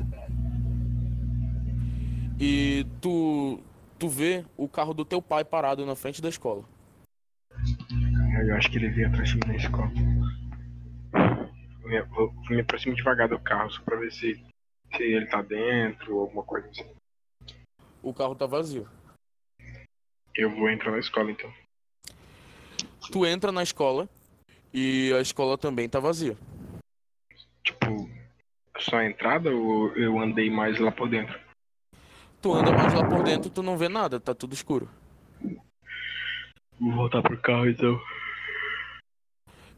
E 2.39 2.87
tu 3.01 3.61
tu 3.99 4.07
vê 4.07 4.45
o 4.55 4.69
carro 4.69 4.93
do 4.93 5.03
teu 5.03 5.21
pai 5.21 5.43
parado 5.43 5.85
na 5.85 5.97
frente 5.97 6.21
da 6.21 6.29
escola. 6.29 6.63
Eu 8.47 8.55
acho 8.55 8.71
que 8.71 8.77
ele 8.77 8.87
veio 8.87 9.09
atrás 9.09 9.27
de 9.27 9.35
mim 9.35 9.47
na 9.47 9.55
escola. 9.57 9.91
Eu 11.91 12.07
vou 12.07 12.33
me 12.49 12.61
aproximo 12.61 12.95
devagar 12.95 13.27
do 13.27 13.37
carro 13.37 13.69
só 13.69 13.81
pra 13.81 13.97
ver 13.97 14.13
se, 14.13 14.41
se 14.95 15.03
ele 15.03 15.25
tá 15.25 15.41
dentro 15.41 16.15
ou 16.15 16.21
alguma 16.21 16.43
coisa 16.43 16.69
assim. 16.69 16.89
O 18.01 18.13
carro 18.13 18.33
tá 18.33 18.45
vazio. 18.45 18.87
Eu 20.33 20.55
vou 20.55 20.69
entrar 20.69 20.91
na 20.91 20.99
escola 20.99 21.29
então. 21.31 21.51
Tu 23.11 23.25
entra 23.25 23.51
na 23.51 23.63
escola 23.63 24.07
e 24.73 25.11
a 25.11 25.19
escola 25.19 25.57
também 25.57 25.89
tá 25.89 25.99
vazia. 25.99 26.37
Tipo, 27.61 27.96
só 28.89 28.97
a 28.97 29.05
entrada 29.05 29.51
ou 29.51 29.89
eu 29.95 30.19
andei 30.19 30.49
mais 30.49 30.79
lá 30.79 30.91
por 30.91 31.09
dentro? 31.09 31.38
Tu 32.41 32.53
anda 32.53 32.71
mais 32.71 32.93
lá 32.93 33.07
por 33.07 33.23
dentro, 33.23 33.49
tu 33.49 33.61
não 33.61 33.77
vê 33.77 33.89
nada, 33.89 34.19
tá 34.19 34.33
tudo 34.33 34.53
escuro. 34.53 34.89
Vou 36.79 36.93
voltar 36.93 37.21
pro 37.21 37.38
carro 37.41 37.67
então. 37.67 37.99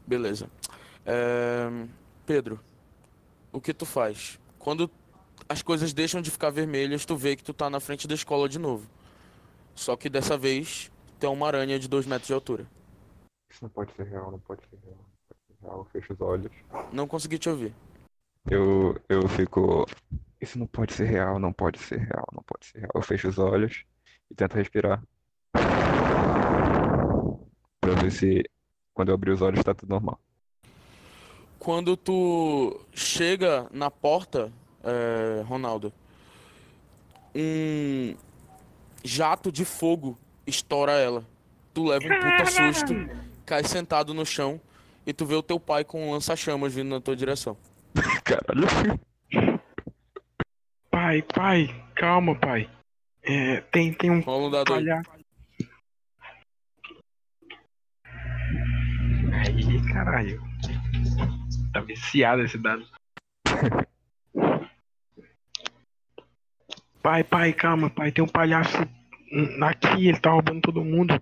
Beleza. 0.06 0.50
É, 1.06 1.68
Pedro, 2.26 2.60
o 3.52 3.60
que 3.60 3.72
tu 3.72 3.86
faz? 3.86 4.38
Quando 4.58 4.90
as 5.48 5.62
coisas 5.62 5.92
deixam 5.92 6.20
de 6.20 6.30
ficar 6.30 6.50
vermelhas, 6.50 7.04
tu 7.04 7.16
vê 7.16 7.34
que 7.34 7.42
tu 7.42 7.54
tá 7.54 7.70
na 7.70 7.80
frente 7.80 8.06
da 8.06 8.14
escola 8.14 8.48
de 8.48 8.58
novo. 8.58 8.88
Só 9.74 9.96
que 9.96 10.10
dessa 10.10 10.36
vez 10.36 10.92
tem 11.18 11.28
uma 11.30 11.46
aranha 11.46 11.78
de 11.78 11.88
dois 11.88 12.06
metros 12.06 12.26
de 12.26 12.34
altura. 12.34 12.66
Isso 13.50 13.64
não 13.64 13.70
pode 13.70 13.92
ser 13.94 14.04
real, 14.04 14.30
não 14.30 14.38
pode 14.38 14.60
ser 14.68 14.78
real. 14.84 14.96
Não 14.96 15.06
pode 15.28 15.40
ser 15.46 15.66
real. 15.66 15.78
Eu 15.78 15.84
fecho 15.86 16.12
os 16.12 16.20
olhos. 16.20 16.52
Não 16.92 17.08
consegui 17.08 17.38
te 17.38 17.48
ouvir. 17.48 17.74
Eu, 18.48 18.96
eu 19.08 19.28
fico. 19.28 19.86
Isso 20.40 20.58
não 20.58 20.66
pode 20.66 20.94
ser 20.94 21.04
real, 21.04 21.38
não 21.38 21.52
pode 21.52 21.78
ser 21.78 21.98
real, 21.98 22.26
não 22.32 22.42
pode 22.42 22.66
ser 22.66 22.78
real. 22.78 22.90
Eu 22.94 23.02
fecho 23.02 23.28
os 23.28 23.38
olhos 23.38 23.84
e 24.30 24.34
tento 24.34 24.54
respirar. 24.54 25.02
Pra 27.80 27.94
ver 28.00 28.10
se 28.10 28.42
quando 28.94 29.08
eu 29.10 29.14
abrir 29.14 29.32
os 29.32 29.42
olhos 29.42 29.62
tá 29.62 29.74
tudo 29.74 29.90
normal. 29.90 30.18
Quando 31.58 31.96
tu 31.96 32.80
chega 32.94 33.68
na 33.70 33.90
porta, 33.90 34.50
é, 34.82 35.42
Ronaldo, 35.42 35.92
um 37.34 38.14
jato 39.04 39.52
de 39.52 39.64
fogo 39.64 40.18
estoura 40.46 40.92
ela. 40.92 41.24
Tu 41.74 41.84
leva 41.84 42.04
um 42.06 42.08
puta 42.08 42.46
susto, 42.46 42.94
cai 43.44 43.62
sentado 43.62 44.14
no 44.14 44.24
chão 44.24 44.58
e 45.06 45.12
tu 45.12 45.26
vê 45.26 45.34
o 45.34 45.42
teu 45.42 45.60
pai 45.60 45.84
com 45.84 46.08
um 46.08 46.12
lança-chamas 46.12 46.74
vindo 46.74 46.88
na 46.88 47.00
tua 47.00 47.14
direção. 47.14 47.56
Caralho. 48.30 49.00
Pai, 50.88 51.22
pai, 51.22 51.84
calma, 51.96 52.36
pai. 52.36 52.70
É, 53.24 53.60
tem, 53.72 53.92
tem 53.92 54.08
um 54.08 54.22
aí. 54.22 54.64
palhaço. 54.64 55.10
Aí, 59.32 59.92
caralho. 59.92 60.40
Tá 61.72 61.80
viciado 61.80 62.42
esse 62.42 62.56
dado. 62.56 62.86
pai, 67.02 67.24
pai, 67.24 67.52
calma, 67.52 67.90
pai. 67.90 68.12
Tem 68.12 68.22
um 68.22 68.28
palhaço 68.28 68.76
aqui, 69.60 70.06
ele 70.06 70.20
tá 70.20 70.30
roubando 70.30 70.60
todo 70.60 70.84
mundo. 70.84 71.20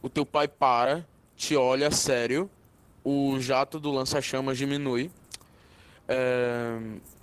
O 0.00 0.08
teu 0.08 0.24
pai 0.24 0.46
para, 0.46 1.04
te 1.34 1.56
olha 1.56 1.90
sério, 1.90 2.48
o 3.08 3.38
jato 3.38 3.78
do 3.78 3.92
lança-chamas 3.92 4.58
diminui. 4.58 5.12
É, 6.08 6.76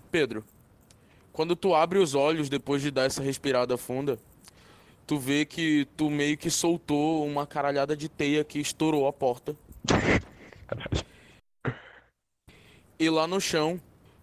Pedro, 0.10 0.42
quando 1.34 1.58
tu 1.58 1.76
abre 1.76 2.00
os 2.00 2.16
olhos 2.16 2.48
depois 2.48 2.82
de 2.82 2.90
dar 2.90 3.04
essa 3.04 3.22
respirada 3.22 3.76
funda, 3.76 4.18
tu 5.06 5.20
vê 5.20 5.44
que 5.44 5.86
tu 5.98 6.10
meio 6.10 6.38
que 6.38 6.50
soltou 6.50 7.28
uma 7.28 7.46
caralhada 7.46 7.98
de 7.98 8.08
teia 8.08 8.46
que 8.46 8.60
estourou 8.60 9.10
a 9.10 9.12
porta. 9.12 9.58
E 12.98 13.10
lá 13.10 13.28
no 13.28 13.42
chão, 13.42 13.78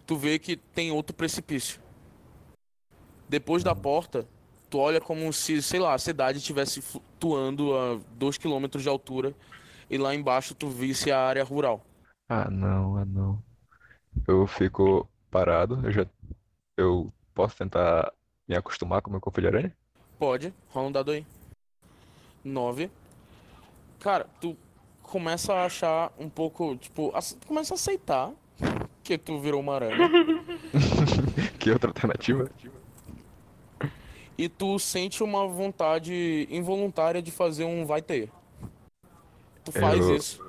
tu 0.07 0.15
vê 0.15 0.39
que 0.39 0.57
tem 0.57 0.91
outro 0.91 1.15
precipício. 1.15 1.79
Depois 3.29 3.63
da 3.63 3.75
porta, 3.75 4.27
tu 4.67 4.79
olha 4.79 4.99
como 4.99 5.31
se, 5.31 5.61
sei 5.61 5.79
lá, 5.79 5.93
a 5.93 5.99
cidade 5.99 6.39
estivesse 6.39 6.81
flutuando 6.81 7.77
a 7.77 7.99
2 8.15 8.39
km 8.39 8.65
de 8.79 8.89
altura 8.89 9.35
e 9.91 9.97
lá 9.97 10.15
embaixo 10.15 10.55
tu 10.55 10.69
visse 10.69 11.11
a 11.11 11.19
área 11.19 11.43
rural. 11.43 11.85
Ah 12.29 12.49
não, 12.49 12.95
ah 12.97 13.05
não. 13.05 13.43
Eu 14.27 14.47
fico 14.47 15.07
parado, 15.29 15.81
eu 15.85 15.91
já. 15.91 16.05
Eu 16.77 17.11
posso 17.35 17.57
tentar 17.57 18.11
me 18.47 18.55
acostumar 18.55 19.01
com 19.01 19.09
o 19.09 19.11
meu 19.11 19.19
corpo 19.21 19.41
de 19.41 19.47
aranha? 19.47 19.75
Pode, 20.17 20.53
rola 20.69 20.87
um 20.87 20.91
dado 20.91 21.11
aí. 21.11 21.25
9. 22.43 22.89
Cara, 23.99 24.25
tu 24.39 24.55
começa 25.03 25.53
a 25.53 25.65
achar 25.65 26.11
um 26.17 26.29
pouco, 26.29 26.75
tipo, 26.77 27.11
ace- 27.15 27.37
começa 27.45 27.73
a 27.73 27.75
aceitar 27.75 28.31
que 29.03 29.17
tu 29.17 29.39
virou 29.39 29.59
uma 29.59 29.75
aranha. 29.75 29.97
Que 31.59 31.69
outra 31.69 31.89
alternativa? 31.89 32.49
e 34.37 34.49
tu 34.49 34.79
sente 34.79 35.21
uma 35.21 35.45
vontade 35.47 36.47
involuntária 36.49 37.21
de 37.21 37.29
fazer 37.29 37.65
um 37.65 37.85
vai 37.85 38.01
ter. 38.01 38.31
Tu 39.63 39.71
faz 39.71 39.99
Eu- 39.99 40.15
isso. 40.15 40.41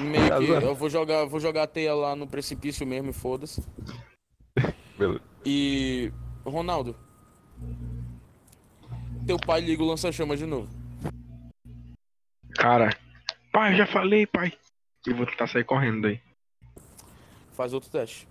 Meio 0.00 0.38
que 0.38 0.50
eu 0.64 0.74
vou 0.74 0.88
jogar, 0.88 1.24
vou 1.24 1.40
jogar 1.40 1.64
a 1.64 1.66
teia 1.66 1.92
lá 1.94 2.14
no 2.14 2.26
precipício 2.26 2.86
mesmo 2.86 3.10
e 3.10 3.12
foda-se. 3.12 3.62
Beleza. 4.96 5.20
E 5.44 6.12
Ronaldo, 6.44 6.94
teu 9.26 9.36
pai 9.38 9.60
liga 9.60 9.82
o 9.82 9.86
lança-chamas 9.86 10.38
de 10.38 10.46
novo. 10.46 10.68
Cara, 12.54 12.96
pai, 13.52 13.72
eu 13.72 13.78
já 13.78 13.86
falei, 13.86 14.26
pai. 14.26 14.52
Eu 15.06 15.16
vou 15.16 15.26
tentar 15.26 15.46
sair 15.46 15.64
correndo 15.64 16.02
daí. 16.02 16.20
Faz 17.52 17.72
outro 17.72 17.90
teste. 17.90 18.28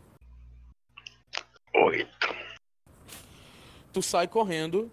Oi. 1.74 2.08
Tu 3.92 4.02
sai 4.02 4.28
correndo, 4.28 4.92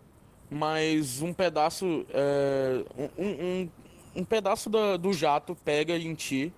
mas 0.51 1.20
um 1.22 1.32
pedaço, 1.32 2.07
é, 2.11 2.84
um, 3.18 3.62
um, 3.62 3.70
um 4.14 4.24
pedaço 4.24 4.68
da- 4.70 4.96
do 4.96 5.12
jato 5.12 5.54
pega 5.64 5.96
em 5.96 6.14
ti. 6.14 6.52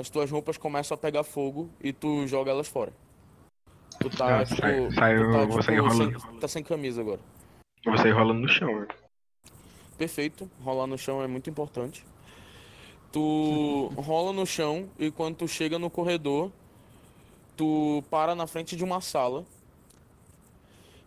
As 0.00 0.10
tuas 0.10 0.30
roupas 0.30 0.56
começam 0.58 0.94
a 0.94 0.98
pegar 0.98 1.24
fogo 1.24 1.70
e 1.82 1.92
tu 1.92 2.26
joga 2.26 2.50
elas 2.50 2.68
fora. 2.68 2.92
Tu 4.00 4.10
tá, 4.10 4.40
Ah, 4.40 4.44
tipo, 4.44 4.60
sai- 4.60 4.90
sai, 4.92 5.16
tu 5.16 5.32
tá, 5.32 5.46
tipo, 5.46 5.62
sem, 5.62 5.78
rolando. 5.78 6.38
tá 6.40 6.48
sem 6.48 6.62
camisa 6.62 7.00
agora. 7.00 7.20
Eu 7.84 7.92
vou 7.92 8.00
sair 8.00 8.12
rolando 8.12 8.40
no 8.40 8.48
chão, 8.48 8.74
velho. 8.74 8.88
Perfeito, 9.96 10.48
rolar 10.62 10.86
no 10.86 10.96
chão 10.98 11.22
é 11.22 11.26
muito 11.26 11.50
importante. 11.50 12.04
Tu 13.10 13.20
rola 13.96 14.32
no 14.32 14.46
chão 14.46 14.88
e 14.98 15.10
quando 15.10 15.36
tu 15.36 15.48
chega 15.48 15.78
no 15.78 15.90
corredor, 15.90 16.52
tu 17.56 18.04
para 18.10 18.34
na 18.34 18.46
frente 18.46 18.76
de 18.76 18.84
uma 18.84 19.00
sala 19.00 19.44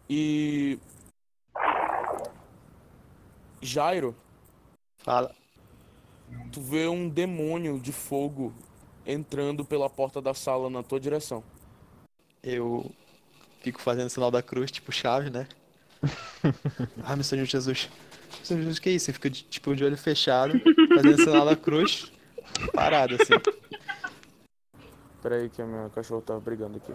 e 0.10 0.78
Jairo, 3.62 4.16
Fala. 5.00 5.34
Tu 6.52 6.62
vê 6.62 6.88
um 6.88 7.08
demônio 7.10 7.80
de 7.80 7.92
fogo 7.92 8.54
entrando 9.06 9.66
pela 9.66 9.90
porta 9.90 10.22
da 10.22 10.34
sala 10.34 10.70
na 10.70 10.84
tua 10.84 11.00
direção. 11.00 11.44
Eu 12.44 12.92
fico 13.62 13.82
fazendo 13.82 14.10
sinal 14.10 14.32
da 14.32 14.42
cruz, 14.42 14.72
tipo 14.72 14.92
chave, 14.92 15.30
né? 15.30 15.48
ah, 17.04 17.16
meu 17.16 17.24
Senhor 17.24 17.46
Jesus. 17.46 17.90
Meu 18.38 18.46
Senhor 18.46 18.60
Jesus, 18.62 18.80
que 18.80 18.90
isso? 18.90 19.06
Você 19.06 19.14
fica 19.14 19.30
de- 19.30 19.44
tipo 19.44 19.76
de 19.76 19.84
olho 19.84 19.98
fechado, 19.98 20.60
fazendo 20.96 21.18
sinal 21.18 21.46
da 21.46 21.56
cruz, 21.56 22.12
parado 22.74 23.16
assim. 23.16 23.34
Pera 25.22 25.36
aí 25.36 25.50
que 25.50 25.62
a 25.62 25.66
minha 25.66 25.90
cachorra 25.90 26.22
tava 26.22 26.40
brigando 26.40 26.78
aqui. 26.78 26.94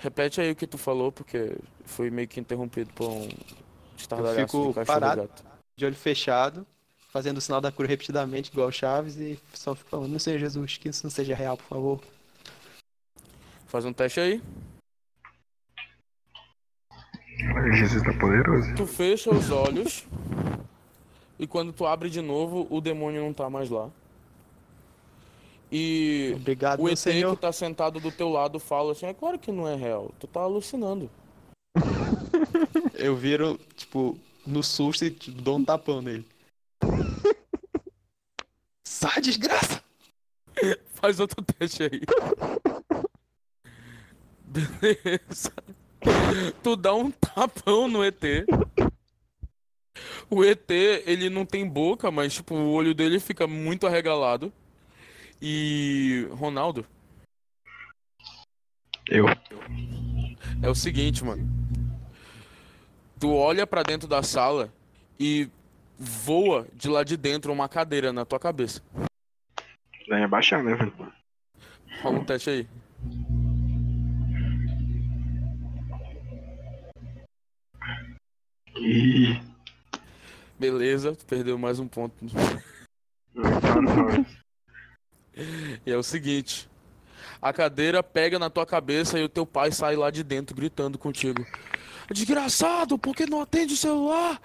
Repete 0.00 0.40
aí 0.40 0.50
o 0.50 0.56
que 0.56 0.66
tu 0.66 0.78
falou, 0.78 1.10
porque 1.10 1.56
foi 1.84 2.10
meio 2.10 2.28
que 2.28 2.38
interrompido 2.38 2.92
por 2.92 3.08
um 3.08 3.28
estardalhaço 3.96 4.40
fico 4.46 4.68
de 4.68 4.74
cachorro 4.74 5.00
parado. 5.00 5.22
gato. 5.22 5.44
De 5.76 5.86
olho 5.86 5.94
fechado, 5.96 6.66
fazendo 7.08 7.38
o 7.38 7.40
sinal 7.40 7.60
da 7.60 7.72
cruz 7.72 7.88
repetidamente, 7.88 8.50
igual 8.50 8.70
Chaves, 8.70 9.16
e 9.16 9.38
só 9.52 9.74
fico 9.74 9.90
falando, 9.90 10.10
meu 10.10 10.20
Senhor 10.20 10.38
Jesus, 10.38 10.76
que 10.76 10.88
isso 10.88 11.04
não 11.04 11.10
seja 11.10 11.34
real, 11.34 11.56
por 11.56 11.66
favor. 11.66 12.00
Faz 13.66 13.84
um 13.84 13.92
teste 13.92 14.20
aí. 14.20 14.42
Jesus 17.72 18.02
tá 18.02 18.12
poderoso. 18.18 18.74
Tu 18.74 18.86
fecha 18.86 19.30
os 19.30 19.50
olhos 19.50 20.06
e 21.38 21.46
quando 21.46 21.72
tu 21.72 21.86
abre 21.86 22.10
de 22.10 22.20
novo, 22.20 22.66
o 22.70 22.80
demônio 22.80 23.22
não 23.22 23.32
tá 23.32 23.48
mais 23.48 23.70
lá. 23.70 23.88
E 25.70 26.32
Obrigado, 26.36 26.80
o 26.80 26.88
ET 26.88 26.96
Senhor. 26.96 27.34
que 27.36 27.42
tá 27.42 27.52
sentado 27.52 28.00
do 28.00 28.10
teu 28.10 28.28
lado 28.30 28.58
fala 28.58 28.92
assim: 28.92 29.06
é 29.06 29.14
claro 29.14 29.38
que 29.38 29.52
não 29.52 29.68
é 29.68 29.74
real, 29.74 30.10
tu 30.18 30.26
tá 30.26 30.40
alucinando. 30.40 31.10
Eu 32.94 33.14
viro, 33.14 33.58
tipo, 33.76 34.18
no 34.46 34.62
susto 34.62 35.04
e 35.04 35.10
tipo, 35.10 35.40
dou 35.40 35.58
um 35.58 35.64
tapão 35.64 36.00
nele. 36.00 36.26
Sai, 38.98 39.20
desgraça! 39.20 39.80
Faz 40.94 41.20
outro 41.20 41.40
teste 41.40 41.84
aí. 41.84 42.00
Beleza. 44.42 45.52
Tu 46.64 46.74
dá 46.74 46.92
um 46.94 47.08
tapão 47.12 47.86
no 47.86 48.04
ET. 48.04 48.20
O 50.28 50.44
ET, 50.44 50.68
ele 50.68 51.30
não 51.30 51.46
tem 51.46 51.64
boca, 51.68 52.10
mas 52.10 52.34
tipo, 52.34 52.56
o 52.56 52.72
olho 52.72 52.92
dele 52.92 53.20
fica 53.20 53.46
muito 53.46 53.86
arregalado. 53.86 54.52
E 55.40 56.26
Ronaldo, 56.32 56.84
Eu. 59.08 59.26
é 60.60 60.68
o 60.68 60.74
seguinte, 60.74 61.24
mano. 61.24 61.48
Tu 63.20 63.32
olha 63.32 63.64
pra 63.64 63.84
dentro 63.84 64.08
da 64.08 64.24
sala 64.24 64.72
e 65.20 65.48
voa 65.98 66.66
de 66.72 66.88
lá 66.88 67.02
de 67.02 67.16
dentro 67.16 67.52
uma 67.52 67.68
cadeira 67.68 68.12
na 68.12 68.24
tua 68.24 68.38
cabeça. 68.38 68.80
Daí 70.08 70.22
é 70.22 70.28
baixar, 70.28 70.62
né, 70.62 70.74
velho? 70.74 71.12
Rola 72.02 72.18
um 72.20 72.24
teste 72.24 72.50
aí. 72.50 72.68
Ih. 78.76 79.40
Beleza, 80.58 81.16
perdeu 81.26 81.58
mais 81.58 81.78
um 81.78 81.88
ponto. 81.88 82.14
E 85.86 85.90
é 85.90 85.96
o 85.96 86.02
seguinte: 86.02 86.68
a 87.40 87.52
cadeira 87.52 88.02
pega 88.02 88.38
na 88.38 88.50
tua 88.50 88.66
cabeça 88.66 89.18
e 89.18 89.24
o 89.24 89.28
teu 89.28 89.46
pai 89.46 89.70
sai 89.72 89.96
lá 89.96 90.10
de 90.10 90.22
dentro 90.22 90.56
gritando 90.56 90.98
contigo. 90.98 91.44
Desgraçado, 92.10 92.98
por 92.98 93.14
que 93.14 93.26
não 93.26 93.40
atende 93.40 93.74
o 93.74 93.76
celular? 93.76 94.40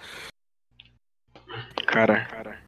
Cara, 1.86 2.24
cara, 2.24 2.58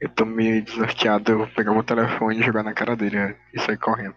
eu 0.00 0.08
tô 0.08 0.24
meio 0.24 0.62
desnorteado. 0.62 1.32
Eu 1.32 1.38
vou 1.38 1.48
pegar 1.48 1.72
meu 1.72 1.82
telefone 1.82 2.40
e 2.40 2.42
jogar 2.42 2.62
na 2.62 2.74
cara 2.74 2.96
dele 2.96 3.16
né? 3.16 3.36
e 3.52 3.60
sair 3.60 3.78
correndo. 3.78 4.14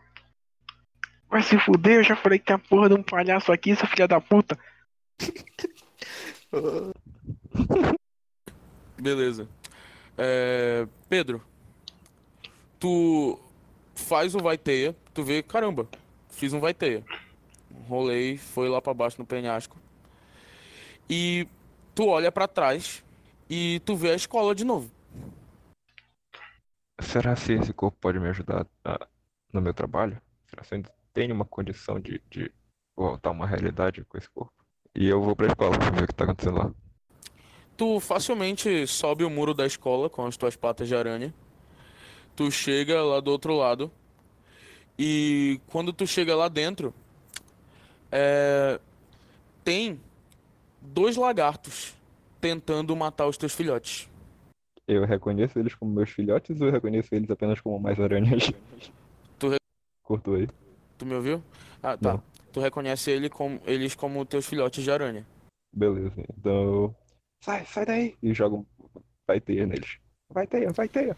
Vai 1.29 1.41
se 1.41 1.59
fuder, 1.59 1.97
eu 1.97 2.03
já 2.03 2.15
falei 2.15 2.39
que 2.39 2.45
tem 2.45 2.55
a 2.55 2.59
porra 2.59 2.89
de 2.89 2.95
um 2.95 3.03
palhaço 3.03 3.51
aqui, 3.51 3.75
seu 3.75 3.87
filho 3.87 4.07
da 4.07 4.21
puta. 4.21 4.57
Beleza. 8.99 9.47
É, 10.17 10.87
Pedro, 11.09 11.41
tu 12.79 13.37
faz 13.93 14.33
o 14.35 14.39
vai 14.39 14.57
teia, 14.57 14.95
tu 15.13 15.23
vê, 15.23 15.43
caramba, 15.43 15.87
fiz 16.29 16.53
um 16.53 16.59
vai 16.59 16.73
teia. 16.73 17.03
Rolei, 17.87 18.37
foi 18.37 18.69
lá 18.69 18.81
pra 18.81 18.93
baixo 18.93 19.17
no 19.19 19.25
penhasco. 19.25 19.77
E 21.09 21.47
tu 21.93 22.07
olha 22.07 22.31
pra 22.31 22.47
trás 22.47 23.03
e 23.49 23.79
tu 23.85 23.95
vê 23.95 24.11
a 24.11 24.15
escola 24.15 24.53
de 24.53 24.63
novo. 24.63 24.91
Será 26.99 27.35
se 27.35 27.53
esse 27.53 27.73
corpo 27.73 27.97
pode 27.99 28.19
me 28.19 28.27
ajudar 28.29 28.65
a- 28.83 29.07
no 29.53 29.61
meu 29.61 29.73
trabalho? 29.73 30.19
Será 30.49 30.63
se 30.63 30.73
eu 30.73 30.77
ainda 30.77 30.91
tenho 31.13 31.33
uma 31.35 31.45
condição 31.45 31.99
de, 31.99 32.21
de 32.29 32.51
voltar 32.95 33.29
a 33.29 33.33
uma 33.33 33.45
realidade 33.47 34.03
com 34.05 34.17
esse 34.17 34.29
corpo? 34.29 34.51
E 34.95 35.07
eu 35.07 35.21
vou 35.21 35.35
pra 35.35 35.47
escola 35.47 35.77
pra 35.77 35.91
ver 35.91 36.03
o 36.03 36.07
que 36.07 36.15
tá 36.15 36.23
acontecendo 36.23 36.57
lá. 36.57 36.71
Tu 37.75 37.99
facilmente 37.99 38.87
sobe 38.87 39.23
o 39.23 39.29
muro 39.29 39.53
da 39.53 39.65
escola 39.65 40.09
com 40.09 40.25
as 40.25 40.35
tuas 40.35 40.55
patas 40.55 40.87
de 40.87 40.95
aranha. 40.95 41.31
Tu 42.35 42.49
chega 42.49 43.03
lá 43.03 43.19
do 43.19 43.29
outro 43.29 43.55
lado. 43.55 43.91
E 44.97 45.61
quando 45.67 45.93
tu 45.93 46.07
chega 46.07 46.35
lá 46.35 46.47
dentro, 46.47 46.91
é, 48.11 48.79
tem 49.63 50.01
dois 50.81 51.15
lagartos 51.15 51.93
tentando 52.39 52.95
matar 52.95 53.27
os 53.27 53.37
teus 53.37 53.53
filhotes. 53.53 54.09
Eu 54.87 55.05
reconheço 55.05 55.59
eles 55.59 55.75
como 55.75 55.91
meus 55.91 56.09
filhotes 56.09 56.59
ou 56.61 56.67
eu 56.67 56.73
reconheço 56.73 57.13
eles 57.13 57.29
apenas 57.29 57.59
como 57.59 57.79
mais 57.79 57.99
aranhas? 57.99 58.51
Tu 59.37 59.49
re- 59.49 59.57
Curto 60.01 60.35
aí. 60.35 60.47
Tu 60.97 61.05
me 61.05 61.13
ouviu? 61.15 61.43
Ah, 61.83 61.97
tá. 61.97 62.13
Não. 62.13 62.23
Tu 62.53 62.59
reconhece 62.61 63.11
ele 63.11 63.29
como, 63.29 63.59
eles 63.65 63.93
como 63.95 64.25
teus 64.25 64.45
filhotes 64.45 64.83
de 64.83 64.89
aranha. 64.89 65.25
Beleza, 65.73 66.23
então. 66.37 66.95
Sai, 67.43 67.65
sai 67.65 67.85
daí! 67.85 68.17
E 68.23 68.33
joga 68.33 68.55
um 68.55 68.65
vai 69.27 69.41
teia 69.41 69.65
neles. 69.67 69.99
Vai 70.29 70.47
teia, 70.47 70.71
vai 70.71 70.87
teia! 70.87 71.15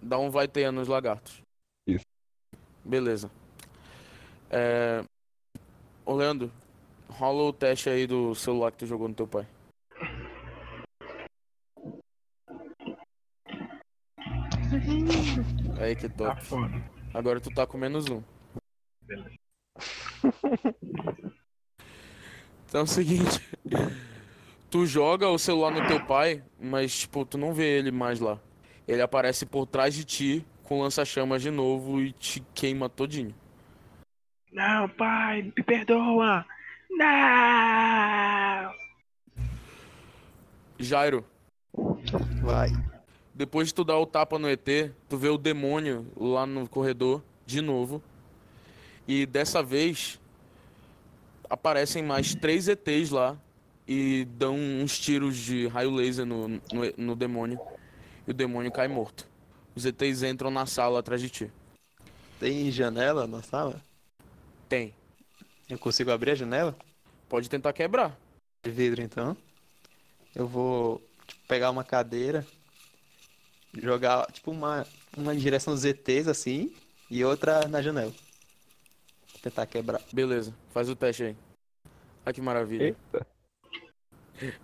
Dá 0.00 0.18
um 0.18 0.30
vai 0.30 0.46
teia 0.46 0.70
nos 0.70 0.86
lagartos. 0.88 1.42
Isso. 1.86 2.04
Beleza. 2.84 3.30
É... 4.48 5.02
Ô, 6.04 6.14
Leandro, 6.14 6.50
rola 7.08 7.42
o 7.42 7.52
teste 7.52 7.90
aí 7.90 8.06
do 8.06 8.34
celular 8.34 8.70
que 8.70 8.78
tu 8.78 8.86
jogou 8.86 9.08
no 9.08 9.14
teu 9.14 9.26
pai. 9.26 9.46
Aí 15.80 15.94
que 15.96 16.08
Tá 16.08 16.30
top. 16.34 16.44
foda. 16.44 16.82
Agora 17.14 17.40
tu 17.40 17.50
tá 17.50 17.66
com 17.66 17.78
menos 17.78 18.06
um. 18.08 18.22
Então 22.68 22.80
é 22.80 22.84
o 22.84 22.86
seguinte. 22.86 23.40
Tu 24.68 24.84
joga 24.84 25.28
o 25.28 25.38
celular 25.38 25.70
no 25.70 25.86
teu 25.86 26.04
pai, 26.04 26.42
mas 26.60 26.98
tipo, 26.98 27.24
tu 27.24 27.38
não 27.38 27.54
vê 27.54 27.78
ele 27.78 27.92
mais 27.92 28.18
lá. 28.18 28.38
Ele 28.86 29.00
aparece 29.00 29.46
por 29.46 29.64
trás 29.64 29.94
de 29.94 30.04
ti 30.04 30.44
com 30.64 30.82
lança-chamas 30.82 31.40
de 31.40 31.52
novo 31.52 32.00
e 32.00 32.10
te 32.12 32.40
queima 32.52 32.88
todinho. 32.88 33.32
Não, 34.52 34.88
pai, 34.88 35.42
me 35.56 35.62
perdoa. 35.62 36.44
Não. 36.90 38.72
Jairo, 40.80 41.24
Vai. 42.42 42.70
Depois 43.36 43.68
de 43.68 43.74
tu 43.74 43.84
dar 43.84 43.98
o 43.98 44.06
tapa 44.06 44.38
no 44.38 44.48
ET, 44.48 44.66
tu 45.10 45.18
vê 45.18 45.28
o 45.28 45.36
demônio 45.36 46.10
lá 46.16 46.46
no 46.46 46.66
corredor 46.66 47.22
de 47.44 47.60
novo. 47.60 48.02
E 49.06 49.26
dessa 49.26 49.62
vez 49.62 50.18
aparecem 51.48 52.02
mais 52.02 52.34
três 52.34 52.66
ETs 52.66 53.10
lá 53.10 53.36
e 53.86 54.24
dão 54.24 54.56
uns 54.56 54.98
tiros 54.98 55.36
de 55.36 55.66
raio 55.66 55.90
laser 55.90 56.24
no, 56.24 56.48
no, 56.48 56.60
no 56.96 57.14
demônio. 57.14 57.60
E 58.26 58.30
o 58.30 58.34
demônio 58.34 58.72
cai 58.72 58.88
morto. 58.88 59.28
Os 59.74 59.84
ETs 59.84 60.22
entram 60.22 60.50
na 60.50 60.64
sala 60.64 61.00
atrás 61.00 61.20
de 61.20 61.28
ti. 61.28 61.52
Tem 62.40 62.70
janela 62.70 63.26
na 63.26 63.42
sala? 63.42 63.82
Tem. 64.66 64.94
Eu 65.68 65.78
consigo 65.78 66.10
abrir 66.10 66.30
a 66.30 66.34
janela? 66.34 66.74
Pode 67.28 67.50
tentar 67.50 67.74
quebrar. 67.74 68.18
De 68.64 68.70
vidro, 68.70 69.02
então. 69.02 69.36
Eu 70.34 70.48
vou 70.48 71.02
tipo, 71.26 71.40
pegar 71.46 71.70
uma 71.70 71.84
cadeira, 71.84 72.46
jogar 73.80 74.30
tipo 74.32 74.50
uma, 74.50 74.86
uma 75.16 75.34
em 75.34 75.38
direção 75.38 75.74
dos 75.74 75.84
ETs 75.84 76.28
assim 76.28 76.72
e 77.10 77.24
outra 77.24 77.68
na 77.68 77.82
janela. 77.82 78.12
Tentar 79.42 79.66
quebrar. 79.66 80.00
Beleza, 80.12 80.54
faz 80.70 80.88
o 80.88 80.96
teste 80.96 81.24
aí. 81.24 81.36
Olha 82.24 82.32
que 82.32 82.40
maravilha. 82.40 82.84
Eita! 82.84 83.26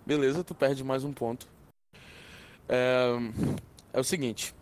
Beleza, 0.05 0.43
tu 0.43 0.53
perde 0.53 0.83
mais 0.83 1.03
um 1.03 1.13
ponto. 1.13 1.47
É, 2.67 3.13
é 3.93 3.99
o 3.99 4.03
seguinte. 4.03 4.53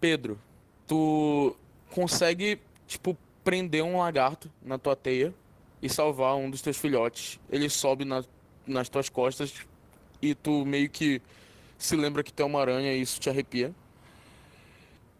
Pedro, 0.00 0.38
tu 0.86 1.56
consegue, 1.90 2.60
tipo, 2.86 3.16
prender 3.42 3.82
um 3.82 3.98
lagarto 3.98 4.50
na 4.62 4.78
tua 4.78 4.94
teia 4.94 5.34
e 5.80 5.88
salvar 5.88 6.36
um 6.36 6.50
dos 6.50 6.60
teus 6.60 6.76
filhotes. 6.76 7.40
Ele 7.50 7.68
sobe 7.68 8.04
na, 8.04 8.22
nas 8.66 8.88
tuas 8.88 9.08
costas 9.08 9.54
e 10.20 10.34
tu 10.34 10.64
meio 10.64 10.88
que 10.88 11.20
se 11.78 11.96
lembra 11.96 12.22
que 12.22 12.32
tu 12.32 12.42
é 12.42 12.46
uma 12.46 12.60
aranha 12.60 12.92
e 12.92 13.00
isso 13.00 13.20
te 13.20 13.28
arrepia. 13.28 13.72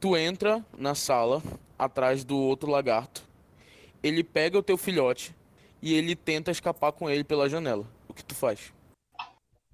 Tu 0.00 0.16
entra 0.16 0.64
na 0.76 0.94
sala 0.94 1.42
atrás 1.78 2.24
do 2.24 2.36
outro 2.36 2.70
lagarto. 2.70 3.22
Ele 4.02 4.22
pega 4.22 4.58
o 4.58 4.62
teu 4.62 4.76
filhote 4.76 5.34
e 5.80 5.94
ele 5.94 6.14
tenta 6.14 6.50
escapar 6.50 6.92
com 6.92 7.08
ele 7.08 7.24
pela 7.24 7.48
janela. 7.48 7.86
O 8.08 8.14
que 8.14 8.24
tu 8.24 8.34
faz? 8.34 8.72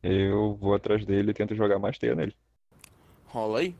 Eu 0.02 0.56
vou 0.60 0.74
atrás 0.74 1.04
dele 1.04 1.30
e 1.30 1.34
tento 1.34 1.54
jogar 1.54 1.78
mais 1.78 1.98
teia 1.98 2.14
nele. 2.14 2.34
Rola 3.26 3.60
aí. 3.60 3.76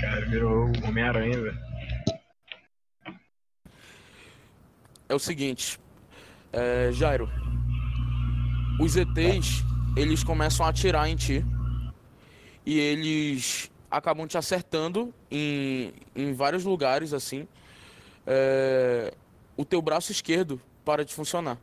Cara, 0.00 0.26
virou 0.26 0.66
o 0.66 0.86
Homem-Aranha, 0.86 1.40
velho. 1.40 1.58
É 5.08 5.14
o 5.14 5.18
seguinte, 5.18 5.78
é, 6.52 6.90
Jairo, 6.92 7.28
os 8.80 8.96
ETs, 8.96 9.62
eles 9.96 10.24
começam 10.24 10.64
a 10.64 10.70
atirar 10.70 11.08
em 11.08 11.16
ti 11.16 11.44
e 12.64 12.78
eles 12.78 13.70
acabam 13.90 14.26
te 14.26 14.38
acertando 14.38 15.12
em, 15.30 15.92
em 16.14 16.32
vários 16.32 16.64
lugares, 16.64 17.12
assim. 17.12 17.46
É, 18.26 19.12
o 19.56 19.64
teu 19.64 19.82
braço 19.82 20.12
esquerdo 20.12 20.60
para 20.84 21.04
de 21.04 21.12
funcionar. 21.12 21.58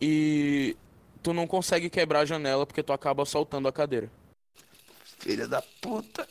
E 0.00 0.76
tu 1.22 1.32
não 1.32 1.46
consegue 1.46 1.88
quebrar 1.88 2.20
a 2.20 2.24
janela 2.26 2.66
porque 2.66 2.82
tu 2.82 2.92
acaba 2.92 3.24
soltando 3.24 3.66
a 3.68 3.72
cadeira. 3.72 4.10
Filha 5.18 5.48
da 5.48 5.62
puta. 5.80 6.28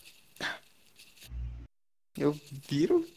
Eu 2.15 2.39
viro 2.69 3.07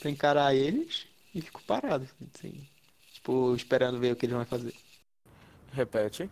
pra 0.00 0.10
encarar 0.10 0.54
eles 0.54 1.06
e 1.34 1.42
fico 1.42 1.62
parado. 1.64 2.08
Assim, 2.34 2.66
tipo, 3.12 3.54
esperando 3.54 3.98
ver 3.98 4.12
o 4.12 4.16
que 4.16 4.24
eles 4.24 4.36
vão 4.36 4.46
fazer. 4.46 4.74
Repete. 5.72 6.30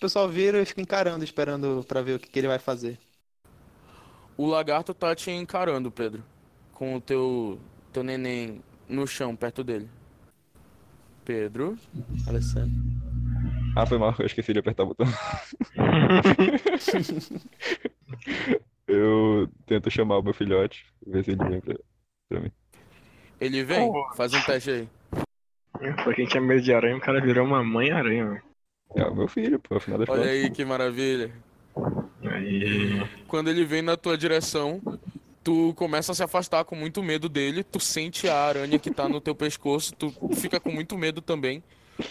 Eu 0.00 0.08
só 0.08 0.26
viro 0.26 0.58
e 0.58 0.64
fico 0.64 0.80
encarando, 0.80 1.24
esperando 1.24 1.84
pra 1.86 2.02
ver 2.02 2.16
o 2.16 2.18
que, 2.18 2.28
que 2.28 2.38
ele 2.38 2.48
vai 2.48 2.58
fazer. 2.58 2.98
O 4.36 4.46
lagarto 4.46 4.92
tá 4.92 5.14
te 5.14 5.30
encarando, 5.30 5.90
Pedro. 5.90 6.22
Com 6.72 6.96
o 6.96 7.00
teu, 7.00 7.60
teu 7.92 8.02
neném 8.02 8.60
no 8.88 9.06
chão, 9.06 9.36
perto 9.36 9.62
dele. 9.62 9.88
Pedro. 11.24 11.78
Alessandro. 12.26 12.82
Ah, 13.76 13.86
foi 13.86 13.98
mal, 13.98 14.14
eu 14.18 14.26
esqueci 14.26 14.52
de 14.52 14.58
apertar 14.58 14.82
o 14.82 14.88
botão. 14.88 15.06
eu 18.86 19.48
tento 19.66 19.90
chamar 19.90 20.18
o 20.18 20.22
meu 20.22 20.34
filhote, 20.34 20.84
ver 21.06 21.24
se 21.24 21.30
ele 21.30 21.48
vem 21.48 21.60
pra, 21.60 21.74
pra 22.28 22.40
mim. 22.40 22.52
Ele 23.40 23.64
vem? 23.64 23.90
Faz 24.14 24.34
um 24.34 24.42
teste 24.42 24.70
aí. 24.70 24.88
Pra 26.04 26.14
quem 26.14 26.26
tinha 26.26 26.40
medo 26.40 26.60
de 26.60 26.72
aranha, 26.72 26.96
o 26.96 27.00
cara 27.00 27.20
virou 27.20 27.46
uma 27.46 27.64
mãe 27.64 27.90
aranha, 27.90 28.28
velho. 28.28 28.51
É 28.94 29.04
o 29.04 29.14
meu 29.14 29.26
filho, 29.28 29.58
pô, 29.58 29.76
afinal 29.76 29.98
das 29.98 30.08
Olha 30.08 30.20
contas. 30.22 30.34
aí 30.36 30.50
que 30.50 30.64
maravilha. 30.64 31.32
Aí. 32.24 33.00
Quando 33.26 33.48
ele 33.48 33.64
vem 33.64 33.82
na 33.82 33.96
tua 33.96 34.16
direção, 34.18 34.80
tu 35.42 35.72
começa 35.74 36.12
a 36.12 36.14
se 36.14 36.22
afastar 36.22 36.64
com 36.64 36.76
muito 36.76 37.02
medo 37.02 37.28
dele, 37.28 37.64
tu 37.64 37.80
sente 37.80 38.28
a 38.28 38.36
aranha 38.36 38.78
que 38.78 38.90
tá 38.90 39.08
no 39.08 39.20
teu 39.20 39.34
pescoço, 39.34 39.94
tu 39.94 40.12
fica 40.34 40.60
com 40.60 40.70
muito 40.70 40.96
medo 40.98 41.20
também. 41.22 41.62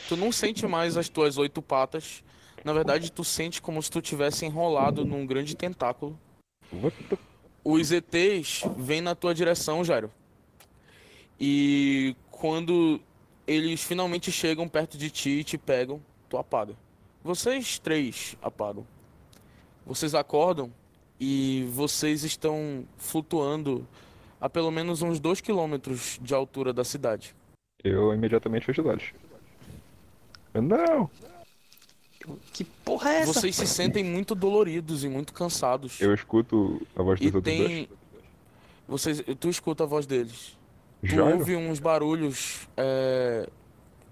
Tu 0.07 0.15
não 0.17 0.31
sente 0.31 0.65
mais 0.67 0.97
as 0.97 1.07
tuas 1.09 1.37
oito 1.37 1.61
patas. 1.61 2.23
Na 2.63 2.73
verdade, 2.73 3.11
tu 3.11 3.23
sente 3.23 3.61
como 3.61 3.81
se 3.81 3.89
tu 3.89 4.01
tivesse 4.01 4.45
enrolado 4.45 5.03
num 5.05 5.25
grande 5.25 5.55
tentáculo. 5.55 6.17
What 6.73 6.95
the- 7.09 7.17
Os 7.63 7.91
ETs 7.91 8.63
vêm 8.77 9.01
na 9.01 9.13
tua 9.15 9.33
direção, 9.35 9.83
Jairo. 9.83 10.11
E 11.39 12.15
quando 12.29 12.99
eles 13.47 13.83
finalmente 13.83 14.31
chegam 14.31 14.67
perto 14.67 14.97
de 14.97 15.09
ti 15.09 15.29
e 15.39 15.43
te 15.43 15.57
pegam, 15.57 15.99
tu 16.31 16.37
apaga. 16.37 16.73
Vocês 17.21 17.77
três 17.77 18.35
apagam. 18.41 18.87
Vocês 19.85 20.15
acordam 20.15 20.71
e 21.19 21.67
vocês 21.71 22.23
estão 22.23 22.85
flutuando 22.97 23.85
a 24.39 24.49
pelo 24.49 24.71
menos 24.71 25.01
uns 25.01 25.19
dois 25.19 25.41
quilômetros 25.41 26.17
de 26.21 26.33
altura 26.33 26.71
da 26.71 26.83
cidade. 26.83 27.35
Eu 27.83 28.13
imediatamente 28.13 28.65
fecho 28.65 28.81
os 28.81 28.87
olhos. 28.87 29.13
Não! 30.53 31.09
Que 32.53 32.63
porra 32.63 33.09
é 33.11 33.15
essa? 33.17 33.33
Vocês 33.33 33.55
se 33.55 33.67
sentem 33.67 34.03
muito 34.03 34.33
doloridos 34.33 35.03
e 35.03 35.09
muito 35.09 35.33
cansados. 35.33 35.99
Eu 35.99 36.13
escuto 36.13 36.81
a 36.95 37.03
voz 37.03 37.19
dos 37.19 37.31
E 37.31 37.35
outros 37.35 37.55
tem. 37.55 37.89
Vocês, 38.87 39.23
tu 39.39 39.49
escuta 39.49 39.83
a 39.83 39.87
voz 39.87 40.05
deles. 40.05 40.55
dois. 41.01 41.13
Tu 41.13 41.21
ouve 41.21 41.55
uns 41.55 41.79
barulhos, 41.79 42.67
é, 42.77 43.49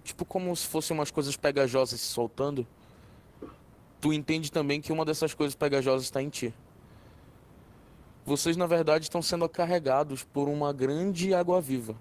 tipo 0.04 0.26
como 0.26 0.56
se 0.56 0.68
fossem 0.68 0.96
umas 0.98 1.12
coisas 1.12 1.36
pegajosas 1.36 2.00
se 2.00 2.08
soltando. 2.08 2.66
Tu 4.02 4.14
entende 4.14 4.52
também 4.52 4.80
que 4.82 4.92
uma 4.94 5.04
dessas 5.06 5.34
coisas 5.34 5.56
pegajosas 5.56 6.06
está 6.06 6.22
em 6.22 6.30
ti. 6.30 6.54
Vocês, 8.26 8.56
na 8.56 8.68
verdade, 8.68 9.06
estão 9.06 9.22
sendo 9.22 9.48
carregados 9.50 10.24
por 10.24 10.48
uma 10.48 10.72
grande 10.72 11.34
água-viva. 11.34 11.96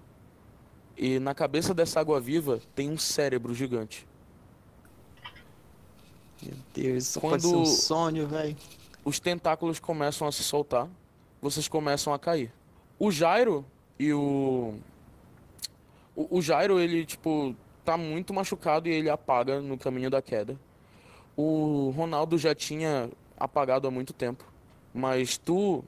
E 0.97 1.17
na 1.19 1.33
cabeça 1.33 1.73
dessa 1.73 1.99
água-viva 1.99 2.59
tem 2.75 2.89
um 2.89 2.97
cérebro 2.97 3.53
gigante. 3.53 4.07
Meu 6.41 6.55
Deus, 6.73 7.03
isso 7.05 7.19
Quando- 7.19 7.31
pode 7.31 7.43
ser 7.43 7.55
um 7.55 7.65
sonho, 7.65 8.27
velho. 8.27 8.55
os 9.03 9.19
tentáculos 9.19 9.79
começam 9.79 10.27
a 10.27 10.31
se 10.31 10.43
soltar, 10.43 10.87
vocês 11.41 11.67
começam 11.67 12.13
a 12.13 12.19
cair. 12.19 12.53
O 12.97 13.11
Jairo 13.11 13.65
e 13.97 14.13
o. 14.13 14.75
O, 16.15 16.37
o 16.37 16.41
Jairo, 16.41 16.79
ele, 16.79 17.05
tipo, 17.05 17.55
tá 17.89 17.97
muito 17.97 18.31
machucado 18.35 18.87
e 18.87 18.91
ele 18.91 19.09
apaga 19.09 19.59
no 19.59 19.75
caminho 19.75 20.11
da 20.11 20.21
queda. 20.21 20.55
O 21.35 21.91
Ronaldo 21.95 22.37
já 22.37 22.53
tinha 22.53 23.09
apagado 23.35 23.87
há 23.87 23.91
muito 23.91 24.13
tempo. 24.13 24.45
Mas 24.93 25.39
tu, 25.39 25.83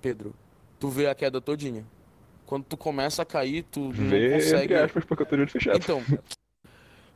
Pedro, 0.00 0.34
tu 0.80 0.88
vê 0.88 1.06
a 1.06 1.14
queda 1.14 1.42
todinha. 1.42 1.84
Quando 2.46 2.64
tu 2.64 2.78
começa 2.78 3.20
a 3.20 3.26
cair, 3.26 3.62
tu 3.64 3.80
não 3.80 3.90
Vê, 4.08 4.32
consegue. 4.32 4.64
entre 4.72 4.78
aspas, 4.84 5.04
porque 5.04 5.22
eu 5.22 5.26
tô 5.26 5.36
de 5.36 5.42
olho 5.42 5.50
fechado. 5.50 5.76
Então, 5.76 6.02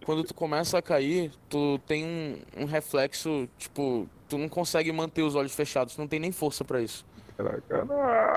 quando 0.05 0.24
tu 0.24 0.35
começa 0.35 0.76
a 0.76 0.83
cair, 0.83 1.31
tu 1.49 1.79
tem 1.87 2.05
um, 2.05 2.62
um 2.62 2.64
reflexo, 2.66 3.49
tipo, 3.57 4.07
tu 4.29 4.37
não 4.37 4.49
consegue 4.49 4.93
manter 4.93 5.22
os 5.22 5.35
olhos 5.35 5.55
fechados, 5.55 5.95
tu 5.95 6.01
não 6.01 6.09
tem 6.09 6.20
nem 6.20 6.33
força 6.33 6.64
pra 6.64 6.83
isso. 6.83 7.07
Caraca, 7.35 7.87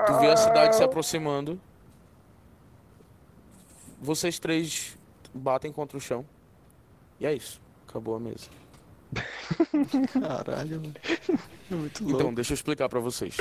Tu 0.06 0.18
vê 0.20 0.28
a 0.28 0.36
cidade 0.38 0.74
se 0.74 0.80
não. 0.80 0.86
aproximando. 0.88 1.60
Vocês 4.00 4.38
três 4.38 4.96
batem 5.34 5.72
contra 5.72 5.96
o 5.96 6.00
chão. 6.00 6.24
E 7.20 7.26
é 7.26 7.34
isso. 7.34 7.60
Acabou 7.88 8.16
a 8.16 8.20
mesa. 8.20 8.48
Caralho, 10.12 10.80
mano. 10.80 10.94
É 11.70 11.74
muito 11.74 12.04
louco. 12.04 12.20
Então, 12.20 12.34
deixa 12.34 12.52
eu 12.52 12.54
explicar 12.54 12.88
pra 12.88 13.00
vocês. 13.00 13.36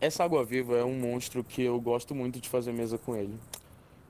Essa 0.00 0.24
água-viva 0.24 0.76
é 0.76 0.84
um 0.84 0.98
monstro 0.98 1.42
que 1.42 1.62
eu 1.62 1.80
gosto 1.80 2.14
muito 2.14 2.40
de 2.40 2.48
fazer 2.48 2.72
mesa 2.72 2.98
com 2.98 3.16
ele. 3.16 3.34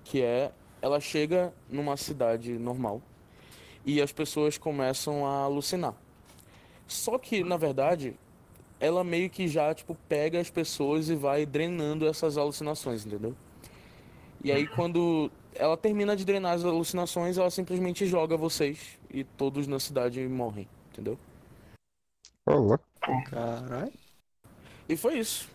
Que 0.04 0.22
é, 0.22 0.52
ela 0.82 1.00
chega 1.00 1.52
numa 1.68 1.96
cidade 1.96 2.52
normal 2.58 3.00
e 3.84 4.02
as 4.02 4.12
pessoas 4.12 4.58
começam 4.58 5.24
a 5.24 5.44
alucinar. 5.44 5.94
Só 6.86 7.18
que, 7.18 7.42
na 7.42 7.56
verdade, 7.56 8.14
ela 8.78 9.02
meio 9.02 9.30
que 9.30 9.48
já, 9.48 9.72
tipo, 9.72 9.96
pega 10.08 10.40
as 10.40 10.50
pessoas 10.50 11.08
e 11.08 11.14
vai 11.14 11.46
drenando 11.46 12.06
essas 12.06 12.36
alucinações, 12.36 13.06
entendeu? 13.06 13.34
E 14.42 14.52
aí, 14.52 14.66
quando 14.66 15.30
ela 15.58 15.76
termina 15.76 16.16
de 16.16 16.24
drenar 16.24 16.54
as 16.54 16.64
alucinações, 16.64 17.38
ela 17.38 17.50
simplesmente 17.50 18.06
joga 18.06 18.36
vocês 18.36 18.98
e 19.10 19.24
todos 19.24 19.66
na 19.66 19.78
cidade 19.80 20.26
morrem, 20.28 20.68
entendeu? 20.92 21.18
Louco. 22.46 22.84
Caralho. 23.24 23.92
E 24.88 24.96
foi 24.96 25.18
isso. 25.18 25.48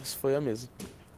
Essa 0.00 0.16
foi 0.18 0.34
a 0.36 0.40
mesa. 0.40 0.68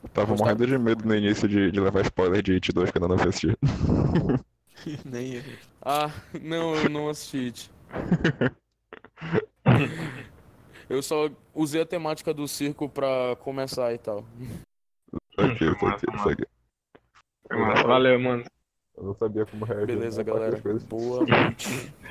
Eu 0.03 0.09
tava 0.11 0.35
Gostava. 0.35 0.37
morrendo 0.37 0.67
de 0.67 0.79
medo 0.79 1.07
no 1.07 1.15
início 1.17 1.49
de, 1.49 1.71
de 1.71 1.81
levar 1.81 2.03
spoiler 2.03 2.43
de 2.43 2.53
It 2.55 2.73
2 2.73 2.91
que 2.91 2.99
eu 2.99 3.03
ainda 3.03 3.15
não 3.15 3.19
fui 3.19 3.29
assistir. 3.31 3.59
Nem 5.05 5.35
eu. 5.35 5.45
Ah, 5.81 6.11
não, 6.43 6.75
eu 6.77 6.89
não 6.89 7.09
assisti. 7.09 7.71
Eu 10.89 11.03
só 11.03 11.31
usei 11.55 11.83
a 11.83 11.87
temática 11.87 12.33
do 12.35 12.47
circo 12.47 12.89
pra 12.89 13.37
começar 13.41 13.93
e 13.95 13.99
tal. 13.99 14.25
Aqui, 15.39 15.65
isso 15.71 15.85
Massa, 15.85 16.07
aqui, 16.07 16.07
isso 16.17 16.29
massa. 16.29 16.33
aqui. 16.33 16.45
Valeu, 17.51 18.19
mano. 18.21 18.45
Eu 18.97 19.05
não 19.05 19.15
sabia 19.15 19.45
como 19.47 19.65
reagir. 19.65 19.87
Beleza, 19.87 20.23
né, 20.23 20.25
galera. 20.25 20.61
Boa 20.89 21.27
noite. 21.27 21.93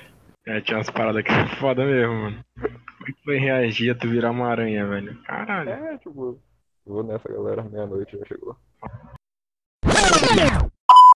É, 0.46 0.60
tinha 0.60 0.78
umas 0.78 0.90
paradas 0.90 1.24
que 1.24 1.32
é 1.32 1.56
foda 1.56 1.86
mesmo, 1.86 2.14
mano. 2.14 2.46
Como 2.60 3.08
é 3.08 3.12
que 3.14 3.24
foi 3.24 3.38
reagir 3.38 3.92
a 3.92 3.96
tu 3.96 4.10
virar 4.10 4.32
uma 4.32 4.50
aranha, 4.50 4.86
velho? 4.86 5.18
Caralho. 5.24 5.70
É, 5.70 5.98
tipo, 6.00 6.38
vou 6.86 7.02
nessa, 7.02 7.32
galera. 7.32 7.64
Meia-noite 7.64 8.18
já 8.18 8.26
chegou. 8.26 8.58